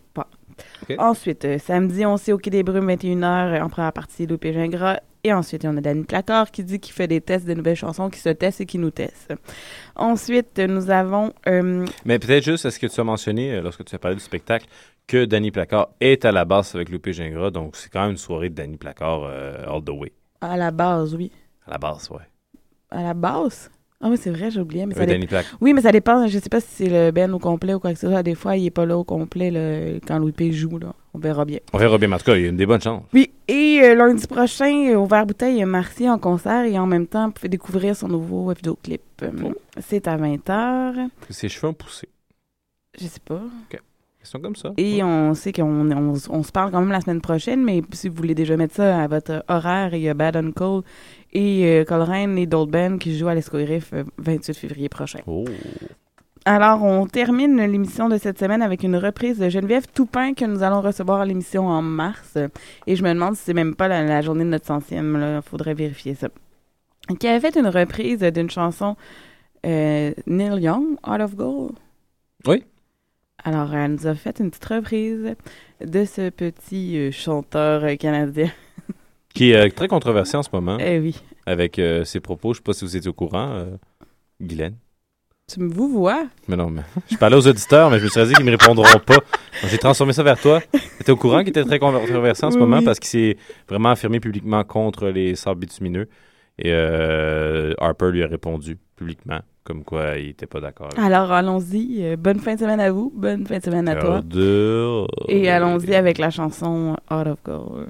Ensuite, 0.97 1.45
euh, 1.45 1.57
samedi, 1.59 2.05
on 2.05 2.17
sait 2.17 2.31
au 2.31 2.37
Quai 2.37 2.49
des 2.49 2.63
Brumes, 2.63 2.89
21h, 2.89 3.23
euh, 3.23 3.61
en 3.61 3.69
première 3.69 3.93
partie, 3.93 4.25
Loupé 4.27 4.53
Gingras. 4.53 4.99
Et 5.23 5.33
ensuite, 5.33 5.65
on 5.65 5.75
a 5.75 5.81
Danny 5.81 6.03
Placard 6.03 6.49
qui 6.49 6.63
dit 6.63 6.79
qu'il 6.79 6.93
fait 6.93 7.07
des 7.07 7.19
tests 7.19 7.45
de 7.45 7.53
nouvelles 7.53 7.75
chansons, 7.75 8.09
qui 8.09 8.19
se 8.19 8.29
testent 8.29 8.61
et 8.61 8.65
qui 8.65 8.77
nous 8.79 8.91
testent. 8.91 9.33
Ensuite, 9.95 10.57
euh, 10.59 10.67
nous 10.67 10.89
avons... 10.89 11.33
euh, 11.47 11.85
Mais 12.05 12.19
peut-être 12.19 12.43
juste, 12.43 12.65
est-ce 12.65 12.79
que 12.79 12.87
tu 12.87 12.99
as 12.99 13.03
mentionné, 13.03 13.59
lorsque 13.61 13.83
tu 13.83 13.93
as 13.95 13.99
parlé 13.99 14.15
du 14.15 14.23
spectacle, 14.23 14.65
que 15.07 15.25
Danny 15.25 15.51
Placard 15.51 15.89
est 15.99 16.23
à 16.23 16.31
la 16.31 16.45
basse 16.45 16.75
avec 16.75 16.89
Loupé 16.89 17.11
Gingras, 17.13 17.49
donc 17.51 17.75
c'est 17.75 17.89
quand 17.91 18.01
même 18.03 18.11
une 18.11 18.17
soirée 18.17 18.49
de 18.49 18.55
Danny 18.55 18.77
Placard 18.77 19.23
all 19.25 19.83
the 19.83 19.89
way. 19.89 20.11
à 20.41 20.55
la 20.55 20.71
base, 20.71 21.15
oui. 21.15 21.31
À 21.67 21.71
la 21.71 21.77
basse, 21.79 22.09
ouais. 22.11 22.21
À 22.91 23.03
la 23.03 23.13
base? 23.13 23.69
Ah 24.01 24.07
oui, 24.09 24.17
c'est 24.17 24.29
vrai, 24.29 24.49
j'ai 24.49 24.61
oublié. 24.61 24.85
Mais 24.85 24.95
Oui, 24.97 25.27
ça. 25.29 25.41
Oui, 25.59 25.73
mais 25.73 25.81
ça 25.81 25.91
dépend. 25.91 26.25
Je 26.27 26.39
sais 26.39 26.47
pas 26.49 26.61
si 26.61 26.67
c'est 26.71 26.89
le 26.89 27.11
Ben 27.11 27.33
au 27.33 27.39
complet 27.39 27.73
ou 27.73 27.79
quoi 27.79 27.91
que 27.93 27.99
ce 27.99 28.07
soit. 28.07 28.23
Des 28.23 28.35
fois, 28.35 28.55
il 28.55 28.65
est 28.65 28.71
pas 28.71 28.85
là 28.85 28.97
au 28.97 29.03
complet 29.03 29.99
quand 30.07 30.17
Louis 30.19 30.31
P 30.31 30.53
joue. 30.53 30.77
Là. 30.77 30.93
On 31.13 31.19
verra 31.19 31.43
bien. 31.43 31.59
On 31.73 31.77
verra 31.77 31.97
bien, 31.97 32.09
en 32.11 32.17
tout 32.17 32.23
cas, 32.23 32.35
il 32.37 32.43
y 32.43 32.45
a 32.45 32.49
une 32.49 32.55
des 32.55 32.65
bonnes 32.65 32.81
chances. 32.81 33.03
Oui, 33.13 33.31
et 33.47 33.81
euh, 33.83 33.95
lundi 33.95 34.25
prochain, 34.25 34.89
euh, 34.91 34.95
au 34.95 35.05
Vert 35.05 35.25
Bouteille, 35.25 35.55
il 35.55 35.59
y 35.59 35.63
a 35.63 35.65
Marcy 35.65 36.09
en 36.09 36.17
concert 36.17 36.63
et 36.63 36.79
en 36.79 36.85
même 36.85 37.07
temps, 37.07 37.25
vous 37.27 37.33
pouvez 37.33 37.49
découvrir 37.49 37.95
son 37.95 38.07
nouveau 38.07 38.53
vidéoclip. 38.53 39.01
Euh, 39.23 39.31
C'est 39.79 40.07
à 40.07 40.15
20h. 40.17 41.09
Ses 41.29 41.49
cheveux 41.49 41.67
ont 41.67 41.73
poussé. 41.73 42.07
Je 42.99 43.05
sais 43.05 43.19
pas. 43.19 43.41
OK. 43.71 43.81
Comme 44.37 44.55
ça. 44.55 44.73
Et 44.77 45.03
on 45.03 45.33
sait 45.33 45.51
qu'on 45.51 45.89
on, 45.91 46.13
on 46.29 46.43
se 46.43 46.51
parle 46.51 46.71
quand 46.71 46.79
même 46.79 46.91
la 46.91 47.01
semaine 47.01 47.21
prochaine, 47.21 47.63
mais 47.63 47.81
si 47.93 48.09
vous 48.09 48.15
voulez 48.15 48.35
déjà 48.35 48.55
mettre 48.57 48.75
ça 48.75 49.01
à 49.01 49.07
votre 49.07 49.43
horaire, 49.47 49.95
il 49.95 50.01
y 50.01 50.09
a 50.09 50.13
Bad 50.13 50.35
Uncle 50.35 50.81
et 51.33 51.65
euh, 51.65 51.85
Coleraine 51.85 52.37
et 52.37 52.45
bands 52.45 52.97
qui 52.99 53.17
jouent 53.17 53.29
à 53.29 53.35
l'Escogriffe 53.35 53.91
euh, 53.93 54.03
28 54.19 54.53
février 54.53 54.89
prochain. 54.89 55.19
Oh. 55.25 55.45
Alors, 56.45 56.83
on 56.83 57.05
termine 57.07 57.57
l'émission 57.57 58.09
de 58.09 58.17
cette 58.17 58.39
semaine 58.39 58.61
avec 58.61 58.83
une 58.83 58.95
reprise 58.95 59.39
de 59.39 59.49
Geneviève 59.49 59.87
Toupin 59.93 60.33
que 60.33 60.45
nous 60.45 60.63
allons 60.63 60.81
recevoir 60.81 61.21
à 61.21 61.25
l'émission 61.25 61.67
en 61.67 61.81
mars. 61.81 62.37
Et 62.87 62.95
je 62.95 63.03
me 63.03 63.13
demande 63.13 63.35
si 63.35 63.43
c'est 63.43 63.53
même 63.53 63.75
pas 63.75 63.87
la, 63.87 64.03
la 64.03 64.21
journée 64.21 64.45
de 64.45 64.49
notre 64.49 64.65
centième. 64.65 65.17
Il 65.37 65.47
faudrait 65.47 65.73
vérifier 65.73 66.15
ça. 66.15 66.29
Qui 67.19 67.27
avait 67.27 67.39
fait 67.39 67.59
une 67.59 67.67
reprise 67.67 68.19
d'une 68.19 68.49
chanson 68.49 68.95
euh, 69.65 70.13
Neil 70.27 70.61
Young, 70.61 70.97
Out 71.07 71.21
of 71.21 71.35
Gold. 71.35 71.73
Oui. 72.45 72.63
Alors, 73.43 73.73
elle 73.73 73.91
nous 73.93 74.07
a 74.07 74.15
fait 74.15 74.39
une 74.39 74.49
petite 74.49 74.65
reprise 74.65 75.35
de 75.85 76.05
ce 76.05 76.29
petit 76.29 76.97
euh, 76.97 77.11
chanteur 77.11 77.83
canadien. 77.97 78.51
Qui 79.33 79.51
est 79.51 79.55
euh, 79.55 79.69
très 79.69 79.87
controversé 79.87 80.35
en 80.37 80.43
ce 80.43 80.49
moment. 80.51 80.77
Eh 80.79 80.99
oui. 80.99 81.15
Avec 81.45 81.79
euh, 81.79 82.03
ses 82.03 82.19
propos. 82.19 82.53
Je 82.53 82.57
sais 82.57 82.63
pas 82.63 82.73
si 82.73 82.83
vous 82.85 82.97
étiez 82.97 83.09
au 83.09 83.13
courant, 83.13 83.51
euh, 83.53 83.65
Guylaine. 84.41 84.75
Tu 85.51 85.59
me 85.61 85.69
vous 85.73 85.87
vois? 85.89 86.27
Mais 86.47 86.55
non, 86.55 86.69
mais 86.69 86.81
je 87.11 87.15
parlais 87.17 87.35
aux 87.37 87.47
auditeurs, 87.47 87.89
mais 87.89 87.97
je 87.99 88.03
me 88.03 88.09
suis 88.09 88.23
dit 88.25 88.33
qu'ils 88.33 88.45
me 88.45 88.51
répondront 88.51 88.99
pas. 88.99 89.17
J'ai 89.67 89.77
transformé 89.77 90.13
ça 90.13 90.21
vers 90.21 90.39
toi. 90.39 90.61
Tu 90.71 90.79
étais 91.01 91.11
au 91.11 91.15
courant 91.15 91.39
qu'il 91.39 91.49
était 91.49 91.63
très 91.63 91.79
controversé 91.79 92.45
en 92.45 92.51
ce 92.51 92.55
Oui, 92.55 92.61
moment 92.61 92.79
oui. 92.79 92.85
parce 92.85 92.99
qu'il 92.99 93.09
s'est 93.09 93.37
vraiment 93.67 93.89
affirmé 93.89 94.19
publiquement 94.19 94.63
contre 94.63 95.07
les 95.07 95.35
sables 95.35 95.61
bitumineux. 95.61 96.07
Et 96.59 96.71
euh, 96.73 97.73
Harper 97.79 98.11
lui 98.11 98.21
a 98.23 98.27
répondu 98.27 98.77
publiquement, 98.95 99.39
comme 99.69 99.83
quoi 99.83 100.17
il 100.17 100.29
était 100.29 100.47
pas 100.47 100.59
d'accord. 100.59 100.89
Alors, 100.97 101.31
allons-y. 101.31 102.03
Euh, 102.03 102.15
bonne 102.17 102.39
fin 102.39 102.55
de 102.55 102.59
semaine 102.59 102.79
à 102.79 102.91
vous. 102.91 103.13
Bonne 103.15 103.45
fin 103.45 103.59
de 103.59 103.63
semaine 103.63 103.87
à 103.87 103.95
toi. 103.97 104.21
Et 105.27 105.47
allons-y 105.47 105.93
avec 105.93 106.17
la 106.17 106.31
chanson 106.31 106.95
Out 107.11 107.27
of 107.27 107.37
Gold. 107.45 107.87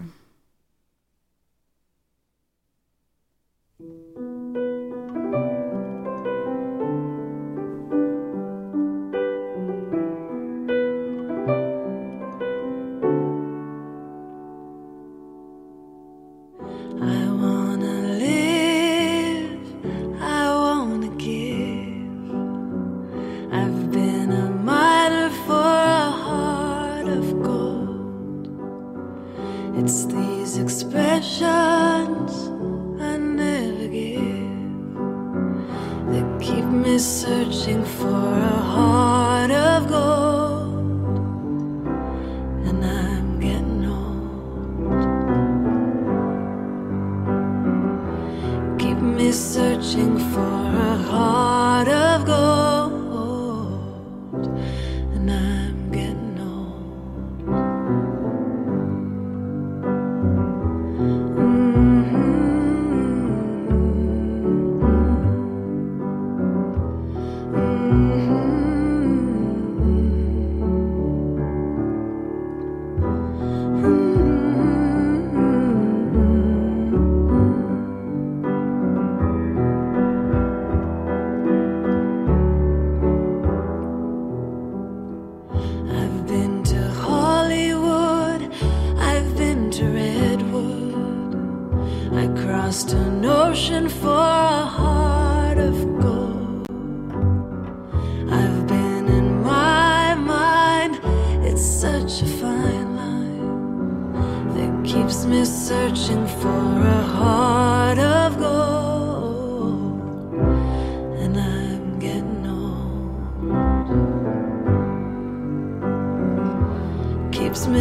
Searching 37.00 37.86
for 37.86 38.49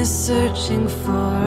searching 0.09 0.89
for 0.89 1.38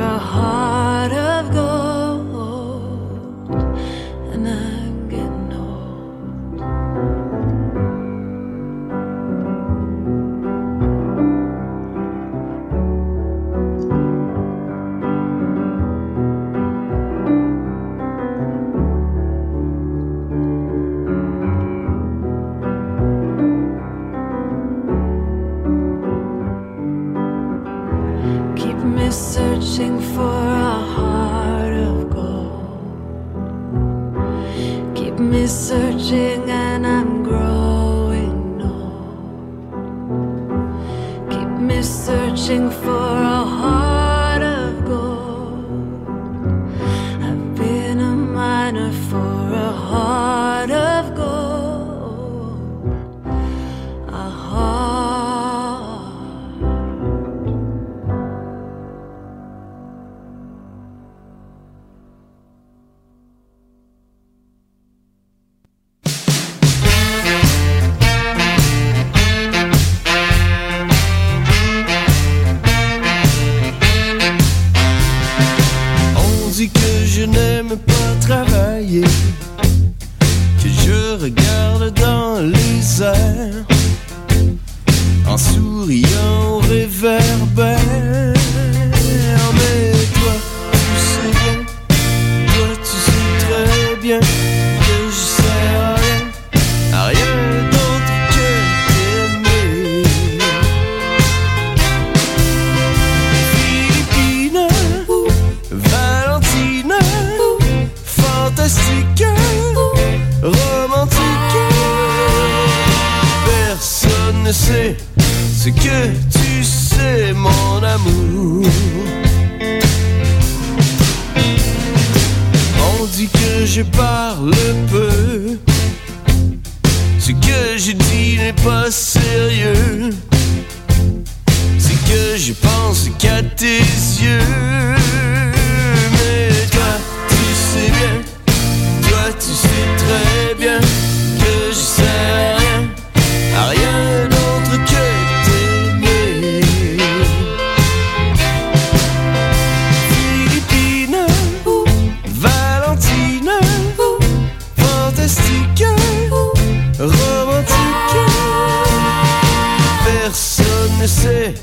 Personne 160.24 161.00
ne 161.02 161.08
sait 161.08 161.56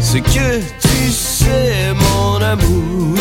ce 0.00 0.18
que 0.18 0.60
tu 0.80 1.10
sais, 1.10 1.92
mon 1.94 2.40
amour. 2.40 3.18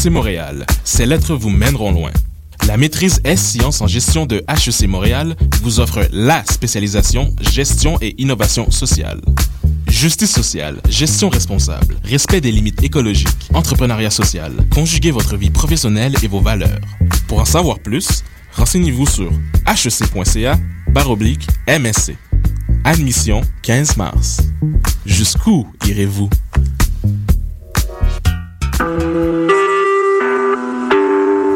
HEC 0.00 0.10
Montréal, 0.10 0.64
ces 0.82 1.04
lettres 1.04 1.34
vous 1.34 1.50
mèneront 1.50 1.92
loin. 1.92 2.10
La 2.66 2.78
maîtrise 2.78 3.20
S-Sciences 3.22 3.82
en 3.82 3.86
gestion 3.86 4.24
de 4.24 4.42
HEC 4.48 4.88
Montréal 4.88 5.36
vous 5.62 5.78
offre 5.78 6.08
la 6.10 6.42
spécialisation 6.46 7.34
gestion 7.52 7.98
et 8.00 8.14
innovation 8.16 8.70
sociale. 8.70 9.20
Justice 9.88 10.30
sociale, 10.30 10.80
gestion 10.88 11.28
responsable, 11.28 11.98
respect 12.02 12.40
des 12.40 12.50
limites 12.50 12.82
écologiques, 12.82 13.50
entrepreneuriat 13.52 14.10
social, 14.10 14.52
conjuguez 14.72 15.10
votre 15.10 15.36
vie 15.36 15.50
professionnelle 15.50 16.14
et 16.22 16.28
vos 16.28 16.40
valeurs. 16.40 16.80
Pour 17.28 17.40
en 17.40 17.44
savoir 17.44 17.78
plus, 17.78 18.24
renseignez-vous 18.52 19.06
sur 19.06 19.30
hec.ca 19.66 20.58
MSC. 21.68 22.16
Admission 22.84 23.42
15 23.62 23.96
mars. 23.98 24.38
Jusqu'où 25.04 25.66
irez-vous? 25.86 26.30